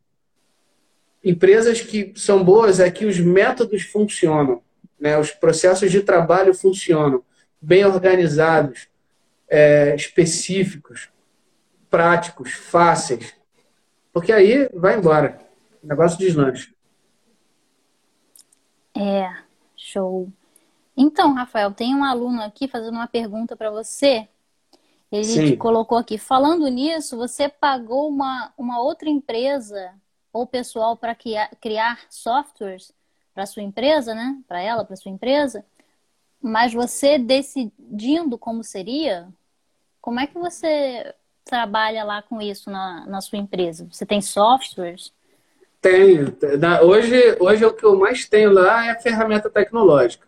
Empresas 1.22 1.80
que 1.80 2.12
são 2.16 2.44
boas 2.44 2.78
é 2.78 2.90
que 2.90 3.04
os 3.04 3.18
métodos 3.18 3.82
funcionam, 3.82 4.62
né? 4.98 5.18
os 5.18 5.30
processos 5.30 5.90
de 5.90 6.02
trabalho 6.02 6.54
funcionam, 6.54 7.22
bem 7.60 7.84
organizados, 7.84 8.88
é, 9.48 9.94
específicos, 9.94 11.08
práticos, 11.90 12.52
fáceis. 12.52 13.34
Porque 14.12 14.32
aí 14.32 14.68
vai 14.74 14.96
embora. 14.96 15.38
O 15.82 15.86
negócio 15.86 16.18
deslancha. 16.18 16.72
É, 18.96 19.28
show. 19.76 20.30
Então, 20.96 21.34
Rafael, 21.34 21.72
tem 21.72 21.94
um 21.94 22.04
aluno 22.04 22.42
aqui 22.42 22.66
fazendo 22.66 22.94
uma 22.94 23.06
pergunta 23.06 23.56
para 23.56 23.70
você. 23.70 24.28
Ele 25.10 25.56
colocou 25.56 25.96
aqui, 25.96 26.18
falando 26.18 26.68
nisso, 26.68 27.16
você 27.16 27.48
pagou 27.48 28.08
uma, 28.08 28.52
uma 28.58 28.82
outra 28.82 29.08
empresa 29.08 29.94
ou 30.32 30.46
pessoal 30.46 30.96
para 30.96 31.14
criar, 31.14 32.00
softwares 32.10 32.92
para 33.34 33.46
sua 33.46 33.62
empresa, 33.62 34.14
né? 34.14 34.38
Para 34.46 34.60
ela, 34.60 34.84
para 34.84 34.96
sua 34.96 35.10
empresa. 35.10 35.64
Mas 36.40 36.72
você 36.72 37.18
decidindo 37.18 38.38
como 38.38 38.62
seria, 38.62 39.28
como 40.00 40.20
é 40.20 40.26
que 40.26 40.38
você 40.38 41.14
trabalha 41.44 42.04
lá 42.04 42.22
com 42.22 42.40
isso 42.40 42.70
na, 42.70 43.06
na 43.06 43.20
sua 43.20 43.38
empresa? 43.38 43.88
Você 43.90 44.04
tem 44.04 44.20
softwares? 44.20 45.12
Tenho. 45.80 46.36
Hoje, 46.82 47.36
hoje 47.40 47.64
o 47.64 47.72
que 47.72 47.84
eu 47.84 47.96
mais 47.96 48.28
tenho 48.28 48.52
lá 48.52 48.86
é 48.86 48.90
a 48.90 49.00
ferramenta 49.00 49.48
tecnológica 49.48 50.26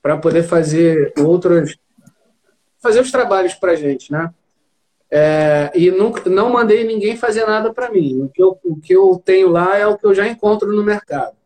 para 0.00 0.16
poder 0.18 0.42
fazer 0.42 1.12
outros 1.18 1.76
fazer 2.78 3.00
os 3.00 3.10
trabalhos 3.10 3.54
para 3.54 3.74
gente, 3.74 4.12
né? 4.12 4.32
É, 5.16 5.70
e 5.76 5.92
não, 5.92 6.10
não 6.26 6.50
mandei 6.50 6.82
ninguém 6.82 7.16
fazer 7.16 7.46
nada 7.46 7.72
para 7.72 7.88
mim. 7.88 8.22
O 8.22 8.28
que, 8.28 8.42
eu, 8.42 8.58
o 8.64 8.80
que 8.80 8.92
eu 8.92 9.22
tenho 9.24 9.48
lá 9.48 9.78
é 9.78 9.86
o 9.86 9.96
que 9.96 10.04
eu 10.04 10.12
já 10.12 10.26
encontro 10.26 10.72
no 10.72 10.82
mercado. 10.82 11.36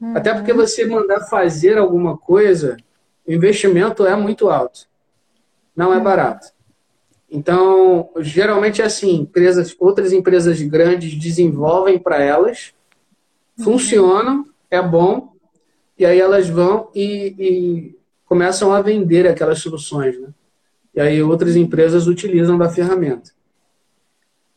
Uhum. 0.00 0.16
Até 0.16 0.32
porque 0.32 0.54
você 0.54 0.86
mandar 0.86 1.20
fazer 1.28 1.76
alguma 1.76 2.16
coisa, 2.16 2.78
o 3.28 3.30
investimento 3.30 4.06
é 4.06 4.16
muito 4.16 4.48
alto. 4.48 4.88
Não 5.76 5.92
é 5.92 5.98
uhum. 5.98 6.02
barato. 6.02 6.52
Então, 7.30 8.08
geralmente 8.20 8.80
é 8.80 8.86
assim, 8.86 9.16
empresas, 9.16 9.76
outras 9.78 10.14
empresas 10.14 10.62
grandes 10.62 11.14
desenvolvem 11.14 11.98
para 11.98 12.18
elas, 12.18 12.72
uhum. 13.58 13.64
funcionam, 13.64 14.46
é 14.70 14.80
bom, 14.80 15.34
e 15.98 16.06
aí 16.06 16.18
elas 16.18 16.48
vão 16.48 16.88
e, 16.94 17.34
e, 17.38 17.98
começam 18.24 18.72
a 18.72 18.80
vender 18.80 19.26
aquelas 19.26 19.58
soluções, 19.58 20.18
né? 20.18 20.28
E 20.94 21.00
aí 21.00 21.22
outras 21.22 21.56
empresas 21.56 22.06
utilizam 22.06 22.58
da 22.58 22.68
ferramenta. 22.68 23.30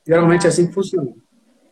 Geralmente 0.05 0.45
é 0.45 0.49
assim 0.49 0.67
que 0.67 0.73
funciona. 0.73 1.13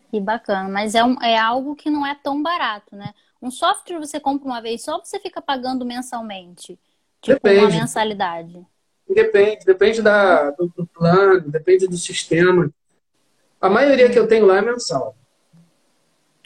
Que 0.10 0.20
bacana, 0.20 0.70
mas 0.70 0.96
é, 0.96 1.04
um, 1.04 1.22
é 1.22 1.38
algo 1.38 1.76
que 1.76 1.90
não 1.90 2.06
é 2.06 2.16
tão 2.16 2.42
barato, 2.42 2.96
né? 2.96 3.14
Um 3.42 3.52
software 3.52 4.00
você 4.00 4.20
compra 4.20 4.48
uma 4.48 4.62
vez 4.62 4.84
só, 4.84 5.00
você 5.04 5.20
fica 5.20 5.42
pagando 5.42 5.86
mensalmente? 5.86 6.80
Tipo, 7.22 7.40
Depende. 7.42 7.66
uma 7.66 7.82
mensalidade? 7.82 8.66
Depende, 9.10 9.66
depende 9.66 10.02
da, 10.02 10.52
do, 10.52 10.72
do, 10.76 10.88
plano, 10.88 11.50
depende 11.50 11.88
do 11.88 11.98
sistema. 11.98 12.72
A 13.60 13.70
maioria 13.70 14.10
que 14.10 14.18
eu 14.18 14.28
tenho 14.28 14.46
lá 14.46 14.58
é 14.58 14.62
mensal. 14.62 15.16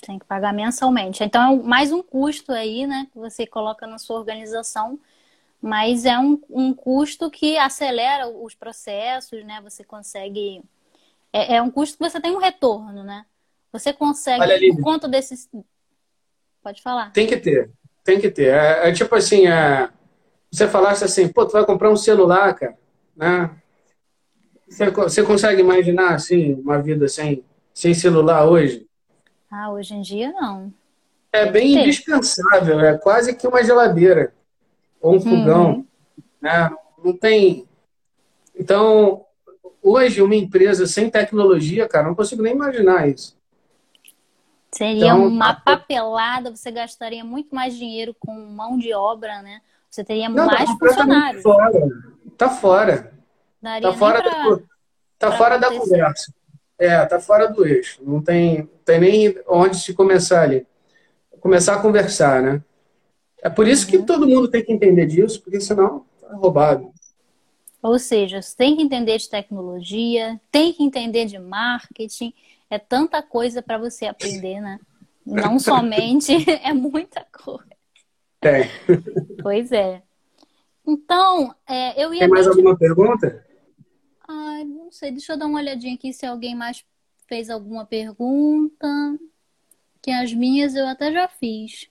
Tem 0.02 0.18
que 0.18 0.26
pagar 0.26 0.54
mensalmente. 0.54 1.24
Então 1.24 1.54
é 1.54 1.64
mais 1.64 1.92
um 1.92 2.02
custo 2.02 2.52
aí, 2.52 2.88
né? 2.88 3.08
Que 3.12 3.20
você 3.20 3.46
coloca 3.46 3.86
na 3.86 3.98
sua 3.98 4.18
organização, 4.18 5.00
mas 5.62 6.06
é 6.06 6.18
um, 6.18 6.42
um 6.50 6.74
custo 6.74 7.30
que 7.30 7.58
acelera 7.58 8.28
os 8.28 8.56
processos, 8.56 9.44
né? 9.44 9.60
Você 9.64 9.84
consegue. 9.84 10.62
É, 11.34 11.56
é 11.56 11.62
um 11.62 11.72
custo 11.72 11.98
que 11.98 12.10
você 12.10 12.20
tem 12.22 12.36
um 12.36 12.40
retorno, 12.40 13.04
né? 13.04 13.26
Você 13.72 13.92
consegue, 13.94 14.42
Olha, 14.42 14.60
por 14.74 14.82
conta 14.82 15.08
desses. 15.08 15.50
Pode 16.62 16.82
falar. 16.82 17.12
Tem 17.12 17.28
que 17.28 17.38
ter, 17.38 17.72
tem 18.04 18.20
que 18.20 18.30
ter. 18.30 18.54
É, 18.54 18.90
é 18.90 18.92
tipo 18.92 19.14
assim, 19.16 19.48
é 19.48 19.90
você 20.52 20.68
falasse 20.68 21.04
assim, 21.04 21.28
pô, 21.28 21.46
tu 21.46 21.54
vai 21.54 21.66
comprar 21.66 21.92
um 21.92 21.98
celular, 21.98 22.54
cara, 22.56 22.78
né? 23.16 23.52
Você, 24.68 24.90
você 24.90 25.24
consegue 25.24 25.62
imaginar, 25.62 26.16
assim, 26.16 26.54
uma 26.56 26.82
vida 26.82 27.08
sem, 27.08 27.44
sem 27.74 27.94
celular 27.94 28.46
hoje? 28.46 28.88
Ah, 29.50 29.72
hoje 29.72 29.94
em 29.94 30.02
dia 30.02 30.32
não. 30.32 30.74
É 31.32 31.44
Tem 31.44 31.52
bem 31.52 31.80
indispensável, 31.80 32.80
é 32.80 32.98
quase 32.98 33.36
que 33.36 33.48
uma 33.48 33.64
geladeira 33.64 34.34
ou 35.08 35.16
um 35.16 35.22
fogão, 35.22 35.72
uhum. 35.72 35.86
né? 36.42 36.70
Não 37.04 37.16
tem... 37.16 37.66
Então, 38.60 39.26
hoje 39.82 40.22
uma 40.22 40.36
empresa 40.36 40.86
sem 40.86 41.10
tecnologia, 41.10 41.88
cara, 41.88 42.08
não 42.08 42.16
consigo 42.16 42.42
nem 42.42 42.54
imaginar 42.54 43.08
isso. 43.08 43.38
Seria 44.72 45.06
então, 45.06 45.26
uma 45.26 45.54
papelada, 45.54 46.54
você 46.54 46.72
gastaria 46.72 47.24
muito 47.24 47.56
mais 47.56 47.76
dinheiro 47.76 48.16
com 48.20 48.34
mão 48.34 48.78
de 48.78 48.94
obra, 48.94 49.42
né? 49.42 49.62
Você 49.90 50.04
teria 50.04 50.28
não, 50.28 50.46
mais 50.46 50.70
tá 50.70 50.78
funcionários. 50.78 51.42
Fora. 51.42 51.88
Tá 52.38 52.50
fora. 52.50 53.14
Daria 53.62 53.90
tá 53.90 53.98
fora, 53.98 54.22
pra, 54.22 54.32
da, 54.32 54.60
tá 55.18 55.32
fora 55.32 55.58
da 55.58 55.70
conversa. 55.72 56.34
É, 56.78 57.06
tá 57.06 57.20
fora 57.20 57.48
do 57.48 57.66
eixo. 57.66 58.02
Não 58.04 58.22
tem, 58.22 58.70
tem 58.84 59.00
nem 59.00 59.40
onde 59.48 59.78
se 59.78 59.94
começar 59.94 60.42
ali. 60.42 60.68
Começar 61.40 61.76
a 61.76 61.82
conversar, 61.82 62.42
né? 62.42 62.62
É 63.42 63.50
por 63.50 63.68
isso 63.68 63.88
que 63.88 63.98
uhum. 63.98 64.06
todo 64.06 64.28
mundo 64.28 64.48
tem 64.48 64.64
que 64.64 64.72
entender 64.72 65.06
disso, 65.06 65.42
porque 65.42 65.60
senão 65.60 66.06
é 66.30 66.36
roubado. 66.36 66.92
Ou 67.82 68.00
seja, 68.00 68.42
você 68.42 68.56
tem 68.56 68.76
que 68.76 68.82
entender 68.82 69.18
de 69.18 69.30
tecnologia, 69.30 70.40
tem 70.52 70.74
que 70.74 70.84
entender 70.84 71.26
de 71.26 71.38
marketing, 71.38 72.34
é 72.70 72.78
tanta 72.78 73.22
coisa 73.22 73.62
para 73.62 73.78
você 73.78 74.06
aprender, 74.06 74.60
né? 74.60 74.80
Não 75.26 75.58
somente, 75.60 76.34
é 76.64 76.74
muita 76.74 77.26
coisa. 77.32 77.68
Tem. 78.40 78.70
Pois 79.42 79.72
é. 79.72 80.02
Então, 80.86 81.56
é, 81.68 82.04
eu 82.04 82.14
ia. 82.14 82.22
Tem 82.22 82.28
mais 82.28 82.48
alguma 82.48 82.78
pergunta? 82.78 83.46
Ai, 84.28 84.66
não 84.66 84.92
sei, 84.92 85.12
deixa 85.12 85.34
eu 85.34 85.38
dar 85.38 85.46
uma 85.46 85.60
olhadinha 85.60 85.96
aqui 85.96 86.12
se 86.12 86.26
alguém 86.26 86.56
mais 86.56 86.84
fez 87.28 87.50
alguma 87.50 87.86
pergunta. 87.86 88.88
Que 90.02 90.12
as 90.12 90.34
minhas 90.34 90.76
eu 90.76 90.88
até 90.88 91.12
já 91.12 91.28
fiz. 91.28 91.90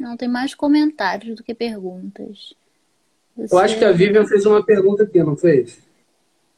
Não, 0.00 0.16
tem 0.16 0.30
mais 0.30 0.54
comentários 0.54 1.36
do 1.36 1.44
que 1.44 1.54
perguntas. 1.54 2.54
Você... 3.36 3.54
Eu 3.54 3.58
acho 3.58 3.78
que 3.78 3.84
a 3.84 3.92
Vivian 3.92 4.26
fez 4.26 4.46
uma 4.46 4.64
pergunta 4.64 5.02
aqui, 5.02 5.22
não 5.22 5.36
fez? 5.36 5.78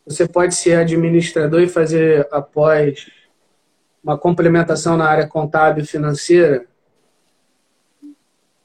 Você 0.06 0.28
pode 0.28 0.54
ser 0.54 0.76
administrador 0.76 1.60
e 1.60 1.68
fazer 1.68 2.28
após 2.30 3.10
uma 4.02 4.16
complementação 4.16 4.96
na 4.96 5.06
área 5.06 5.26
contábil 5.26 5.82
e 5.82 5.86
financeira? 5.86 6.66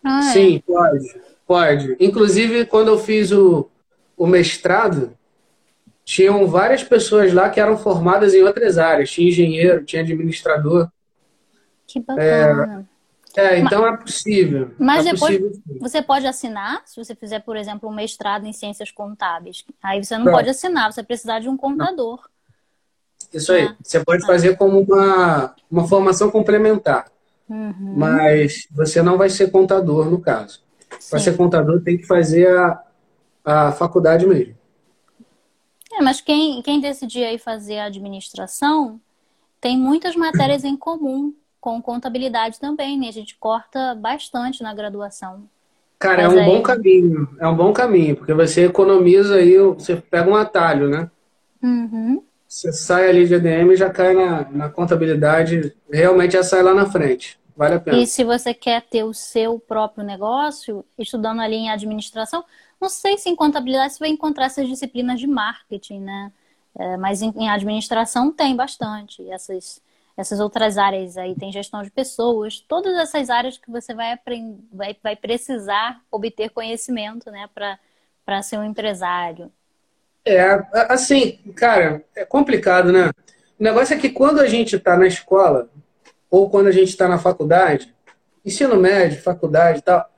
Ah, 0.03 0.29
é? 0.29 0.33
Sim, 0.33 0.57
é. 0.57 0.59
pode. 0.59 1.21
Pode. 1.47 1.97
Inclusive, 1.99 2.67
quando 2.67 2.89
eu 2.89 2.99
fiz 2.99 3.31
o, 3.31 3.67
o 4.15 4.27
mestrado, 4.27 5.17
tinham 6.05 6.45
várias 6.45 6.83
pessoas 6.83 7.33
lá 7.33 7.49
que 7.49 7.59
eram 7.59 7.77
formadas 7.77 8.35
em 8.35 8.43
outras 8.43 8.77
áreas. 8.77 9.09
Tinha 9.09 9.27
engenheiro, 9.27 9.83
tinha 9.83 10.03
administrador. 10.03 10.87
Que 11.87 11.99
bacana. 11.99 12.85
É, 12.93 12.96
é 13.37 13.59
então 13.59 13.83
mas, 13.83 13.93
é 13.93 13.97
possível. 13.97 14.71
Mas 14.79 15.05
é 15.05 15.13
depois 15.13 15.37
possível, 15.37 15.79
você 15.79 16.01
pode 16.01 16.25
assinar, 16.25 16.81
se 16.85 16.95
você 16.95 17.13
fizer, 17.13 17.39
por 17.39 17.55
exemplo, 17.55 17.87
um 17.87 17.93
mestrado 17.93 18.47
em 18.47 18.51
ciências 18.51 18.89
contábeis. 18.89 19.63
Aí 19.81 20.03
você 20.03 20.15
não 20.17 20.23
Pronto. 20.23 20.37
pode 20.37 20.49
assinar, 20.49 20.91
você 20.91 21.03
precisar 21.03 21.39
de 21.39 21.47
um 21.47 21.55
contador. 21.55 22.27
Isso 23.31 23.51
aí. 23.51 23.65
É. 23.65 23.75
Você 23.83 24.03
pode 24.03 24.25
fazer 24.25 24.57
como 24.57 24.79
uma, 24.79 25.53
uma 25.69 25.87
formação 25.87 26.31
complementar. 26.31 27.11
Uhum. 27.47 27.93
Mas 27.95 28.67
você 28.71 29.03
não 29.03 29.19
vai 29.19 29.29
ser 29.29 29.51
contador 29.51 30.09
no 30.09 30.19
caso. 30.19 30.61
Para 31.09 31.19
ser 31.19 31.37
contador 31.37 31.81
tem 31.83 31.97
que 31.97 32.07
fazer 32.07 32.47
a, 32.49 32.83
a 33.45 33.71
faculdade 33.71 34.25
mesmo. 34.25 34.55
É, 35.93 36.01
mas 36.01 36.21
quem, 36.21 36.61
quem 36.63 36.81
decidir 36.81 37.23
aí 37.23 37.37
fazer 37.37 37.77
a 37.77 37.85
administração 37.85 38.99
tem 39.61 39.77
muitas 39.77 40.15
matérias 40.15 40.63
em 40.63 40.75
comum 40.75 41.33
com 41.59 41.81
contabilidade 41.81 42.59
também, 42.59 42.99
né? 42.99 43.07
A 43.07 43.13
gente 43.13 43.35
corta 43.37 43.95
bastante 43.95 44.63
na 44.63 44.73
graduação. 44.73 45.43
Cara, 45.99 46.23
é 46.23 46.27
mas 46.27 46.35
é 46.35 46.37
um 46.37 46.43
aí... 46.43 46.45
bom 46.45 46.61
caminho. 46.61 47.29
É 47.39 47.47
um 47.47 47.55
bom 47.55 47.73
caminho, 47.73 48.15
porque 48.15 48.33
você 48.33 48.65
economiza 48.65 49.35
aí, 49.35 49.57
você 49.57 49.95
pega 49.95 50.29
um 50.29 50.35
atalho, 50.35 50.89
né? 50.89 51.09
Uhum. 51.61 52.23
Você 52.47 52.71
sai 52.71 53.09
ali 53.09 53.27
de 53.27 53.35
ADM 53.35 53.71
e 53.71 53.75
já 53.75 53.89
cai 53.89 54.13
na, 54.13 54.49
na 54.49 54.69
contabilidade, 54.69 55.75
realmente 55.91 56.33
já 56.33 56.43
sai 56.43 56.61
lá 56.61 56.73
na 56.73 56.85
frente. 56.85 57.37
Vale 57.57 57.75
a 57.75 57.79
pena. 57.79 57.97
E 57.97 58.05
se 58.05 58.23
você 58.23 58.53
quer 58.53 58.83
ter 58.83 59.03
o 59.03 59.13
seu 59.13 59.59
próprio 59.59 60.03
negócio, 60.03 60.85
estudando 60.97 61.41
ali 61.41 61.55
em 61.55 61.71
administração, 61.71 62.45
não 62.79 62.87
sei 62.87 63.17
se 63.17 63.29
em 63.29 63.35
contabilidade 63.35 63.93
você 63.93 63.99
vai 63.99 64.09
encontrar 64.09 64.45
essas 64.45 64.67
disciplinas 64.67 65.19
de 65.19 65.25
marketing, 65.25 66.01
né? 66.01 66.31
É, 66.77 66.95
mas 66.95 67.23
em, 67.23 67.33
em, 67.35 67.49
administração 67.49 68.31
tem 68.31 68.55
bastante. 68.55 69.27
Essas, 69.31 69.81
essas 70.17 70.39
outras 70.39 70.79
áreas 70.79 71.15
aí, 71.15 71.35
tem 71.35 71.51
gestão 71.51 71.83
de 71.83 71.91
pessoas, 71.91 72.59
todas 72.59 72.97
essas 72.97 73.29
áreas 73.29 73.57
que 73.57 73.69
você 73.69 73.93
vai, 73.93 74.13
aprender, 74.13 74.57
vai, 74.73 74.97
vai 75.01 75.15
precisar 75.15 76.01
obter 76.11 76.49
conhecimento, 76.49 77.29
né? 77.29 77.47
Para 78.25 78.41
ser 78.41 78.57
um 78.57 78.63
empresário. 78.63 79.51
É, 80.25 80.65
assim, 80.89 81.37
cara, 81.55 82.03
é 82.15 82.25
complicado, 82.25 82.91
né? 82.91 83.11
O 83.59 83.63
negócio 83.63 83.93
é 83.93 83.99
que 83.99 84.09
quando 84.09 84.39
a 84.39 84.47
gente 84.47 84.75
está 84.75 84.97
na 84.97 85.05
escola, 85.05 85.69
ou 86.29 86.49
quando 86.49 86.67
a 86.67 86.71
gente 86.71 86.89
está 86.89 87.07
na 87.07 87.19
faculdade, 87.19 87.93
ensino 88.43 88.75
médio, 88.75 89.21
faculdade 89.21 89.79
e 89.79 89.81
tal, 89.83 90.09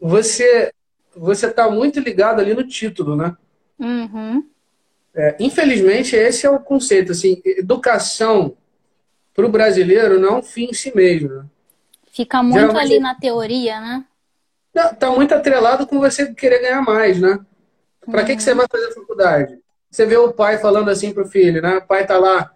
você 0.00 0.72
você 1.16 1.46
está 1.46 1.70
muito 1.70 2.00
ligado 2.00 2.40
ali 2.40 2.54
no 2.54 2.66
título, 2.66 3.14
né? 3.14 3.36
Uhum. 3.78 4.44
É, 5.14 5.36
infelizmente, 5.38 6.16
esse 6.16 6.44
é 6.44 6.50
o 6.50 6.58
conceito. 6.58 7.12
Assim, 7.12 7.40
educação 7.44 8.56
para 9.34 9.44
o 9.44 9.50
brasileiro 9.50 10.20
não 10.20 10.28
é 10.28 10.38
um 10.38 10.42
fim 10.42 10.66
em 10.66 10.72
si 10.72 10.94
mesmo. 10.94 11.28
Né? 11.28 11.44
Fica 12.12 12.42
muito 12.42 12.60
Geralmente, 12.60 12.92
ali 12.92 13.00
na 13.00 13.14
teoria, 13.14 13.80
né? 13.80 14.04
Está 14.74 15.10
muito 15.10 15.34
atrelado 15.34 15.86
com 15.86 15.98
você 15.98 16.32
querer 16.32 16.60
ganhar 16.60 16.82
mais, 16.82 17.20
né? 17.20 17.40
Para 18.06 18.20
uhum. 18.20 18.26
que, 18.26 18.36
que 18.36 18.42
você 18.42 18.54
vai 18.54 18.66
fazer 18.70 18.92
faculdade? 18.92 19.58
Você 19.90 20.06
vê 20.06 20.16
o 20.16 20.32
pai 20.32 20.58
falando 20.58 20.90
assim 20.90 21.12
pro 21.12 21.26
filho, 21.26 21.60
né? 21.60 21.78
O 21.78 21.86
pai 21.86 22.06
tá 22.06 22.18
lá 22.18 22.52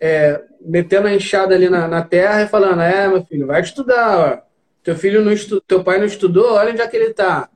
é, 0.00 0.42
metendo 0.60 1.08
a 1.08 1.14
enxada 1.14 1.54
ali 1.54 1.68
na, 1.68 1.86
na, 1.86 2.02
terra 2.02 2.42
e 2.42 2.48
falando, 2.48 2.80
é, 2.80 3.08
meu 3.08 3.24
filho, 3.24 3.46
vai 3.46 3.60
estudar, 3.60 4.18
ó. 4.18 4.52
Teu 4.82 4.96
filho 4.96 5.24
não 5.24 5.32
estu... 5.32 5.60
teu 5.60 5.84
pai 5.84 5.98
não 5.98 6.06
estudou, 6.06 6.54
olha 6.54 6.72
onde 6.72 6.80
é 6.80 6.88
que 6.88 6.96
ele 6.96 7.14
tá. 7.14 7.48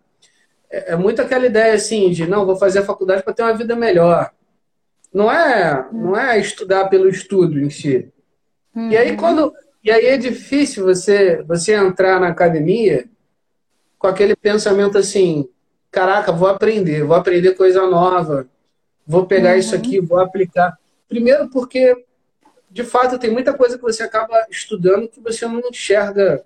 É, 0.71 0.93
é 0.93 0.97
muito 0.97 1.21
aquela 1.21 1.47
ideia 1.47 1.75
assim 1.75 2.11
de, 2.11 2.27
não, 2.27 2.47
vou 2.47 2.57
fazer 2.57 2.81
a 2.81 2.85
faculdade 2.85 3.23
para 3.23 3.33
ter 3.33 3.43
uma 3.43 3.55
vida 3.55 3.75
melhor. 3.75 4.31
Não 5.13 5.33
é, 5.33 5.89
não 5.93 6.17
é 6.17 6.39
estudar 6.39 6.89
pelo 6.89 7.09
estudo 7.09 7.59
em 7.59 7.71
si. 7.71 8.13
Uhum. 8.77 8.91
E 8.91 8.97
aí 8.97 9.13
uhum. 9.13 9.17
quando 9.17 9.55
e 9.83 9.91
aí 9.91 10.05
é 10.07 10.19
difícil 10.19 10.85
você 10.85 11.43
você 11.43 11.75
entrar 11.75 12.21
na 12.21 12.29
academia 12.29 13.09
com 13.99 14.07
aquele 14.07 14.37
pensamento 14.37 14.99
assim, 14.99 15.49
caraca, 15.91 16.31
vou 16.31 16.49
aprender, 16.49 17.03
vou 17.03 17.17
aprender 17.17 17.55
coisa 17.55 17.87
nova, 17.89 18.47
vou 19.07 19.27
pegar 19.27 19.53
uhum. 19.53 19.59
isso 19.59 19.75
aqui, 19.75 19.99
vou 19.99 20.21
aplicar. 20.21 20.79
Primeiro 21.09 21.49
porque, 21.49 22.05
de 22.71 22.85
fato, 22.85 23.19
tem 23.19 23.31
muita 23.31 23.55
coisa 23.55 23.77
que 23.77 23.83
você 23.83 24.03
acaba 24.03 24.47
estudando 24.51 25.09
que 25.09 25.21
você 25.21 25.47
não 25.47 25.61
enxerga 25.71 26.45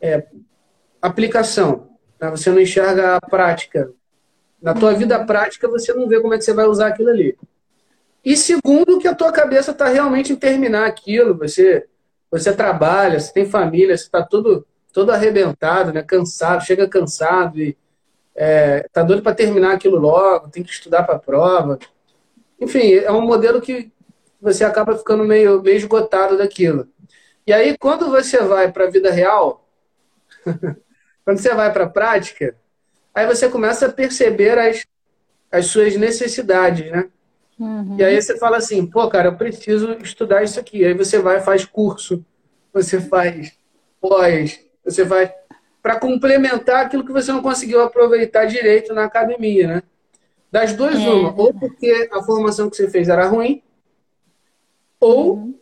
é, 0.00 0.26
aplicação, 1.00 1.88
né? 2.20 2.28
você 2.30 2.50
não 2.50 2.60
enxerga 2.60 3.16
a 3.16 3.20
prática. 3.20 3.90
Na 4.60 4.74
tua 4.74 4.92
vida 4.92 5.24
prática, 5.24 5.68
você 5.68 5.94
não 5.94 6.08
vê 6.08 6.20
como 6.20 6.34
é 6.34 6.38
que 6.38 6.44
você 6.44 6.52
vai 6.52 6.66
usar 6.66 6.88
aquilo 6.88 7.10
ali. 7.10 7.38
E 8.24 8.36
segundo, 8.36 8.98
que 8.98 9.08
a 9.08 9.14
tua 9.14 9.32
cabeça 9.32 9.70
está 9.70 9.88
realmente 9.88 10.32
em 10.32 10.36
terminar 10.36 10.86
aquilo, 10.86 11.36
você, 11.36 11.86
você 12.30 12.52
trabalha, 12.52 13.20
você 13.20 13.32
tem 13.32 13.48
família, 13.48 13.96
você 13.96 14.04
está 14.04 14.22
todo, 14.22 14.66
todo 14.92 15.10
arrebentado, 15.10 15.92
né? 15.92 16.02
cansado, 16.02 16.64
chega 16.64 16.88
cansado 16.88 17.60
e 17.60 17.76
é, 18.34 18.86
tá 18.92 19.02
doido 19.02 19.22
para 19.22 19.34
terminar 19.34 19.74
aquilo 19.74 19.98
logo, 19.98 20.48
tem 20.48 20.62
que 20.62 20.70
estudar 20.70 21.02
para 21.02 21.16
a 21.16 21.18
prova. 21.18 21.78
Enfim, 22.60 22.94
é 22.94 23.10
um 23.10 23.22
modelo 23.22 23.60
que 23.60 23.90
você 24.40 24.64
acaba 24.64 24.96
ficando 24.96 25.24
meio, 25.24 25.62
meio 25.62 25.76
esgotado 25.76 26.38
daquilo. 26.38 26.88
E 27.46 27.52
aí, 27.52 27.76
quando 27.78 28.10
você 28.10 28.38
vai 28.42 28.70
para 28.70 28.84
a 28.84 28.90
vida 28.90 29.10
real, 29.10 29.66
quando 31.24 31.38
você 31.38 31.54
vai 31.54 31.72
para 31.72 31.84
a 31.84 31.88
prática, 31.88 32.54
aí 33.14 33.26
você 33.26 33.48
começa 33.48 33.86
a 33.86 33.92
perceber 33.92 34.58
as, 34.58 34.86
as 35.50 35.66
suas 35.66 35.96
necessidades, 35.96 36.90
né? 36.92 37.08
Uhum. 37.58 37.96
E 37.98 38.04
aí 38.04 38.20
você 38.20 38.38
fala 38.38 38.58
assim, 38.58 38.86
pô, 38.86 39.08
cara, 39.08 39.28
eu 39.28 39.36
preciso 39.36 39.92
estudar 40.00 40.42
isso 40.44 40.60
aqui. 40.60 40.84
Aí 40.84 40.94
você 40.94 41.18
vai 41.18 41.40
faz 41.40 41.64
curso, 41.64 42.24
você 42.72 43.00
faz 43.00 43.52
pós, 44.00 44.60
você 44.84 45.04
vai 45.04 45.32
para 45.82 45.98
complementar 45.98 46.86
aquilo 46.86 47.04
que 47.04 47.12
você 47.12 47.32
não 47.32 47.42
conseguiu 47.42 47.82
aproveitar 47.82 48.44
direito 48.44 48.92
na 48.92 49.04
academia, 49.04 49.66
né? 49.66 49.82
Das 50.50 50.72
duas, 50.72 50.94
é. 50.96 50.98
uma. 50.98 51.34
Ou 51.36 51.52
porque 51.52 52.08
a 52.12 52.22
formação 52.22 52.70
que 52.70 52.76
você 52.76 52.88
fez 52.88 53.08
era 53.08 53.26
ruim, 53.26 53.62
ou 55.00 55.34
uhum. 55.34 55.58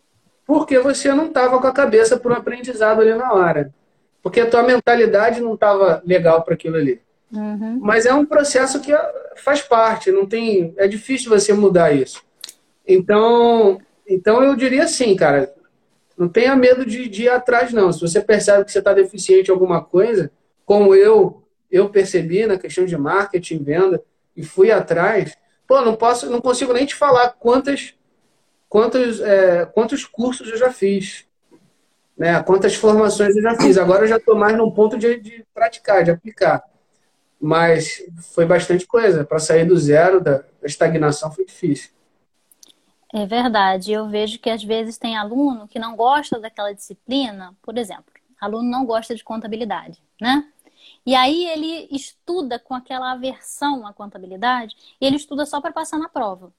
porque 0.47 0.79
você 0.79 1.13
não 1.13 1.27
estava 1.27 1.61
com 1.61 1.67
a 1.67 1.73
cabeça 1.73 2.19
para 2.19 2.33
o 2.33 2.37
aprendizado 2.37 3.01
ali 3.01 3.15
na 3.15 3.33
hora. 3.33 3.75
Porque 4.23 4.41
a 4.41 4.51
tua 4.51 4.63
mentalidade 4.63 5.41
não 5.41 5.55
estava 5.55 6.03
legal 6.05 6.43
para 6.43 6.55
aquilo 6.55 6.77
ali. 6.77 7.01
Uhum. 7.33 7.79
Mas 7.81 8.07
é 8.07 8.15
um 8.15 8.25
processo 8.25 8.81
que 8.81 8.93
faz 9.37 9.61
parte, 9.61 10.13
não 10.13 10.27
tem, 10.27 10.75
é 10.77 10.87
difícil 10.87 11.29
você 11.29 11.53
mudar 11.53 11.93
isso. 11.93 12.23
Então, 12.87 13.81
então 14.09 14.43
eu 14.43 14.55
diria 14.55 14.85
assim, 14.85 15.17
cara, 15.17 15.53
não 16.17 16.29
tenha 16.29 16.55
medo 16.55 16.87
de, 16.87 17.09
de 17.09 17.25
ir 17.25 17.29
atrás, 17.29 17.73
não. 17.73 17.93
Se 17.93 18.01
você 18.01 18.21
percebe 18.21 18.65
que 18.65 18.73
você 18.73 18.79
está 18.79 18.95
deficiente 18.95 19.51
em 19.51 19.53
alguma 19.53 19.83
coisa, 19.83 20.31
como 20.65 20.95
eu 20.95 21.43
eu 21.71 21.91
percebi 21.91 22.47
na 22.47 22.57
questão 22.57 22.85
de 22.85 22.97
marketing, 22.97 23.63
venda, 23.63 24.03
e 24.37 24.43
fui 24.43 24.71
atrás, 24.71 25.37
pô, 25.67 25.81
não 25.81 25.97
posso, 25.97 26.31
não 26.31 26.41
consigo 26.41 26.73
nem 26.73 26.87
te 26.87 26.95
falar 26.95 27.31
quantas, 27.31 27.95
quantos, 28.69 29.21
é, 29.21 29.67
quantos 29.67 30.05
cursos 30.05 30.49
eu 30.49 30.57
já 30.57 30.73
fiz, 30.73 31.27
né? 32.17 32.43
Quantas 32.43 32.75
formações 32.75 33.37
eu 33.37 33.43
já 33.43 33.57
fiz. 33.57 33.77
Agora 33.77 34.05
eu 34.05 34.09
já 34.09 34.17
estou 34.17 34.37
mais 34.37 34.57
num 34.57 34.71
ponto 34.71 34.97
de, 34.97 35.19
de 35.21 35.45
praticar, 35.53 36.05
de 36.05 36.11
aplicar. 36.11 36.63
Mas 37.41 38.03
foi 38.33 38.47
bastante 38.47 38.87
coisa. 38.87 39.25
Para 39.25 39.39
sair 39.39 39.65
do 39.65 39.77
zero, 39.77 40.21
da, 40.21 40.45
estagnação, 40.63 41.31
foi 41.31 41.45
difícil. 41.45 41.91
É 43.13 43.27
verdade. 43.27 43.93
Eu 43.93 44.09
vejo 44.09 44.39
que 44.39 44.51
às 44.51 44.63
vezes 44.63 44.99
tem 44.99 45.17
aluno 45.17 45.69
que 45.69 45.79
não 45.79 45.97
gosta 45.97 46.41
daquela 46.41 46.73
disciplina. 46.73 47.55
Por 47.63 47.79
exemplo, 47.79 48.13
aluno 48.41 48.69
não 48.69 48.85
gosta 48.85 49.15
de 49.15 49.23
contabilidade, 49.23 50.03
né? 50.21 50.45
E 51.05 51.15
aí 51.15 51.47
ele 51.47 51.89
estuda 51.91 52.59
com 52.59 52.75
aquela 52.75 53.13
aversão 53.13 53.87
à 53.87 53.93
contabilidade 53.93 54.77
e 55.01 55.07
ele 55.07 55.17
estuda 55.17 55.47
só 55.47 55.61
para 55.61 55.73
passar 55.73 55.99
na 55.99 56.09
prova. 56.09 56.53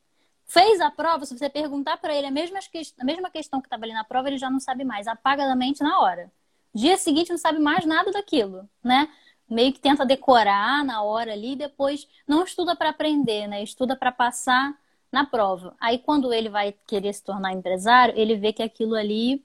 Fez 0.46 0.80
a 0.80 0.90
prova, 0.90 1.26
se 1.26 1.38
você 1.38 1.50
perguntar 1.50 1.98
para 1.98 2.16
ele 2.16 2.28
a 2.28 2.32
mesma, 2.32 2.60
a 3.00 3.04
mesma 3.06 3.30
questão 3.30 3.60
que 3.60 3.68
estava 3.68 3.84
ali 3.84 3.94
na 3.94 4.06
prova, 4.06 4.30
ele 4.30 4.38
já 4.38 4.50
não 4.50 4.62
sabe 4.62 4.86
mais, 4.86 5.06
apaga 5.06 5.46
da 5.46 5.56
mente 5.56 5.84
na 5.84 6.00
hora. 6.00 6.32
Dia 6.74 6.98
seguinte 6.98 7.32
não 7.32 7.38
sabe 7.38 7.60
mais 7.60 7.86
nada 7.86 8.12
daquilo, 8.12 8.70
né? 8.82 9.10
Meio 9.50 9.72
que 9.72 9.80
tenta 9.80 10.06
decorar 10.06 10.84
na 10.84 11.02
hora 11.02 11.32
ali, 11.32 11.56
depois 11.56 12.08
não 12.28 12.44
estuda 12.44 12.76
para 12.76 12.90
aprender, 12.90 13.48
né? 13.48 13.64
Estuda 13.64 13.96
para 13.96 14.12
passar 14.12 14.74
na 15.12 15.26
prova. 15.26 15.74
Aí 15.80 16.00
quando 16.00 16.34
ele 16.34 16.50
vai 16.50 16.74
querer 16.86 17.14
se 17.14 17.24
tornar 17.24 17.54
empresário, 17.54 18.14
ele 18.18 18.36
vê 18.36 18.52
que 18.52 18.62
aquilo 18.62 18.96
ali 18.96 19.44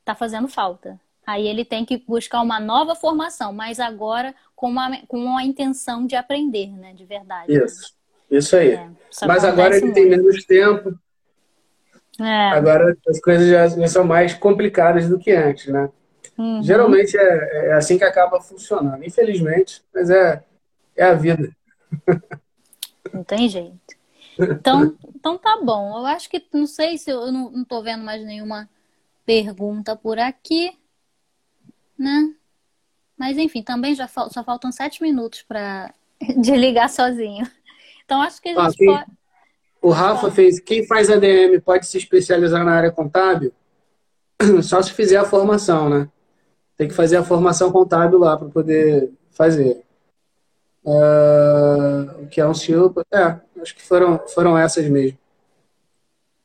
está 0.00 0.14
fazendo 0.14 0.48
falta. 0.48 1.00
Aí 1.26 1.46
ele 1.46 1.64
tem 1.64 1.84
que 1.84 1.96
buscar 1.96 2.42
uma 2.42 2.60
nova 2.60 2.94
formação, 2.94 3.52
mas 3.52 3.80
agora 3.80 4.34
com 4.54 4.68
uma, 4.68 4.98
com 5.06 5.36
a 5.36 5.44
intenção 5.44 6.06
de 6.06 6.16
aprender, 6.16 6.66
né? 6.68 6.92
De 6.92 7.04
verdade. 7.04 7.52
Isso, 7.52 7.94
isso 8.30 8.56
aí. 8.56 8.72
É, 8.72 8.90
mas 9.26 9.44
agora 9.44 9.76
ele 9.76 9.86
muito. 9.86 9.94
tem 9.94 10.08
menos 10.08 10.44
tempo. 10.44 10.98
É. 12.20 12.50
Agora 12.50 12.96
as 13.08 13.20
coisas 13.20 13.48
já, 13.48 13.88
são 13.88 14.04
mais 14.04 14.34
complicadas 14.34 15.08
do 15.08 15.18
que 15.18 15.32
antes, 15.32 15.66
né? 15.72 15.90
Uhum. 16.36 16.62
Geralmente 16.62 17.16
é, 17.16 17.68
é, 17.68 17.72
assim 17.74 17.96
que 17.96 18.04
acaba 18.04 18.40
funcionando. 18.40 19.04
Infelizmente, 19.04 19.82
mas 19.94 20.10
é, 20.10 20.42
é 20.96 21.04
a 21.04 21.14
vida. 21.14 21.54
Não 23.12 23.22
tem 23.22 23.48
jeito. 23.48 23.78
Então, 24.38 24.96
então 25.14 25.38
tá 25.38 25.60
bom. 25.62 25.98
Eu 25.98 26.06
acho 26.06 26.28
que 26.28 26.44
não 26.52 26.66
sei 26.66 26.98
se 26.98 27.10
eu 27.10 27.30
não, 27.30 27.50
não 27.50 27.64
tô 27.64 27.82
vendo 27.82 28.02
mais 28.02 28.24
nenhuma 28.24 28.68
pergunta 29.24 29.96
por 29.96 30.18
aqui, 30.18 30.76
né? 31.96 32.34
Mas 33.16 33.38
enfim, 33.38 33.62
também 33.62 33.94
já 33.94 34.08
fal 34.08 34.28
só 34.30 34.42
faltam 34.42 34.72
sete 34.72 35.02
minutos 35.02 35.42
para 35.42 35.94
desligar 36.36 36.90
sozinho. 36.90 37.48
Então 38.04 38.20
acho 38.20 38.42
que 38.42 38.48
a 38.48 38.64
gente 38.64 38.76
quem, 38.76 38.86
pode. 38.86 39.10
O 39.80 39.90
Rafa 39.90 40.30
fez. 40.30 40.58
Quem 40.58 40.86
faz 40.86 41.08
ADM 41.08 41.60
pode 41.64 41.86
se 41.86 41.96
especializar 41.96 42.64
na 42.64 42.72
área 42.72 42.90
contábil? 42.90 43.52
Só 44.62 44.82
se 44.82 44.92
fizer 44.92 45.16
a 45.16 45.24
formação, 45.24 45.88
né? 45.88 46.08
Tem 46.76 46.88
que 46.88 46.94
fazer 46.94 47.16
a 47.16 47.24
formação 47.24 47.70
contábil 47.70 48.18
lá 48.18 48.36
para 48.36 48.48
poder 48.48 49.12
fazer. 49.30 49.82
Uh, 50.84 52.24
o 52.24 52.26
que 52.26 52.40
é 52.40 52.46
um 52.46 52.54
CEO? 52.54 52.92
É, 53.12 53.40
acho 53.60 53.74
que 53.74 53.82
foram, 53.82 54.20
foram 54.28 54.58
essas 54.58 54.86
mesmo. 54.88 55.18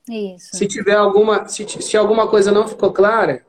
Isso. 0.08 0.56
Se 0.56 0.68
tiver 0.68 0.96
alguma, 0.96 1.48
se, 1.48 1.68
se 1.68 1.98
alguma 1.98 2.28
coisa 2.28 2.52
não 2.52 2.68
ficou 2.68 2.92
clara, 2.92 3.46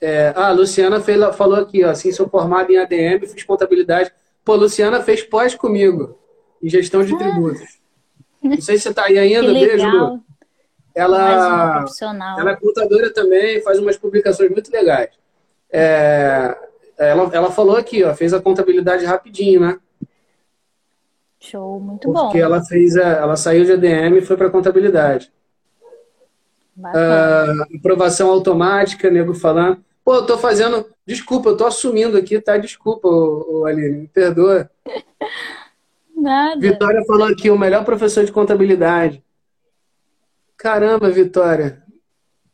é, 0.00 0.32
ah, 0.36 0.48
a 0.48 0.52
Luciana 0.52 1.00
fez, 1.00 1.18
falou 1.36 1.56
aqui, 1.56 1.82
ó, 1.82 1.90
assim, 1.90 2.12
sou 2.12 2.28
formada 2.28 2.70
em 2.70 2.76
ADM, 2.76 3.26
fiz 3.26 3.42
contabilidade. 3.44 4.12
Pô, 4.44 4.54
Luciana 4.54 5.02
fez 5.02 5.22
pós 5.22 5.54
comigo, 5.54 6.18
em 6.62 6.68
gestão 6.68 7.04
de 7.04 7.16
tributos. 7.16 7.78
Não 8.42 8.60
sei 8.60 8.76
se 8.76 8.84
você 8.84 8.90
está 8.90 9.04
aí 9.06 9.18
ainda, 9.18 9.52
beijo. 9.52 10.22
Ela, 10.96 11.84
ela 12.38 12.52
é 12.52 12.56
contadora 12.56 13.12
também, 13.12 13.60
faz 13.60 13.78
umas 13.78 13.98
publicações 13.98 14.50
muito 14.50 14.72
legais. 14.72 15.10
É, 15.70 16.56
ela, 16.96 17.28
ela 17.34 17.50
falou 17.50 17.76
aqui, 17.76 18.02
ó, 18.02 18.14
fez 18.14 18.32
a 18.32 18.40
contabilidade 18.40 19.04
rapidinho, 19.04 19.60
né? 19.60 19.78
Show, 21.38 21.78
muito 21.78 22.08
Porque 22.08 22.18
bom. 22.18 22.24
Porque 22.24 22.38
ela 22.38 22.64
fez, 22.64 22.96
a, 22.96 23.08
ela 23.08 23.36
saiu 23.36 23.66
de 23.66 23.72
ADM 23.72 24.16
e 24.16 24.22
foi 24.22 24.38
para 24.38 24.48
contabilidade. 24.48 25.30
Uh, 26.78 27.76
aprovação 27.76 28.30
automática, 28.30 29.10
nego 29.10 29.34
falando. 29.34 29.84
Pô, 30.02 30.14
eu 30.14 30.26
tô 30.26 30.38
fazendo. 30.38 30.86
Desculpa, 31.04 31.50
eu 31.50 31.58
tô 31.58 31.66
assumindo 31.66 32.16
aqui, 32.16 32.40
tá? 32.40 32.56
Desculpa, 32.56 33.06
ô, 33.06 33.60
ô 33.60 33.66
Aline, 33.66 33.98
me 33.98 34.08
perdoa. 34.08 34.70
Nada. 36.16 36.58
Vitória 36.58 37.04
falou 37.04 37.28
aqui, 37.28 37.50
o 37.50 37.58
melhor 37.58 37.84
professor 37.84 38.24
de 38.24 38.32
contabilidade. 38.32 39.22
Caramba, 40.56 41.10
Vitória. 41.10 41.82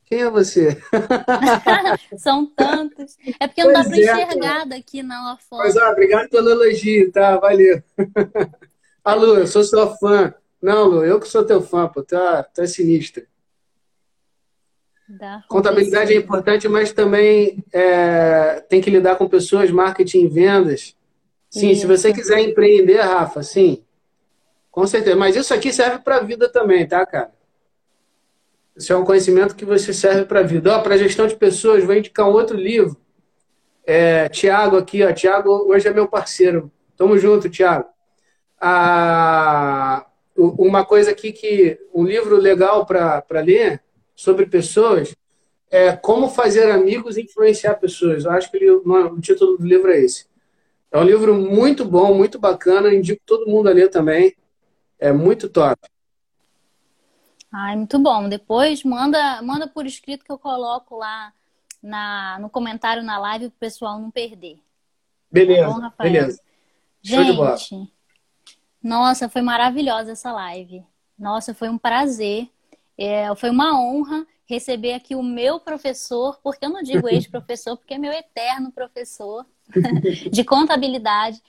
Quem 0.04 0.20
é 0.20 0.30
você? 0.30 0.76
São 2.18 2.44
tantos. 2.44 3.16
É 3.40 3.46
porque 3.46 3.62
pois 3.62 3.72
não 3.72 3.82
dá 3.82 3.88
para 3.88 3.96
é, 3.96 4.00
enxergar 4.02 4.66
daqui 4.66 5.02
na 5.02 5.38
foto. 5.38 5.60
Mas, 5.60 5.74
ó, 5.74 5.90
obrigado 5.90 6.28
pelo 6.28 6.50
elogio, 6.50 7.10
tá? 7.10 7.38
Valeu. 7.38 7.82
Lu, 9.16 9.38
eu 9.38 9.46
sou 9.46 9.64
sua 9.64 9.96
fã. 9.96 10.34
Não, 10.60 10.86
Lu, 10.86 11.04
eu 11.04 11.18
que 11.18 11.26
sou 11.26 11.44
teu 11.44 11.62
fã, 11.62 11.88
pô. 11.88 12.02
Tá, 12.02 12.42
tá 12.42 12.66
sinistra. 12.66 13.24
Contabilidade 15.48 16.12
é 16.12 16.16
importante, 16.16 16.68
mas 16.68 16.92
também 16.92 17.64
é, 17.72 18.60
tem 18.68 18.80
que 18.80 18.90
lidar 18.90 19.16
com 19.16 19.28
pessoas, 19.28 19.70
marketing, 19.70 20.28
vendas. 20.28 20.96
Sim, 21.50 21.70
isso. 21.70 21.82
se 21.82 21.86
você 21.86 22.12
quiser 22.12 22.40
empreender, 22.40 23.00
Rafa, 23.00 23.42
sim. 23.42 23.82
Com 24.70 24.86
certeza. 24.86 25.16
Mas 25.16 25.36
isso 25.36 25.52
aqui 25.52 25.72
serve 25.72 25.98
para 25.98 26.16
a 26.16 26.22
vida 26.22 26.50
também, 26.50 26.86
tá, 26.86 27.04
cara? 27.06 27.32
Isso 28.82 28.92
é 28.92 28.96
um 28.96 29.04
conhecimento 29.04 29.54
que 29.54 29.64
você 29.64 29.94
serve 29.94 30.24
para 30.24 30.40
a 30.40 30.42
vida. 30.42 30.76
Para 30.80 30.96
gestão 30.96 31.28
de 31.28 31.36
pessoas, 31.36 31.84
vou 31.84 31.94
indicar 31.94 32.28
um 32.28 32.32
outro 32.32 32.56
livro. 32.56 32.96
É, 33.86 34.28
Tiago 34.28 34.76
aqui, 34.76 35.04
ó. 35.04 35.12
Tiago 35.12 35.50
hoje 35.68 35.86
é 35.86 35.94
meu 35.94 36.08
parceiro. 36.08 36.68
Tamo 36.96 37.16
junto, 37.16 37.48
Tiago. 37.48 37.88
Ah, 38.60 40.04
uma 40.36 40.84
coisa 40.84 41.12
aqui 41.12 41.30
que. 41.30 41.78
Um 41.94 42.04
livro 42.04 42.36
legal 42.36 42.84
para 42.84 43.40
ler 43.40 43.80
sobre 44.16 44.46
pessoas 44.46 45.14
é 45.70 45.94
Como 45.94 46.28
Fazer 46.28 46.68
Amigos 46.72 47.16
e 47.16 47.22
Influenciar 47.22 47.74
Pessoas. 47.74 48.24
Eu 48.24 48.32
acho 48.32 48.50
que 48.50 48.56
ele, 48.56 48.68
o 48.68 49.20
título 49.20 49.58
do 49.58 49.64
livro 49.64 49.92
é 49.92 50.00
esse. 50.00 50.26
É 50.90 50.98
um 50.98 51.04
livro 51.04 51.36
muito 51.36 51.84
bom, 51.84 52.12
muito 52.14 52.36
bacana. 52.36 52.92
Indico 52.92 53.22
todo 53.24 53.46
mundo 53.46 53.68
a 53.68 53.72
ler 53.72 53.90
também. 53.90 54.34
É 54.98 55.12
muito 55.12 55.48
top. 55.48 55.80
Ai, 57.52 57.76
muito 57.76 57.98
bom. 57.98 58.28
Depois 58.28 58.82
manda, 58.82 59.42
manda 59.42 59.68
por 59.68 59.86
escrito 59.86 60.24
que 60.24 60.32
eu 60.32 60.38
coloco 60.38 60.96
lá 60.96 61.32
na, 61.82 62.38
no 62.40 62.48
comentário 62.48 63.02
na 63.02 63.18
live 63.18 63.50
para 63.50 63.56
o 63.56 63.60
pessoal 63.60 63.98
não 63.98 64.10
perder. 64.10 64.58
Beleza, 65.30 65.68
tá 65.68 65.80
bom, 65.80 65.90
beleza. 65.98 66.40
Gente, 67.02 67.92
nossa, 68.82 69.28
foi 69.28 69.42
maravilhosa 69.42 70.12
essa 70.12 70.32
live. 70.32 70.84
Nossa, 71.18 71.54
foi 71.54 71.68
um 71.68 71.78
prazer. 71.78 72.48
É, 72.98 73.34
foi 73.36 73.50
uma 73.50 73.80
honra 73.80 74.26
receber 74.44 74.94
aqui 74.94 75.14
o 75.14 75.22
meu 75.22 75.60
professor, 75.60 76.38
porque 76.42 76.64
eu 76.64 76.70
não 76.70 76.82
digo 76.82 77.08
ex-professor, 77.10 77.76
porque 77.76 77.94
é 77.94 77.98
meu 77.98 78.12
eterno 78.12 78.72
professor 78.72 79.46
de 80.30 80.44
contabilidade, 80.44 81.40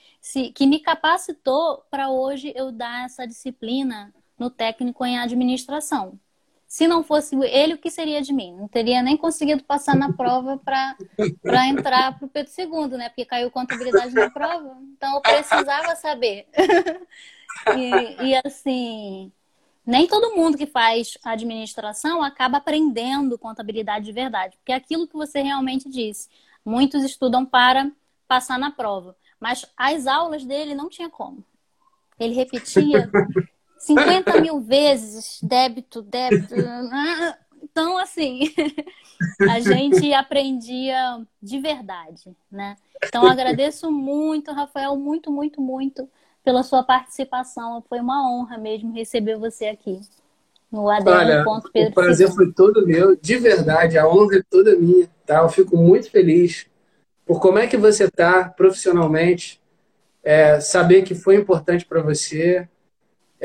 que 0.54 0.66
me 0.66 0.80
capacitou 0.80 1.84
para 1.90 2.08
hoje 2.08 2.52
eu 2.54 2.70
dar 2.70 3.04
essa 3.04 3.26
disciplina 3.26 4.12
no 4.38 4.50
técnico 4.50 5.04
em 5.04 5.18
administração. 5.18 6.18
Se 6.66 6.88
não 6.88 7.04
fosse 7.04 7.36
ele, 7.36 7.74
o 7.74 7.78
que 7.78 7.90
seria 7.90 8.20
de 8.20 8.32
mim? 8.32 8.52
Não 8.52 8.66
teria 8.66 9.00
nem 9.02 9.16
conseguido 9.16 9.62
passar 9.62 9.94
na 9.94 10.12
prova 10.12 10.58
para 10.58 11.68
entrar 11.68 12.18
para 12.18 12.26
o 12.26 12.28
Pedro 12.28 12.52
II, 12.58 12.98
né? 12.98 13.08
Porque 13.08 13.24
caiu 13.24 13.50
contabilidade 13.50 14.12
na 14.12 14.28
prova. 14.28 14.76
Então 14.96 15.14
eu 15.14 15.20
precisava 15.20 15.94
saber. 15.94 16.48
e, 17.78 18.26
e 18.26 18.40
assim, 18.44 19.30
nem 19.86 20.06
todo 20.06 20.34
mundo 20.34 20.56
que 20.56 20.66
faz 20.66 21.18
administração 21.22 22.22
acaba 22.22 22.56
aprendendo 22.56 23.38
contabilidade 23.38 24.06
de 24.06 24.12
verdade, 24.12 24.56
porque 24.56 24.72
é 24.72 24.76
aquilo 24.76 25.06
que 25.06 25.14
você 25.14 25.42
realmente 25.42 25.88
disse. 25.88 26.28
Muitos 26.64 27.04
estudam 27.04 27.44
para 27.44 27.92
passar 28.26 28.58
na 28.58 28.70
prova, 28.70 29.14
mas 29.38 29.66
as 29.76 30.06
aulas 30.06 30.44
dele 30.44 30.74
não 30.74 30.88
tinha 30.88 31.10
como. 31.10 31.44
Ele 32.18 32.34
repetia 32.34 33.10
50 33.84 34.40
mil 34.40 34.60
vezes 34.60 35.38
débito, 35.42 36.00
débito. 36.02 36.54
Então, 37.62 37.98
assim, 37.98 38.52
a 39.50 39.60
gente 39.60 40.12
aprendia 40.12 41.20
de 41.42 41.58
verdade, 41.60 42.34
né? 42.50 42.76
Então, 43.04 43.26
agradeço 43.26 43.90
muito, 43.90 44.52
Rafael, 44.52 44.96
muito, 44.96 45.30
muito, 45.30 45.60
muito 45.60 46.08
pela 46.42 46.62
sua 46.62 46.82
participação. 46.82 47.82
Foi 47.88 48.00
uma 48.00 48.30
honra 48.30 48.56
mesmo 48.56 48.92
receber 48.92 49.36
você 49.36 49.66
aqui 49.66 50.00
no 50.70 50.88
ADM. 50.88 51.08
Olha, 51.08 51.44
o 51.46 51.92
prazer 51.92 52.30
foi 52.32 52.52
todo 52.52 52.86
meu, 52.86 53.16
de 53.16 53.36
verdade. 53.36 53.98
A 53.98 54.08
honra 54.08 54.38
é 54.38 54.42
toda 54.48 54.76
minha. 54.76 55.08
Tá? 55.26 55.38
Eu 55.38 55.48
fico 55.48 55.76
muito 55.76 56.10
feliz 56.10 56.66
por 57.26 57.40
como 57.40 57.58
é 57.58 57.66
que 57.66 57.76
você 57.76 58.04
está 58.04 58.48
profissionalmente, 58.48 59.60
é, 60.22 60.60
saber 60.60 61.02
que 61.02 61.14
foi 61.14 61.36
importante 61.36 61.84
para 61.84 62.02
você. 62.02 62.68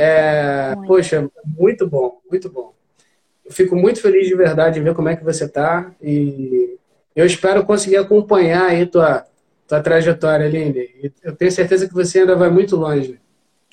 É, 0.02 0.76
muito. 0.76 0.88
Poxa, 0.88 1.30
muito 1.46 1.88
bom, 1.88 2.20
muito 2.30 2.50
bom. 2.50 2.74
Eu 3.46 3.52
fico 3.52 3.76
muito 3.76 4.02
feliz 4.02 4.28
de 4.28 4.36
verdade 4.36 4.80
em 4.80 4.84
ver 4.84 4.94
como 4.94 5.10
é 5.10 5.16
que 5.16 5.24
você 5.24 5.46
está 5.46 5.92
e 6.02 6.78
eu 7.16 7.26
espero 7.26 7.66
conseguir 7.66 7.98
acompanhar 7.98 8.68
aí 8.68 8.86
tua 8.86 9.26
tua 9.68 9.82
trajetória, 9.82 10.48
Aline. 10.48 11.14
Eu 11.24 11.36
tenho 11.36 11.52
certeza 11.52 11.88
que 11.88 11.94
você 11.94 12.20
ainda 12.20 12.36
vai 12.36 12.50
muito 12.50 12.76
longe. 12.76 13.20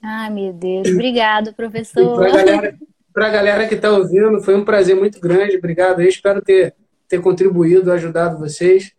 Ai, 0.02 0.28
meu 0.30 0.52
Deus. 0.52 0.88
Obrigado, 0.88 1.54
professor. 1.54 2.16
Para 2.16 2.28
a 2.28 2.36
galera, 2.36 2.76
galera, 3.14 3.66
que 3.66 3.74
está 3.74 3.90
ouvindo, 3.90 4.42
foi 4.42 4.54
um 4.54 4.64
prazer 4.64 4.94
muito 4.94 5.18
grande. 5.18 5.56
Obrigado. 5.56 6.02
Eu 6.02 6.08
espero 6.08 6.42
ter 6.42 6.74
ter 7.08 7.20
contribuído, 7.20 7.92
ajudado 7.92 8.38
vocês. 8.38 8.92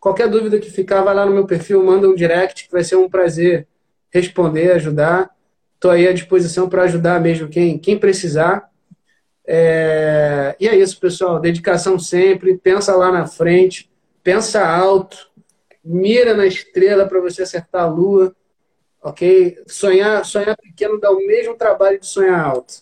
Qualquer 0.00 0.28
dúvida 0.28 0.58
que 0.58 0.70
ficar, 0.70 1.02
vai 1.02 1.14
lá 1.14 1.24
no 1.24 1.32
meu 1.32 1.46
perfil, 1.46 1.84
manda 1.84 2.08
um 2.08 2.14
direct, 2.14 2.66
que 2.66 2.72
vai 2.72 2.82
ser 2.82 2.96
um 2.96 3.08
prazer 3.08 3.68
responder, 4.10 4.72
ajudar. 4.72 5.30
Estou 5.82 5.90
aí 5.90 6.06
à 6.06 6.12
disposição 6.12 6.68
para 6.68 6.84
ajudar 6.84 7.20
mesmo 7.20 7.48
quem, 7.48 7.76
quem 7.76 7.98
precisar. 7.98 8.70
É... 9.44 10.54
E 10.60 10.68
é 10.68 10.76
isso, 10.76 11.00
pessoal. 11.00 11.40
Dedicação 11.40 11.98
sempre. 11.98 12.56
Pensa 12.56 12.94
lá 12.94 13.10
na 13.10 13.26
frente. 13.26 13.90
Pensa 14.22 14.64
alto. 14.64 15.28
Mira 15.84 16.34
na 16.34 16.46
estrela 16.46 17.04
para 17.04 17.20
você 17.20 17.42
acertar 17.42 17.82
a 17.82 17.88
lua. 17.88 18.32
Ok? 19.02 19.58
Sonhar, 19.66 20.24
sonhar 20.24 20.56
pequeno 20.56 21.00
dá 21.00 21.10
o 21.10 21.16
mesmo 21.26 21.56
trabalho 21.56 21.98
de 21.98 22.06
sonhar 22.06 22.38
alto. 22.38 22.74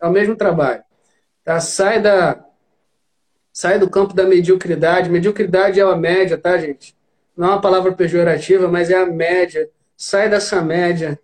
É 0.00 0.06
o 0.06 0.10
mesmo 0.10 0.34
trabalho. 0.34 0.82
Tá? 1.44 1.60
Sai 1.60 2.00
da, 2.00 2.42
sai 3.52 3.78
do 3.78 3.90
campo 3.90 4.14
da 4.14 4.24
mediocridade. 4.24 5.10
Mediocridade 5.10 5.78
é 5.78 5.82
a 5.82 5.94
média, 5.94 6.38
tá, 6.38 6.56
gente? 6.56 6.96
Não 7.36 7.46
é 7.46 7.50
uma 7.50 7.60
palavra 7.60 7.92
pejorativa, 7.92 8.68
mas 8.68 8.88
é 8.88 8.96
a 8.96 9.04
média. 9.04 9.68
Sai 9.94 10.30
dessa 10.30 10.62
média. 10.62 11.20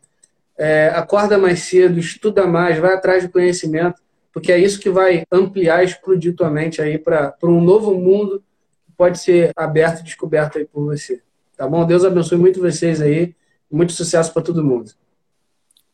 É, 0.57 0.89
acorda 0.95 1.37
mais 1.37 1.61
cedo, 1.61 1.99
estuda 1.99 2.47
mais, 2.47 2.79
vai 2.79 2.95
atrás 2.95 3.25
do 3.25 3.33
conhecimento, 3.33 4.01
porque 4.33 4.53
é 4.53 4.59
isso 4.59 4.81
que 4.81 4.91
vai 4.91 5.25
ampliar, 5.31 5.85
explodir 5.85 6.35
tua 6.35 6.51
mente 6.51 6.81
aí 6.81 6.99
para 6.99 7.35
um 7.43 7.61
novo 7.61 7.95
mundo 7.95 8.43
que 8.85 8.93
pode 8.93 9.19
ser 9.19 9.53
aberto 9.57 10.01
e 10.01 10.05
descoberto 10.05 10.59
aí 10.59 10.65
por 10.65 10.85
você. 10.85 11.23
Tá 11.57 11.69
bom? 11.69 11.85
Deus 11.87 12.05
abençoe 12.05 12.39
muito 12.39 12.61
vocês 12.61 13.01
aí. 13.01 13.35
Muito 13.71 13.93
sucesso 13.93 14.33
para 14.33 14.43
todo 14.43 14.63
mundo. 14.65 14.93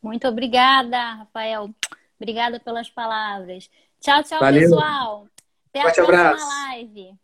Muito 0.03 0.27
obrigada, 0.27 1.15
Rafael. 1.15 1.71
Obrigada 2.19 2.61
pelas 2.61 2.89
palavras. 2.91 3.71
Tchau, 4.01 4.23
tchau, 4.23 4.41
Valeu. 4.41 4.63
pessoal. 4.63 5.27
Até 5.69 5.83
Forte 5.83 6.01
a 6.01 6.05
próxima 6.05 6.29
abraço. 6.31 6.49
live. 6.49 7.15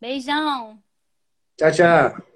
Beijão. 0.00 0.78
Tchau, 1.56 1.72
tchau. 1.72 2.33